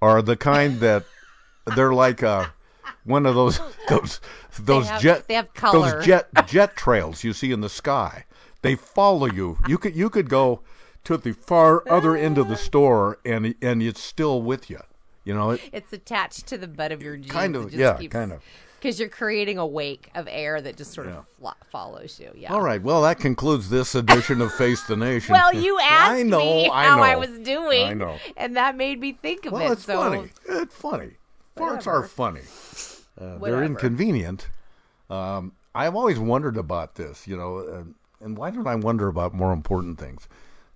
are 0.00 0.22
the 0.22 0.36
kind 0.36 0.80
that 0.80 1.04
they're 1.76 1.92
like 1.94 2.22
uh, 2.22 2.46
one 3.04 3.26
of 3.26 3.34
those 3.34 3.60
those 3.88 4.20
those 4.60 4.88
have- 4.88 5.00
jet 5.02 5.28
they 5.28 5.34
have 5.34 5.52
color. 5.54 5.92
those 5.96 6.04
jet 6.06 6.28
jet 6.46 6.76
trails 6.76 7.24
you 7.24 7.32
see 7.32 7.52
in 7.52 7.60
the 7.60 7.68
sky. 7.68 8.24
They 8.62 8.74
follow 8.76 9.26
you. 9.26 9.58
You 9.66 9.78
could 9.78 9.96
you 9.96 10.08
could 10.10 10.28
go 10.28 10.60
to 11.04 11.16
the 11.16 11.32
far 11.32 11.82
other 11.90 12.16
end 12.16 12.38
of 12.38 12.48
the 12.48 12.56
store, 12.56 13.18
and 13.24 13.54
and 13.60 13.82
it's 13.82 14.00
still 14.00 14.40
with 14.42 14.70
you. 14.70 14.80
You 15.24 15.34
know, 15.34 15.50
it, 15.50 15.60
It's 15.72 15.92
attached 15.92 16.46
to 16.48 16.58
the 16.58 16.66
butt 16.68 16.90
of 16.92 17.00
your 17.02 17.16
jeans. 17.16 17.30
Kind 17.32 17.54
of, 17.56 17.72
yeah, 17.72 17.94
keeps- 17.96 18.12
kind 18.12 18.32
of. 18.32 18.42
Because 18.82 18.98
you're 18.98 19.08
creating 19.08 19.58
a 19.58 19.66
wake 19.66 20.10
of 20.16 20.26
air 20.28 20.60
that 20.60 20.76
just 20.76 20.92
sort 20.92 21.06
of 21.06 21.24
flo- 21.38 21.52
follows 21.70 22.18
you. 22.18 22.32
Yeah. 22.34 22.52
All 22.52 22.60
right. 22.60 22.82
Well, 22.82 23.02
that 23.02 23.20
concludes 23.20 23.70
this 23.70 23.94
edition 23.94 24.40
of 24.40 24.52
Face 24.54 24.82
the 24.82 24.96
Nation. 24.96 25.32
Well, 25.34 25.54
you 25.54 25.78
asked 25.82 26.10
I 26.14 26.22
know, 26.24 26.38
me 26.40 26.68
I 26.68 26.86
how 26.88 26.96
know. 26.96 27.02
I 27.04 27.14
was 27.14 27.38
doing, 27.38 27.86
I 27.86 27.94
know. 27.94 28.18
and 28.36 28.56
that 28.56 28.76
made 28.76 28.98
me 28.98 29.12
think 29.12 29.46
of 29.46 29.52
Well, 29.52 29.70
it. 29.70 29.74
it's 29.74 29.84
so 29.84 29.98
funny. 29.98 30.30
It's 30.48 30.74
funny. 30.74 31.10
Farts 31.56 31.86
are 31.86 32.02
funny. 32.02 32.40
Uh, 33.20 33.38
they're 33.38 33.62
inconvenient. 33.62 34.48
Um, 35.08 35.52
I've 35.74 35.94
always 35.94 36.18
wondered 36.18 36.56
about 36.56 36.96
this, 36.96 37.28
you 37.28 37.36
know, 37.36 37.58
uh, 37.58 38.24
and 38.24 38.36
why 38.36 38.50
don't 38.50 38.66
I 38.66 38.74
wonder 38.74 39.06
about 39.06 39.32
more 39.32 39.52
important 39.52 40.00
things? 40.00 40.26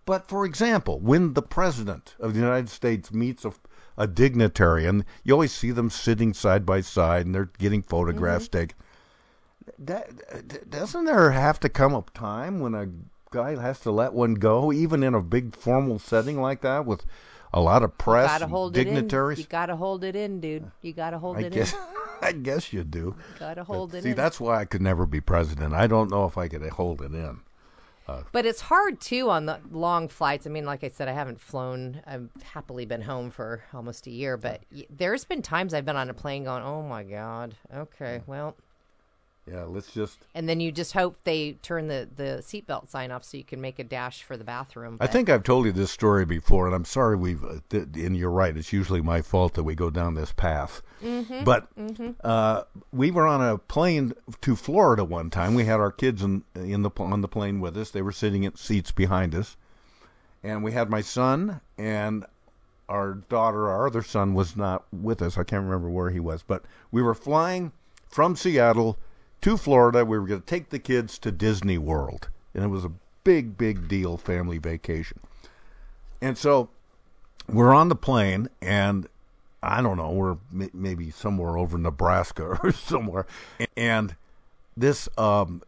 But 0.05 0.29
for 0.29 0.45
example, 0.45 1.01
when 1.01 1.33
the 1.35 1.43
president 1.43 2.15
of 2.21 2.35
the 2.35 2.41
United 2.41 2.69
States 2.69 3.13
meets 3.13 3.45
a, 3.45 3.53
a 3.99 4.07
dignitary, 4.07 4.87
and 4.87 5.05
you 5.25 5.33
always 5.33 5.53
see 5.53 5.71
them 5.71 5.91
sitting 5.91 6.35
side 6.35 6.65
by 6.67 6.81
side, 6.81 7.27
and 7.27 7.35
they're 7.35 7.51
getting 7.59 7.83
photographs 7.83 8.47
Mm-hmm. 8.49 8.59
taken. 8.59 8.77
That, 9.79 10.71
doesn't 10.71 11.05
there 11.05 11.31
have 11.33 11.59
to 11.61 11.69
come 11.69 11.95
a 11.95 12.03
time 12.15 12.61
when 12.61 12.75
a 12.75 12.89
guy 13.31 13.61
has 13.61 13.81
to 13.81 13.91
let 13.91 14.13
one 14.13 14.35
go, 14.35 14.73
even 14.73 15.03
in 15.03 15.15
a 15.15 15.21
big 15.21 15.57
formal 15.57 15.99
setting 15.99 16.41
like 16.41 16.61
that, 16.63 16.87
with 16.87 17.05
a 17.53 17.61
lot 17.61 17.83
of 17.83 17.99
press, 17.99 18.31
gotta 18.31 18.45
and 18.45 18.53
hold 18.53 18.75
dignitaries? 18.75 19.39
it 19.39 19.43
in. 19.43 19.45
You 19.45 19.49
gotta 19.49 19.77
hold 19.77 20.05
it 20.05 20.15
in, 20.17 20.41
dude. 20.41 20.71
You 20.83 20.93
gotta 20.93 21.19
hold 21.19 21.39
I 21.39 21.41
it 21.43 21.53
guess, 21.53 21.73
in. 21.75 21.79
I 22.23 22.33
guess 22.33 22.73
you 22.73 22.85
do. 22.85 23.17
Gotta 23.39 23.65
hold 23.65 23.91
But 23.91 23.99
it 23.99 24.03
See, 24.05 24.11
in. 24.11 24.17
that's 24.17 24.39
why 24.41 24.61
I 24.61 24.65
could 24.65 24.83
never 24.83 25.05
be 25.05 25.21
president. 25.21 25.75
I 25.75 25.87
don't 25.87 26.11
know 26.11 26.27
if 26.27 26.39
I 26.39 26.49
could 26.49 26.63
hold 26.71 27.03
it 27.03 27.13
in. 27.13 27.41
Uh, 28.09 28.23
But 28.33 28.47
it's 28.47 28.61
hard 28.61 29.01
too 29.01 29.31
on 29.31 29.47
the 29.47 29.61
long 29.71 30.09
flights. 30.09 30.47
I 30.47 30.51
mean, 30.51 30.65
like 30.65 30.85
I 30.85 30.89
said, 30.89 31.09
I 31.09 31.13
haven't 31.13 31.41
flown. 31.41 32.03
I've 32.07 32.29
happily 32.43 32.87
been 32.87 33.03
home 33.03 33.31
for 33.31 33.63
almost 33.75 34.07
a 34.07 34.11
year. 34.11 34.37
But 34.37 34.63
y- 34.73 34.87
there's 34.91 35.25
been 35.25 35.43
times 35.43 35.75
I've 35.75 35.85
been 35.85 35.97
on 35.97 36.11
a 36.11 36.15
plane 36.15 36.45
going, 36.45 36.63
"Oh 36.63 36.83
my 36.83 37.03
god, 37.03 37.55
okay, 37.75 38.23
well." 38.27 38.57
Yeah, 39.51 39.63
let's 39.65 39.93
just. 39.93 40.27
And 40.35 40.49
then 40.49 40.59
you 40.59 40.73
just 40.73 40.93
hope 40.93 41.17
they 41.25 41.53
turn 41.63 41.87
the 41.87 42.09
the 42.17 42.43
seatbelt 42.43 42.89
sign 42.89 43.11
off 43.13 43.23
so 43.25 43.37
you 43.37 43.45
can 43.45 43.61
make 43.61 43.79
a 43.79 43.85
dash 43.85 44.23
for 44.25 44.37
the 44.37 44.43
bathroom. 44.45 44.97
I 45.01 45.07
think 45.07 45.29
I've 45.31 45.45
told 45.45 45.67
you 45.67 45.73
this 45.73 45.91
story 45.93 46.25
before, 46.25 46.67
and 46.67 46.75
I'm 46.75 46.85
sorry 46.85 47.17
we've. 47.17 47.45
Uh, 47.45 47.61
and 47.73 48.17
you're 48.17 48.31
right. 48.31 48.57
It's 48.57 48.73
usually 48.73 49.01
my 49.01 49.23
fault 49.23 49.55
that 49.55 49.63
we 49.63 49.75
go 49.77 49.89
down 49.89 50.15
this 50.15 50.33
path. 50.33 50.83
Mhm, 51.03 51.45
But 51.45 51.75
mhm. 51.77 52.17
uh, 52.25 52.65
we 52.93 53.11
were 53.13 53.27
on 53.27 53.41
a 53.41 53.59
plane 53.59 54.15
to 54.41 54.57
Florida 54.57 55.05
one 55.05 55.31
time. 55.31 55.55
We 55.55 55.65
had 55.65 55.79
our 55.79 55.93
kids 55.93 56.23
in 56.23 56.43
in 56.55 56.83
the 56.83 56.91
on 56.99 57.21
the 57.21 57.29
plane 57.29 57.61
with 57.61 57.77
us. 57.77 57.91
They 57.91 58.03
were 58.03 58.13
sitting 58.13 58.43
in 58.43 58.57
seats 58.57 58.91
behind 58.91 59.35
us, 59.35 59.57
and 60.43 60.65
we 60.65 60.73
had 60.73 60.91
my 60.91 61.03
son 61.03 61.61
and 61.79 62.25
our 62.89 63.15
daughter. 63.15 63.69
Our 63.69 63.87
other 63.87 64.03
son 64.03 64.35
was 64.35 64.57
not 64.57 64.85
with 64.93 65.23
us. 65.23 65.39
I 65.39 65.45
can't 65.45 65.65
remember 65.65 65.89
where 65.91 66.11
he 66.11 66.21
was, 66.21 66.43
but 66.43 66.65
we 66.91 67.01
were 67.03 67.15
flying 67.15 67.71
from 68.09 68.35
Seattle 68.35 68.99
to 69.43 69.57
Florida. 69.57 70.05
We 70.05 70.19
were 70.19 70.27
going 70.27 70.41
to 70.41 70.47
take 70.47 70.71
the 70.71 70.79
kids 70.79 71.19
to 71.21 71.33
Disney 71.33 71.79
World, 71.79 72.29
and 72.55 72.65
it 72.65 72.69
was 72.69 72.85
a 72.85 72.93
big, 73.25 73.59
big 73.59 73.89
deal 73.89 74.17
family 74.17 74.59
vacation. 74.59 75.19
And 76.21 76.39
so 76.39 76.69
we're 77.49 77.75
on 77.75 77.89
the 77.89 77.97
plane, 77.97 78.49
and 78.61 79.09
I 79.63 79.83
don't 79.83 79.97
know, 79.97 80.11
we're 80.11 80.37
m- 80.53 80.71
maybe 80.73 81.11
somewhere 81.11 81.57
over 81.57 81.79
Nebraska 81.79 82.45
or 82.63 82.73
somewhere, 82.73 83.27
and 83.77 84.17
this 84.77 85.09
um, 85.19 85.63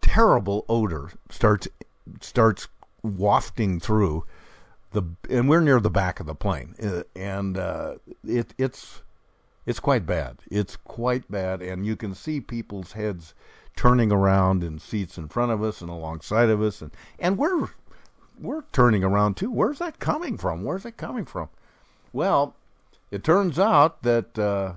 terrible 0.00 0.64
odor 0.68 1.10
starts 1.30 1.68
starts 2.20 2.68
wafting 3.02 3.78
through 3.80 4.24
the, 4.92 5.02
and 5.28 5.48
we're 5.48 5.60
near 5.60 5.80
the 5.80 5.90
back 5.90 6.20
of 6.20 6.26
the 6.26 6.34
plane, 6.34 6.74
uh, 6.82 7.02
and 7.14 7.56
uh, 7.56 7.94
it 8.26 8.52
it's 8.58 9.02
it's 9.70 9.78
quite 9.78 10.04
bad. 10.04 10.38
It's 10.50 10.74
quite 10.74 11.30
bad, 11.30 11.62
and 11.62 11.86
you 11.86 11.94
can 11.94 12.12
see 12.12 12.40
people's 12.40 12.92
heads 12.92 13.34
turning 13.76 14.10
around 14.10 14.64
in 14.64 14.80
seats 14.80 15.16
in 15.16 15.28
front 15.28 15.52
of 15.52 15.62
us 15.62 15.80
and 15.80 15.88
alongside 15.88 16.50
of 16.50 16.60
us, 16.60 16.82
and 16.82 16.90
and 17.20 17.38
we're 17.38 17.68
we're 18.40 18.64
turning 18.72 19.04
around 19.04 19.36
too. 19.36 19.48
Where's 19.48 19.78
that 19.78 20.00
coming 20.00 20.36
from? 20.36 20.64
Where's 20.64 20.84
it 20.84 20.96
coming 20.96 21.24
from? 21.24 21.50
Well, 22.12 22.56
it 23.12 23.22
turns 23.22 23.60
out 23.60 24.02
that 24.02 24.36
uh, 24.36 24.72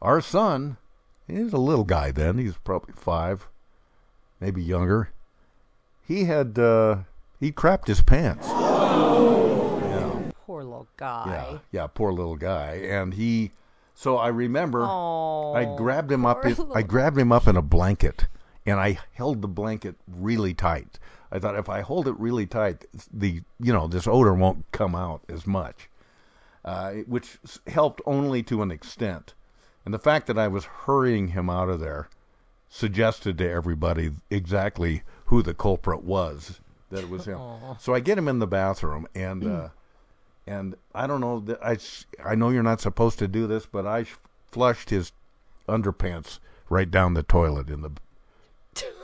our 0.00 0.22
son, 0.22 0.78
he's 1.28 1.52
a 1.52 1.58
little 1.58 1.84
guy 1.84 2.10
then. 2.10 2.38
He's 2.38 2.56
probably 2.56 2.94
five, 2.96 3.46
maybe 4.40 4.62
younger. 4.62 5.10
He 6.08 6.24
had 6.24 6.58
uh, 6.58 7.00
he 7.38 7.52
crapped 7.52 7.88
his 7.88 8.00
pants. 8.00 8.48
Poor 10.46 10.62
little 10.64 10.88
guy. 10.96 11.24
Yeah, 11.26 11.58
yeah, 11.72 11.86
poor 11.88 12.10
little 12.10 12.36
guy, 12.36 12.76
and 12.88 13.12
he. 13.12 13.52
So 13.94 14.16
I 14.16 14.28
remember, 14.28 14.82
I 14.82 14.86
Oh, 15.66 15.76
grabbed 15.76 16.10
him 16.10 16.26
up. 16.26 16.44
In, 16.44 16.56
I 16.74 16.82
grabbed 16.82 17.18
him 17.18 17.30
up 17.32 17.46
in 17.46 17.56
a 17.56 17.62
blanket, 17.62 18.26
and 18.66 18.78
I 18.80 18.98
held 19.12 19.40
the 19.40 19.48
blanket 19.48 19.96
really 20.08 20.52
tight. 20.54 20.98
I 21.30 21.38
thought 21.38 21.56
if 21.56 21.68
I 21.68 21.80
hold 21.80 22.06
it 22.08 22.18
really 22.18 22.46
tight, 22.46 22.84
the 23.12 23.42
you 23.60 23.72
know 23.72 23.86
this 23.86 24.06
odor 24.06 24.34
won't 24.34 24.64
come 24.72 24.94
out 24.94 25.22
as 25.28 25.46
much, 25.46 25.88
uh, 26.64 26.92
which 27.06 27.38
helped 27.68 28.00
only 28.06 28.42
to 28.44 28.62
an 28.62 28.70
extent. 28.70 29.34
And 29.84 29.92
the 29.94 29.98
fact 29.98 30.26
that 30.26 30.38
I 30.38 30.48
was 30.48 30.64
hurrying 30.64 31.28
him 31.28 31.48
out 31.50 31.68
of 31.68 31.78
there 31.80 32.08
suggested 32.68 33.38
to 33.38 33.48
everybody 33.50 34.10
exactly 34.30 35.02
who 35.26 35.42
the 35.42 35.54
culprit 35.54 36.02
was. 36.02 36.60
That 36.90 37.04
it 37.04 37.10
was 37.10 37.26
him. 37.26 37.38
Aw. 37.40 37.76
So 37.76 37.94
I 37.94 38.00
get 38.00 38.18
him 38.18 38.28
in 38.28 38.38
the 38.40 38.46
bathroom, 38.46 39.06
and 39.14 39.44
uh, 39.46 39.68
and 40.46 40.76
I 40.94 41.06
don't 41.06 41.20
know. 41.20 41.44
I 41.62 41.78
I 42.24 42.34
know 42.34 42.50
you're 42.50 42.62
not 42.62 42.80
supposed 42.80 43.18
to 43.20 43.28
do 43.28 43.46
this, 43.46 43.66
but 43.66 43.86
I 43.86 44.06
flushed 44.50 44.90
his 44.90 45.12
underpants 45.68 46.38
right 46.68 46.90
down 46.90 47.14
the 47.14 47.22
toilet 47.22 47.68
in 47.68 47.82
the. 47.82 47.90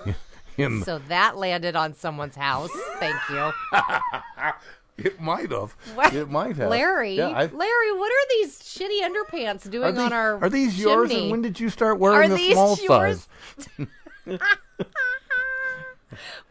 In 0.56 0.82
So 0.82 0.98
that 1.08 1.36
landed 1.38 1.76
on 1.76 1.94
someone's 1.94 2.34
house. 2.34 2.70
Thank 2.98 3.16
you. 3.30 3.52
it 4.98 5.20
might 5.20 5.50
have. 5.52 5.72
What? 5.94 6.12
It 6.12 6.28
might 6.28 6.56
have. 6.56 6.68
Larry, 6.68 7.14
Yeah, 7.14 7.28
Larry, 7.28 7.92
what 7.92 8.10
are 8.12 8.26
these 8.30 8.60
shitty 8.60 9.00
underpants 9.00 9.70
doing 9.70 9.94
these, 9.94 10.02
on 10.02 10.12
our 10.12 10.42
are 10.42 10.50
these 10.50 10.78
yours? 10.78 11.10
And 11.12 11.30
when 11.30 11.40
did 11.40 11.58
you 11.60 11.70
start 11.70 11.98
wearing 11.98 12.18
Are 12.18 12.28
the 12.28 12.34
these 12.34 12.52
small 12.52 12.76
yours? 12.76 13.26
size? 13.56 13.86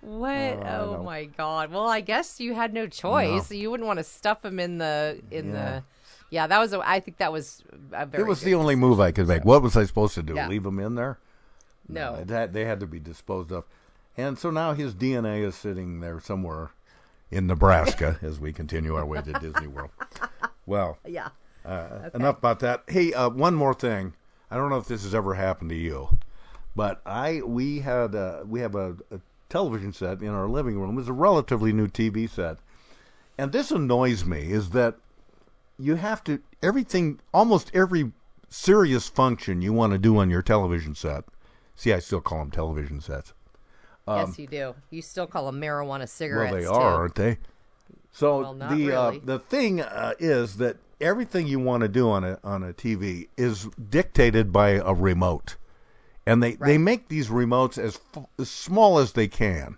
What? 0.02 0.32
Oh, 0.32 0.96
Oh, 1.00 1.04
my 1.04 1.26
god. 1.26 1.72
Well, 1.72 1.88
I 1.88 2.02
guess 2.02 2.40
you 2.40 2.54
had 2.54 2.74
no 2.74 2.88
choice. 2.88 3.52
You 3.52 3.72
wouldn't 3.72 3.88
want 3.88 3.98
to 4.00 4.04
stuff 4.04 4.42
them 4.42 4.60
in 4.60 4.78
the 4.78 5.22
in 5.32 5.48
Yeah. 5.48 5.52
the. 5.54 5.84
Yeah, 6.32 6.46
that 6.48 6.60
was. 6.60 6.74
A, 6.74 6.88
I 6.88 7.00
think 7.00 7.18
that 7.18 7.32
was 7.32 7.64
a 7.92 8.06
very. 8.06 8.24
It 8.24 8.28
was 8.28 8.42
the 8.42 8.54
only 8.56 8.76
move 8.76 9.00
I 9.00 9.12
could 9.12 9.28
make. 9.28 9.44
What 9.46 9.62
was 9.64 9.76
I 9.76 9.86
supposed 9.86 10.14
to 10.16 10.24
do? 10.24 10.36
Yeah. 10.36 10.48
Leave 10.48 10.64
them 10.64 10.80
in 10.80 10.96
there? 10.96 11.18
No. 11.88 12.16
it 12.16 12.30
had, 12.30 12.54
they 12.54 12.66
had 12.66 12.80
to 12.82 12.88
be 12.88 13.00
disposed 13.00 13.52
of. 13.52 13.64
And 14.16 14.38
so 14.38 14.52
now 14.52 14.74
his 14.74 14.94
DNA 14.94 15.44
is 15.44 15.56
sitting 15.56 16.02
there 16.02 16.20
somewhere 16.20 16.70
in 17.32 17.48
Nebraska 17.48 18.20
as 18.22 18.40
we 18.40 18.54
continue 18.54 18.96
our 18.96 19.06
way 19.06 19.22
to 19.24 19.34
Disney 19.34 19.66
World. 19.68 19.90
Well, 20.68 21.00
Yeah. 21.08 21.30
uh, 21.66 22.10
enough 22.14 22.38
about 22.38 22.60
that. 22.60 22.84
Hey, 22.88 23.12
uh, 23.14 23.30
one 23.30 23.56
more 23.56 23.74
thing. 23.74 24.14
I 24.52 24.56
don't 24.58 24.70
know 24.70 24.78
if 24.78 24.88
this 24.88 25.02
has 25.04 25.16
ever 25.16 25.34
happened 25.34 25.72
to 25.72 25.76
you, 25.76 26.10
but 26.76 27.02
I 27.08 27.42
we 27.44 27.80
had 27.80 28.14
uh, 28.14 28.44
we 28.48 28.60
have 28.62 28.76
a, 28.76 28.96
a 29.12 29.20
television 29.50 29.94
set 29.94 30.22
in 30.22 30.30
our 30.30 30.48
living 30.48 30.80
room. 30.80 30.98
It's 30.98 31.08
a 31.08 31.14
relatively 31.14 31.74
new 31.74 31.88
TV 31.88 32.30
set, 32.30 32.58
and 33.38 33.52
this 33.52 33.72
annoys 33.72 34.26
me. 34.26 34.52
Is 34.52 34.72
that 34.72 34.96
you 35.78 35.96
have 35.96 36.24
to 36.26 36.40
everything 36.62 37.20
almost 37.34 37.72
every 37.74 38.12
serious 38.50 39.08
function 39.08 39.62
you 39.62 39.74
want 39.74 39.94
to 39.94 40.00
do 40.00 40.18
on 40.18 40.30
your 40.30 40.42
television 40.42 40.96
set. 40.96 41.24
See, 41.76 41.94
I 41.94 42.00
still 42.00 42.22
call 42.22 42.40
them 42.40 42.52
television 42.52 43.00
sets. 43.00 43.34
Um, 44.08 44.28
yes, 44.28 44.40
you 44.40 44.48
do. 44.48 44.76
You 44.90 45.02
still 45.02 45.28
call 45.28 45.46
them 45.46 45.62
marijuana 45.62 46.10
cigarettes. 46.10 46.52
well, 46.52 46.62
they 46.62 46.68
too. 46.68 46.74
are, 46.74 46.96
aren't 46.96 47.16
they? 47.16 47.38
So 48.12 48.40
Well, 48.40 48.54
not 48.56 48.76
the 48.76 48.92
uh, 48.92 49.14
the 49.24 49.40
thing 49.40 49.82
uh, 49.82 50.14
is 50.20 50.58
that 50.58 50.78
everything 51.00 51.48
you 51.48 51.60
want 51.60 51.82
to 51.82 51.88
do 51.88 52.10
on 52.10 52.24
a 52.24 52.40
on 52.44 52.64
a 52.64 52.74
TV 52.74 53.28
is 53.38 53.66
dictated 53.90 54.52
by 54.52 54.72
a 54.72 54.94
remote, 54.94 55.58
and 56.30 56.44
they 56.44 56.54
they 56.54 56.78
make 56.78 57.08
these 57.08 57.30
remotes 57.30 57.78
as 57.78 58.00
f- 58.16 58.26
as 58.38 58.50
small 58.50 59.00
as 59.00 59.14
they 59.14 59.28
can. 59.28 59.78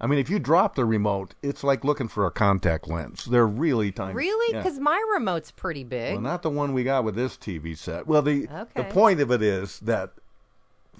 I 0.00 0.06
mean, 0.06 0.18
if 0.18 0.28
you 0.28 0.38
drop 0.40 0.74
the 0.74 0.84
remote, 0.84 1.34
it's 1.42 1.62
like 1.62 1.84
looking 1.84 2.08
for 2.08 2.26
a 2.26 2.30
contact 2.30 2.88
lens. 2.88 3.24
They're 3.24 3.46
really 3.46 3.92
tiny. 3.92 4.14
Really? 4.14 4.52
Yeah. 4.54 4.62
Because 4.62 4.80
my 4.80 5.00
remote's 5.14 5.52
pretty 5.52 5.84
big. 5.84 6.14
Well, 6.14 6.20
not 6.22 6.42
the 6.42 6.50
one 6.50 6.72
we 6.72 6.82
got 6.82 7.04
with 7.04 7.14
this 7.14 7.36
TV 7.36 7.76
set. 7.76 8.06
Well, 8.06 8.22
the 8.22 8.46
the 8.74 8.84
point 8.84 9.20
of 9.20 9.30
it 9.30 9.42
is 9.42 9.78
that 9.80 10.10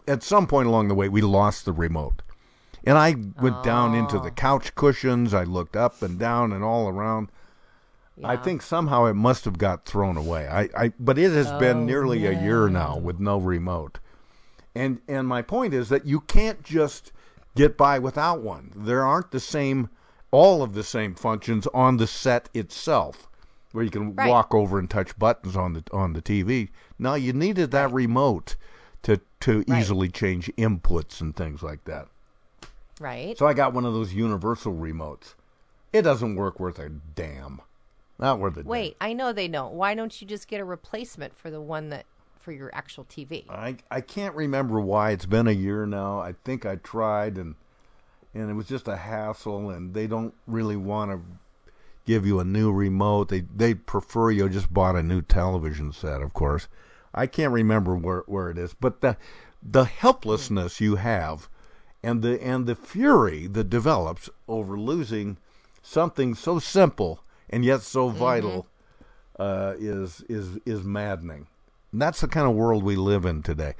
at 0.07 0.22
some 0.22 0.47
point 0.47 0.68
along 0.68 0.89
the 0.89 0.95
way 0.95 1.09
we 1.09 1.20
lost 1.20 1.64
the 1.64 1.72
remote, 1.72 2.22
and 2.85 2.97
I 2.99 3.16
went 3.41 3.62
down 3.64 3.95
into 3.95 4.18
Oh. 4.18 4.22
the 4.22 4.30
couch 4.30 4.74
cushions. 4.74 5.35
I 5.35 5.45
looked 5.45 5.76
up 5.76 6.01
and 6.03 6.18
down 6.18 6.53
and 6.53 6.62
all 6.64 6.89
around. 6.89 7.28
I 8.22 8.37
think 8.37 8.62
somehow 8.62 9.07
it 9.07 9.14
must 9.14 9.45
have 9.47 9.59
got 9.59 9.85
thrown 9.85 10.16
away. 10.16 10.47
I, 10.47 10.68
I 10.76 10.93
but 11.01 11.18
it 11.18 11.33
has 11.33 11.51
Oh, 11.51 11.59
been 11.59 11.87
nearly 11.87 12.26
a 12.26 12.41
year 12.41 12.68
now 12.68 12.97
with 12.97 13.18
no 13.18 13.39
remote. 13.39 13.99
And 14.75 15.01
and 15.07 15.29
my 15.29 15.43
point 15.43 15.75
is 15.75 15.89
that 15.91 16.07
you 16.07 16.20
can't 16.20 16.62
just 16.62 17.12
get 17.55 17.77
by 17.77 17.99
without 17.99 18.41
one. 18.41 18.73
There 18.75 19.05
aren't 19.05 19.31
the 19.31 19.41
same 19.41 19.91
all 20.31 20.62
of 20.62 20.73
the 20.73 20.83
same 20.83 21.14
functions 21.14 21.66
on 21.75 21.99
the 21.99 22.07
set 22.07 22.49
itself, 22.55 23.29
where 23.73 23.85
you 23.85 23.91
can 23.91 24.14
Right. 24.14 24.29
walk 24.31 24.55
over 24.55 24.79
and 24.79 24.89
touch 24.89 25.18
buttons 25.18 25.57
on 25.57 25.75
the 25.75 25.85
on 25.93 26.14
the 26.14 26.23
TV. 26.23 26.70
Now 26.99 27.14
you 27.14 27.33
needed 27.35 27.70
that 27.73 27.93
remote 27.93 28.57
to 29.03 29.20
to 29.41 29.59
Right. 29.68 29.81
easily 29.81 30.09
change 30.09 30.51
inputs 30.57 31.20
and 31.20 31.37
things 31.37 31.62
like 31.62 31.85
that. 31.85 32.09
Right. 33.01 33.37
So 33.37 33.47
I 33.47 33.53
got 33.53 33.75
one 33.75 33.85
of 33.85 33.93
those 33.93 34.14
universal 34.14 34.73
remotes. 34.73 35.35
It 35.93 36.03
doesn't 36.03 36.37
work 36.37 36.59
worth 36.61 36.79
a 36.79 36.89
damn. 36.89 37.61
Not 38.18 38.39
worth 38.39 38.57
a 38.57 38.62
Wait, 38.62 38.97
I 39.01 39.12
know 39.12 39.33
they 39.33 39.49
don't. 39.49 39.75
Why 39.75 39.95
don't 39.95 40.18
you 40.20 40.27
just 40.27 40.47
get 40.47 40.61
a 40.61 40.64
replacement 40.64 41.35
for 41.35 41.51
the 41.51 41.61
one 41.61 41.89
that 41.89 42.07
for 42.43 42.53
your 42.53 42.70
actual 42.74 43.05
TV? 43.05 43.49
I 43.49 43.76
I 43.90 44.01
can't 44.01 44.34
remember 44.34 44.80
why. 44.80 45.11
It's 45.11 45.26
been 45.26 45.49
a 45.49 45.53
year 45.53 45.86
now. 45.86 46.20
I 46.20 46.34
think 46.45 46.66
I 46.66 46.76
tried 46.76 47.38
and 47.38 47.55
and 48.34 48.51
it 48.51 48.55
was 48.55 48.66
just 48.66 48.88
a 48.88 48.97
hassle 48.97 49.70
and 49.70 49.95
they 49.95 50.07
don't 50.07 50.34
really 50.47 50.76
want 50.76 51.11
to 51.11 51.20
give 52.05 52.26
you 52.26 52.40
a 52.40 52.45
new 52.45 52.72
remote. 52.72 53.28
They 53.28 53.40
they 53.40 53.74
prefer 53.74 54.30
you 54.30 54.49
just 54.49 54.72
bought 54.72 54.97
a 54.97 55.03
new 55.03 55.22
television 55.22 55.93
set, 55.93 56.20
of 56.22 56.32
course. 56.34 56.68
I 57.14 57.26
can't 57.26 57.53
remember 57.53 57.95
where 57.95 58.24
where 58.26 58.51
it 58.51 58.59
is, 58.59 58.74
but 58.74 59.01
the 59.01 59.16
the 59.62 59.84
helplessness 59.84 60.80
you 60.80 60.97
have 60.97 61.49
and 62.03 62.22
the 62.22 62.43
and 62.43 62.66
the 62.66 62.74
fury 62.74 63.47
that 63.47 63.70
develops 63.70 64.28
over 64.49 64.78
losing 64.78 65.36
something 65.82 66.34
so 66.34 66.59
simple 66.59 67.22
and 67.49 67.64
yet 67.64 67.82
so 67.82 68.09
vital 68.09 68.66
uh, 69.38 69.74
is 69.78 70.24
is 70.28 70.59
is 70.64 70.82
maddening. 70.82 71.47
And 71.93 72.01
that's 72.01 72.22
the 72.22 72.28
kind 72.28 72.49
of 72.49 72.57
world 72.57 72.82
we 72.82 72.97
live 72.97 73.24
in 73.26 73.43
today. 73.43 73.74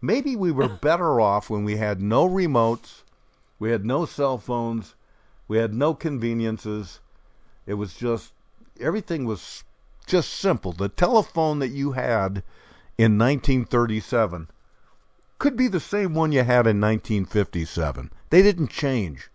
Maybe 0.00 0.36
we 0.36 0.52
were 0.52 0.68
better 0.68 1.20
off 1.20 1.50
when 1.50 1.64
we 1.64 1.76
had 1.76 2.00
no 2.00 2.28
remotes, 2.28 3.02
we 3.58 3.70
had 3.70 3.84
no 3.84 4.06
cell 4.06 4.38
phones, 4.38 4.94
we 5.48 5.58
had 5.58 5.74
no 5.74 5.92
conveniences. 5.92 7.00
It 7.66 7.74
was 7.74 7.94
just 7.94 8.32
everything 8.80 9.24
was 9.24 9.64
just 10.06 10.32
simple. 10.32 10.72
The 10.72 10.88
telephone 10.88 11.58
that 11.58 11.68
you 11.68 11.92
had 11.92 12.42
in 12.96 13.18
1937 13.18 14.48
could 15.38 15.56
be 15.56 15.68
the 15.68 15.80
same 15.80 16.14
one 16.14 16.32
you 16.32 16.44
had 16.44 16.66
in 16.66 16.80
1957. 16.80 18.10
They 18.30 18.42
didn't 18.42 18.68
change. 18.68 19.28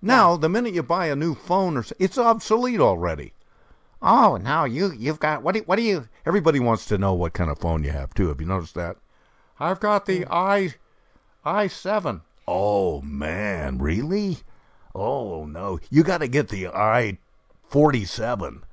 Now, 0.00 0.36
the 0.36 0.48
minute 0.48 0.74
you 0.74 0.82
buy 0.82 1.06
a 1.06 1.16
new 1.16 1.34
phone, 1.34 1.76
or 1.76 1.84
it's 1.98 2.18
obsolete 2.18 2.80
already. 2.80 3.32
Oh, 4.06 4.36
now 4.36 4.66
you 4.66 4.92
you've 4.92 5.18
got 5.18 5.42
what? 5.42 5.54
Do, 5.54 5.62
what 5.62 5.76
do 5.76 5.82
you? 5.82 6.08
Everybody 6.26 6.60
wants 6.60 6.84
to 6.86 6.98
know 6.98 7.14
what 7.14 7.32
kind 7.32 7.50
of 7.50 7.58
phone 7.58 7.82
you 7.84 7.90
have 7.90 8.12
too. 8.12 8.28
Have 8.28 8.38
you 8.38 8.46
noticed 8.46 8.74
that? 8.74 8.98
I've 9.58 9.80
got 9.80 10.04
the 10.04 10.26
i 10.30 10.74
i 11.42 11.68
seven. 11.68 12.20
Oh 12.46 13.00
man, 13.00 13.78
really? 13.78 14.38
Oh 14.94 15.46
no, 15.46 15.80
you 15.90 16.02
got 16.02 16.18
to 16.18 16.28
get 16.28 16.50
the 16.50 16.66
i 16.68 17.16
forty 17.66 18.04
seven. 18.04 18.64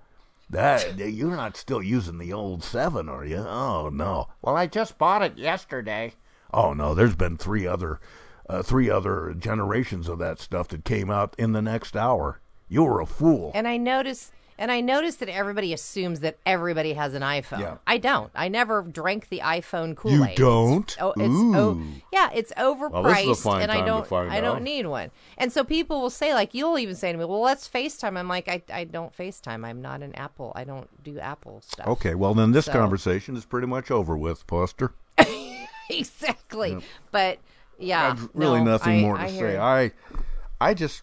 That 0.50 0.98
you're 0.98 1.38
not 1.38 1.56
still 1.56 1.82
using 1.82 2.18
the 2.18 2.34
old 2.34 2.62
seven, 2.62 3.08
are 3.08 3.24
you? 3.24 3.38
Oh 3.38 3.88
no. 3.88 4.28
Well, 4.42 4.58
I 4.58 4.68
just 4.68 4.98
bought 4.98 5.22
it 5.22 5.38
yesterday. 5.38 6.14
Oh 6.54 6.74
no, 6.74 6.94
there's 6.94 7.16
been 7.16 7.38
three 7.38 7.66
other, 7.66 8.02
uh, 8.50 8.64
three 8.64 8.90
other 8.90 9.34
generations 9.40 10.10
of 10.10 10.20
that 10.20 10.42
stuff 10.42 10.68
that 10.68 10.84
came 10.84 11.10
out 11.10 11.36
in 11.38 11.54
the 11.54 11.62
next 11.62 11.96
hour. 11.96 12.42
You 12.68 12.84
were 12.84 13.00
a 13.00 13.06
fool. 13.06 13.52
And 13.56 13.66
I 13.66 13.78
notice 13.78 14.34
and 14.62 14.72
I 14.72 14.80
notice 14.80 15.16
that 15.16 15.28
everybody 15.28 15.74
assumes 15.74 16.20
that 16.20 16.38
everybody 16.46 16.94
has 16.94 17.16
an 17.16 17.24
iPhone. 17.24 17.60
Yeah. 17.62 17.78
I 17.88 17.98
don't. 17.98 18.30
I 18.36 18.48
never 18.48 18.84
drank 18.84 19.30
the 19.30 19.40
iPhone 19.40 19.96
Kool-Aid. 19.96 20.38
You 20.38 20.46
don't? 20.46 20.96
Oh, 21.02 21.14
it's 21.18 21.34
oh, 21.58 21.82
yeah, 22.14 22.30
it's 22.32 22.54
overpriced 22.54 22.92
Well, 22.92 23.04
this 23.04 23.40
is 23.40 23.40
a 23.40 23.50
fine 23.50 23.62
and 23.64 23.72
I 23.72 23.78
time 23.78 23.86
to 23.86 23.92
don't 23.92 24.08
find 24.08 24.32
I 24.32 24.40
don't 24.40 24.62
need 24.62 24.86
one. 24.86 25.10
And 25.40 25.52
so 25.52 25.64
people 25.64 26.00
will 26.00 26.12
say 26.12 26.36
like 26.36 26.54
you'll 26.54 26.78
even 26.78 26.94
say 26.96 27.12
to 27.12 27.18
me, 27.18 27.26
"Well, 27.26 27.42
let's 27.42 27.68
FaceTime." 27.68 28.16
I'm 28.18 28.28
like, 28.28 28.48
"I 28.48 28.62
I 28.72 28.84
don't 28.84 29.12
FaceTime. 29.18 29.66
I'm 29.66 29.82
not 29.82 30.04
an 30.04 30.14
Apple. 30.14 30.52
I 30.56 30.64
don't 30.64 30.88
do 31.04 31.20
Apple 31.20 31.62
stuff." 31.66 31.88
Okay, 31.88 32.14
well 32.14 32.36
then 32.36 32.52
this 32.52 32.66
So- 32.66 32.74
conversation 32.74 33.36
is 33.36 33.46
pretty 33.46 33.68
much 33.68 33.90
over 33.90 34.16
with, 34.16 34.44
Foster. 34.48 34.94
exactly. 35.90 36.78
But 37.12 37.40
yeah, 37.80 38.14
There's 38.14 38.30
really 38.34 38.60
no, 38.60 38.72
nothing 38.72 39.00
I- 39.00 39.02
more 39.02 39.18
to 39.18 39.24
I 39.24 39.30
hear 39.30 39.48
say. 39.50 39.54
you. 39.54 39.60
I, 39.60 39.92
I 40.60 40.74
just, 40.76 41.02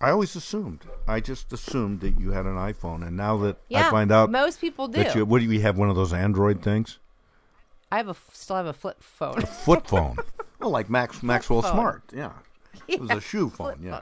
I 0.00 0.10
always 0.10 0.34
assumed. 0.34 0.84
I 1.06 1.20
just 1.20 1.52
assumed 1.52 2.00
that 2.00 2.18
you 2.18 2.30
had 2.30 2.46
an 2.46 2.56
iPhone, 2.56 3.06
and 3.06 3.16
now 3.16 3.36
that 3.38 3.58
Yeah, 3.68 3.86
I 3.88 3.90
find 3.90 4.10
out 4.10 4.30
most 4.30 4.60
people 4.60 4.88
that 4.88 5.12
do. 5.12 5.18
you, 5.20 5.24
what 5.26 5.40
do 5.40 5.50
you 5.52 5.60
have? 5.60 5.76
One 5.76 5.90
of 5.90 5.96
those 5.96 6.12
Android 6.12 6.62
things, 6.62 6.98
I 7.92 7.98
have 7.98 8.08
a 8.08 8.16
still 8.32 8.56
have 8.56 8.66
a 8.66 8.72
flip 8.72 9.02
phone. 9.02 9.38
A 9.42 9.46
flip 9.46 9.86
phone. 9.86 10.16
well, 10.60 10.70
like 10.70 10.88
Max 10.88 11.22
Maxwell 11.22 11.62
phone. 11.62 11.72
Smart. 11.72 12.02
Yeah, 12.14 12.32
it 12.88 13.00
was 13.00 13.10
a 13.10 13.20
shoe 13.20 13.50
flip 13.50 13.76
phone. 13.76 13.84
Yeah. 13.86 14.00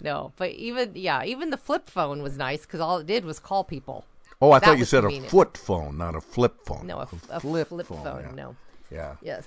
No, 0.00 0.32
but 0.36 0.50
even 0.50 0.92
yeah, 0.94 1.24
even 1.24 1.50
the 1.50 1.56
flip 1.56 1.88
phone 1.90 2.22
was 2.22 2.36
nice 2.36 2.62
because 2.62 2.80
all 2.80 2.98
it 2.98 3.06
did 3.06 3.24
was 3.24 3.40
call 3.40 3.64
people. 3.64 4.04
Oh, 4.40 4.52
I 4.52 4.58
That 4.58 4.66
thought 4.66 4.78
you 4.78 4.84
said 4.84 5.00
convenient. 5.00 5.28
a 5.28 5.30
foot 5.30 5.56
phone, 5.56 5.96
not 5.96 6.14
a 6.14 6.20
flip 6.20 6.54
phone. 6.66 6.86
No, 6.86 6.98
a, 6.98 7.02
f- 7.02 7.14
a 7.30 7.40
flip, 7.40 7.68
flip, 7.68 7.86
phone. 7.86 8.04
yeah. 8.04 8.30
No. 8.34 8.56
Yeah. 8.90 9.14
Yes. 9.22 9.46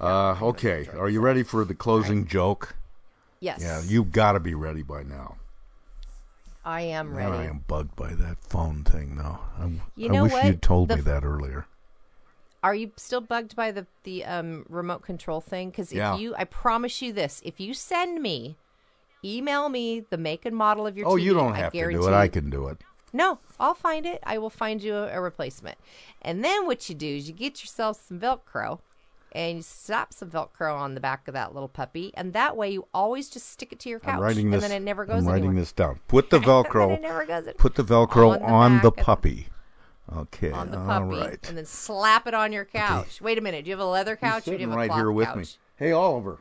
Uh, 0.00 0.36
okay, 0.40 0.88
are 0.96 1.08
you 1.08 1.20
ready 1.20 1.42
for 1.42 1.64
the 1.64 1.74
closing 1.74 2.26
joke? 2.26 2.76
Yes. 3.42 3.60
Yeah, 3.60 3.82
you've 3.84 4.12
got 4.12 4.32
to 4.32 4.40
be 4.40 4.54
ready 4.54 4.82
by 4.82 5.02
now. 5.02 5.36
I 6.64 6.82
am 6.82 7.12
Man, 7.12 7.32
ready. 7.32 7.48
I 7.48 7.50
am 7.50 7.64
bugged 7.66 7.96
by 7.96 8.10
that 8.14 8.38
phone 8.38 8.84
thing, 8.84 9.16
though. 9.16 9.40
I, 9.58 9.68
You 9.96 10.10
I 10.10 10.12
know 10.12 10.22
wish 10.22 10.32
what? 10.32 10.44
you'd 10.44 10.62
told 10.62 10.88
The 10.88 10.96
me 10.96 11.02
that 11.02 11.24
earlier. 11.24 11.66
Are 12.62 12.74
you 12.76 12.92
still 12.96 13.20
bugged 13.20 13.56
by 13.56 13.72
the 13.72 13.84
the 14.04 14.24
um, 14.24 14.64
remote 14.68 15.02
control 15.02 15.40
thing? 15.40 15.70
Because 15.70 15.90
if 15.90 15.98
Yeah. 15.98 16.16
you, 16.16 16.36
I 16.36 16.44
promise 16.44 17.02
you 17.02 17.12
this: 17.12 17.42
if 17.44 17.58
you 17.58 17.74
send 17.74 18.22
me, 18.22 18.54
email 19.24 19.68
me 19.68 19.98
the 20.08 20.16
make 20.16 20.46
and 20.46 20.54
model 20.56 20.86
of 20.86 20.96
your 20.96 21.08
Oh, 21.08 21.16
TV, 21.16 21.22
you 21.22 21.34
don't 21.34 21.56
have 21.56 21.72
to 21.72 21.90
do 21.90 22.06
it. 22.06 22.12
I 22.14 22.28
can 22.28 22.48
do 22.48 22.68
it. 22.68 22.78
No, 23.12 23.40
I'll 23.58 23.74
find 23.74 24.06
it. 24.06 24.20
I 24.24 24.38
will 24.38 24.48
find 24.50 24.80
you 24.80 24.94
a, 24.94 25.08
a 25.08 25.20
replacement. 25.20 25.78
And 26.22 26.44
then 26.44 26.66
what 26.66 26.88
you 26.88 26.94
do 26.94 27.08
is 27.08 27.26
you 27.26 27.34
get 27.34 27.60
yourself 27.60 28.00
some 28.06 28.20
Velcro 28.20 28.78
and 29.34 29.56
you 29.58 29.62
slap 29.62 30.12
some 30.12 30.30
Velcro 30.30 30.74
on 30.74 30.94
the 30.94 31.00
back 31.00 31.26
of 31.28 31.34
that 31.34 31.52
little 31.54 31.68
puppy. 31.68 32.12
And 32.14 32.32
that 32.32 32.56
way 32.56 32.70
you 32.70 32.86
always 32.94 33.28
just 33.28 33.48
stick 33.50 33.72
it 33.72 33.78
to 33.80 33.88
your 33.88 33.98
couch. 34.00 34.14
I'm 34.14 34.20
writing 34.20 34.46
and 34.46 34.54
this. 34.54 34.62
then 34.62 34.72
it 34.72 34.84
never 34.84 35.04
goes 35.04 35.22
I'm 35.22 35.26
writing 35.28 35.44
anywhere. 35.48 35.62
this 35.62 35.72
down. 35.72 36.00
Put 36.08 36.30
the 36.30 36.38
Velcro. 36.40 36.84
And 36.84 36.92
it 36.94 37.02
never 37.02 37.24
goes 37.24 37.46
Put 37.58 37.74
the 37.74 37.84
Velcro 37.84 38.32
on 38.34 38.38
the 38.40 38.44
on 38.46 38.80
the 38.82 38.92
puppy. 38.92 39.48
Okay. 40.14 40.50
on 40.50 40.70
the 40.70 40.76
puppy. 40.76 41.16
right. 41.16 41.48
And 41.48 41.56
then 41.56 41.64
slap 41.66 42.26
it 42.26 42.34
on 42.34 42.52
your 42.52 42.64
couch. 42.64 43.20
Wait 43.20 43.38
a 43.38 43.40
minute. 43.40 43.64
Do 43.64 43.70
you 43.70 43.76
have 43.76 43.84
a 43.84 43.88
leather 43.88 44.16
couch 44.16 44.44
He's 44.44 44.54
or 44.54 44.56
do 44.58 44.62
you 44.62 44.68
have 44.68 44.76
a 44.76 44.78
right 44.78 44.88
cloth 44.88 44.98
here 45.00 45.10
with 45.10 45.26
couch? 45.28 45.36
me. 45.36 45.44
Hey, 45.76 45.92
Oliver. 45.92 46.38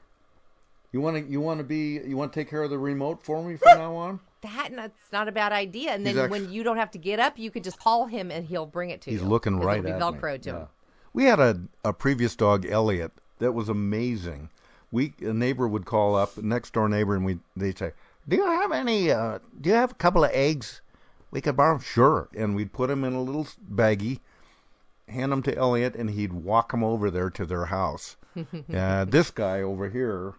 You 0.91 0.99
want 0.99 1.15
to? 1.25 1.31
You 1.31 1.39
want 1.39 1.59
to 1.59 1.63
be? 1.63 2.01
You 2.05 2.17
want 2.17 2.33
to 2.33 2.39
take 2.39 2.49
care 2.49 2.63
of 2.63 2.69
the 2.69 2.77
remote 2.77 3.23
for 3.23 3.41
me 3.41 3.55
from 3.55 3.77
now 3.77 3.95
on? 3.95 4.19
That 4.41 4.71
that's 4.75 5.11
not 5.13 5.29
a 5.29 5.31
bad 5.31 5.53
idea. 5.53 5.91
And 5.91 6.05
He's 6.05 6.15
then 6.15 6.25
actu- 6.25 6.31
when 6.31 6.51
you 6.51 6.63
don't 6.63 6.75
have 6.75 6.91
to 6.91 6.97
get 6.97 7.17
up, 7.19 7.39
you 7.39 7.49
can 7.49 7.63
just 7.63 7.79
call 7.79 8.07
him 8.07 8.29
and 8.29 8.45
he'll 8.45 8.65
bring 8.65 8.89
it 8.89 8.99
to 9.03 9.11
you. 9.11 9.17
He's 9.19 9.25
looking 9.25 9.57
right 9.59 9.81
be 9.81 9.89
at 9.91 9.95
me. 9.99 10.01
Velcro 10.01 10.41
to 10.41 10.49
Yeah. 10.49 10.55
him. 10.57 10.67
We 11.13 11.25
had 11.25 11.39
a, 11.39 11.61
a 11.83 11.93
previous 11.93 12.35
dog, 12.35 12.65
Elliot, 12.65 13.11
that 13.39 13.51
was 13.51 13.69
amazing. 13.69 14.49
We 14.91 15.13
a 15.21 15.33
neighbor 15.33 15.67
would 15.67 15.85
call 15.85 16.15
up, 16.15 16.37
next 16.37 16.73
door 16.73 16.87
neighbor, 16.87 17.15
and 17.15 17.25
we 17.25 17.39
they'd 17.55 17.77
say, 17.77 17.93
"Do 18.27 18.37
you 18.37 18.45
have 18.45 18.71
any? 18.71 19.11
Uh, 19.11 19.39
do 19.59 19.69
you 19.69 19.75
have 19.75 19.91
a 19.91 19.95
couple 19.95 20.23
of 20.23 20.31
eggs 20.33 20.81
we 21.31 21.41
could 21.41 21.57
borrow?" 21.57 21.79
Sure, 21.79 22.29
and 22.35 22.55
we'd 22.55 22.73
put 22.73 22.87
them 22.87 23.03
in 23.03 23.13
a 23.13 23.21
little 23.21 23.47
baggie, 23.69 24.19
hand 25.07 25.31
them 25.31 25.43
to 25.43 25.55
Elliot, 25.55 25.95
and 25.95 26.09
he'd 26.09 26.33
walk 26.33 26.71
them 26.71 26.83
over 26.83 27.09
there 27.09 27.29
to 27.29 27.45
their 27.45 27.65
house. 27.65 28.17
uh, 28.73 29.05
this 29.05 29.31
guy 29.31 29.61
over 29.61 29.89
here, 29.89 30.33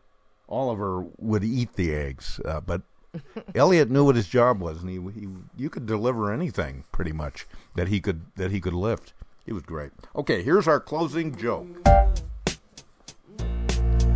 Oliver, 0.49 1.07
would 1.19 1.45
eat 1.45 1.75
the 1.75 1.95
eggs, 1.95 2.41
uh, 2.45 2.61
but 2.61 2.83
Elliot 3.55 3.91
knew 3.91 4.05
what 4.05 4.17
his 4.17 4.29
job 4.29 4.61
was, 4.61 4.83
and 4.83 4.91
he, 4.91 5.21
he 5.21 5.29
you 5.57 5.71
could 5.71 5.87
deliver 5.87 6.33
anything 6.33 6.85
pretty 6.93 7.13
much 7.13 7.47
that 7.75 7.89
he 7.89 8.01
could 8.01 8.23
that 8.37 8.51
he 8.51 8.61
could 8.61 8.75
lift. 8.75 9.15
He 9.45 9.53
was 9.53 9.63
great. 9.65 9.91
Okay, 10.15 10.43
here's 10.43 10.69
our 10.69 10.81
closing 10.81 11.35
joke. 11.35 11.67
I 11.87 12.09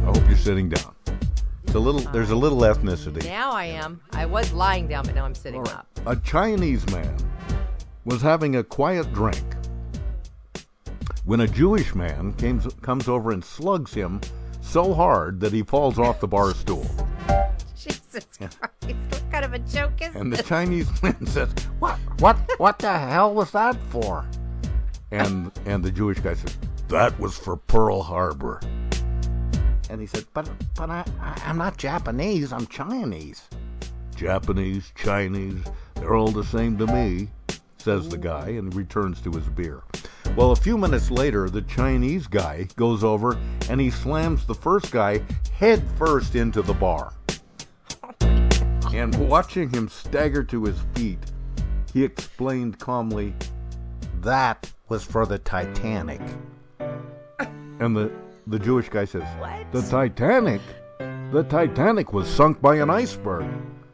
hope 0.04 0.26
you're 0.28 0.36
sitting 0.36 0.68
down. 0.68 0.94
It's 1.64 1.74
a 1.74 1.80
little. 1.80 2.00
There's 2.12 2.30
a 2.30 2.36
little 2.36 2.58
ethnicity. 2.58 3.24
Now 3.24 3.50
I 3.50 3.64
am. 3.64 4.00
I 4.12 4.24
was 4.26 4.52
lying 4.52 4.86
down, 4.86 5.04
but 5.04 5.14
now 5.16 5.24
I'm 5.24 5.34
sitting 5.34 5.66
up. 5.68 5.88
A 6.06 6.14
Chinese 6.16 6.88
man 6.90 7.16
was 8.04 8.22
having 8.22 8.54
a 8.56 8.62
quiet 8.62 9.12
drink 9.12 9.42
when 11.24 11.40
a 11.40 11.48
Jewish 11.48 11.92
man 11.92 12.32
came, 12.34 12.60
comes 12.82 13.08
over 13.08 13.32
and 13.32 13.44
slugs 13.44 13.92
him 13.92 14.20
so 14.60 14.94
hard 14.94 15.40
that 15.40 15.52
he 15.52 15.62
falls 15.62 15.98
off 15.98 16.20
the 16.20 16.28
bar 16.28 16.54
stool. 16.54 16.86
Jesus 17.76 18.26
Christ! 18.38 18.58
What 18.60 19.24
kind 19.32 19.44
of 19.44 19.52
a 19.52 19.58
joke 19.58 20.00
is 20.00 20.14
And 20.14 20.32
the? 20.32 20.40
Chinese 20.44 20.88
man 21.02 21.26
says, 21.26 21.50
"What? 21.80 21.98
What? 22.20 22.36
What 22.58 22.78
the 22.78 22.96
hell 22.96 23.34
was 23.34 23.50
that 23.50 23.76
for?" 23.90 24.24
And 25.10 25.52
and 25.66 25.84
the 25.84 25.90
Jewish 25.90 26.18
guy 26.20 26.34
says, 26.34 26.56
"That 26.88 27.18
was 27.20 27.38
for 27.38 27.56
Pearl 27.56 28.02
Harbor." 28.02 28.60
And 29.88 30.00
he 30.00 30.06
said, 30.06 30.24
"But 30.34 30.50
but 30.74 30.90
I, 30.90 31.04
I 31.20 31.40
I'm 31.46 31.58
not 31.58 31.76
Japanese. 31.76 32.52
I'm 32.52 32.66
Chinese." 32.66 33.48
Japanese, 34.16 34.92
Chinese, 34.94 35.62
they're 35.94 36.14
all 36.14 36.32
the 36.32 36.42
same 36.42 36.78
to 36.78 36.86
me, 36.86 37.28
says 37.76 38.08
the 38.08 38.16
guy 38.16 38.48
and 38.48 38.74
returns 38.74 39.20
to 39.20 39.30
his 39.30 39.46
beer. 39.50 39.82
Well, 40.34 40.52
a 40.52 40.56
few 40.56 40.76
minutes 40.78 41.10
later, 41.10 41.48
the 41.48 41.62
Chinese 41.62 42.26
guy 42.26 42.66
goes 42.76 43.04
over 43.04 43.38
and 43.68 43.80
he 43.80 43.90
slams 43.90 44.46
the 44.46 44.54
first 44.54 44.90
guy 44.90 45.20
head 45.52 45.82
first 45.96 46.34
into 46.34 46.62
the 46.62 46.74
bar. 46.74 47.12
And 48.92 49.14
watching 49.28 49.68
him 49.70 49.88
stagger 49.88 50.42
to 50.44 50.64
his 50.64 50.78
feet, 50.94 51.18
he 51.92 52.02
explained 52.02 52.78
calmly, 52.78 53.34
That 54.20 54.72
was 54.88 55.04
for 55.04 55.26
the 55.26 55.38
Titanic. 55.38 56.20
And 57.78 57.96
the, 57.96 58.10
the 58.46 58.58
Jewish 58.58 58.88
guy 58.88 59.04
says, 59.04 59.24
The 59.72 59.82
Titanic? 59.82 60.60
The 61.32 61.42
Titanic 61.44 62.12
was 62.12 62.28
sunk 62.28 62.60
by 62.60 62.76
an 62.76 62.90
iceberg. 62.90 63.46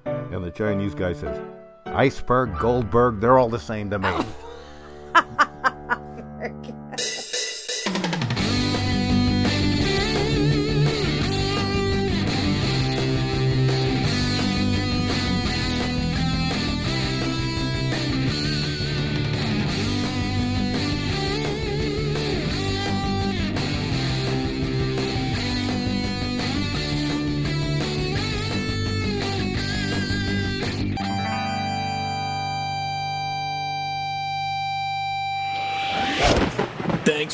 And 0.05 0.45
the 0.45 0.51
Chinese 0.51 0.95
guy 0.95 1.13
says, 1.13 1.41
Iceberg, 1.87 2.59
Goldberg, 2.59 3.21
they're 3.21 3.39
all 3.39 3.49
the 3.49 3.59
same 3.59 3.91
to 3.91 3.99
me. 3.99 4.09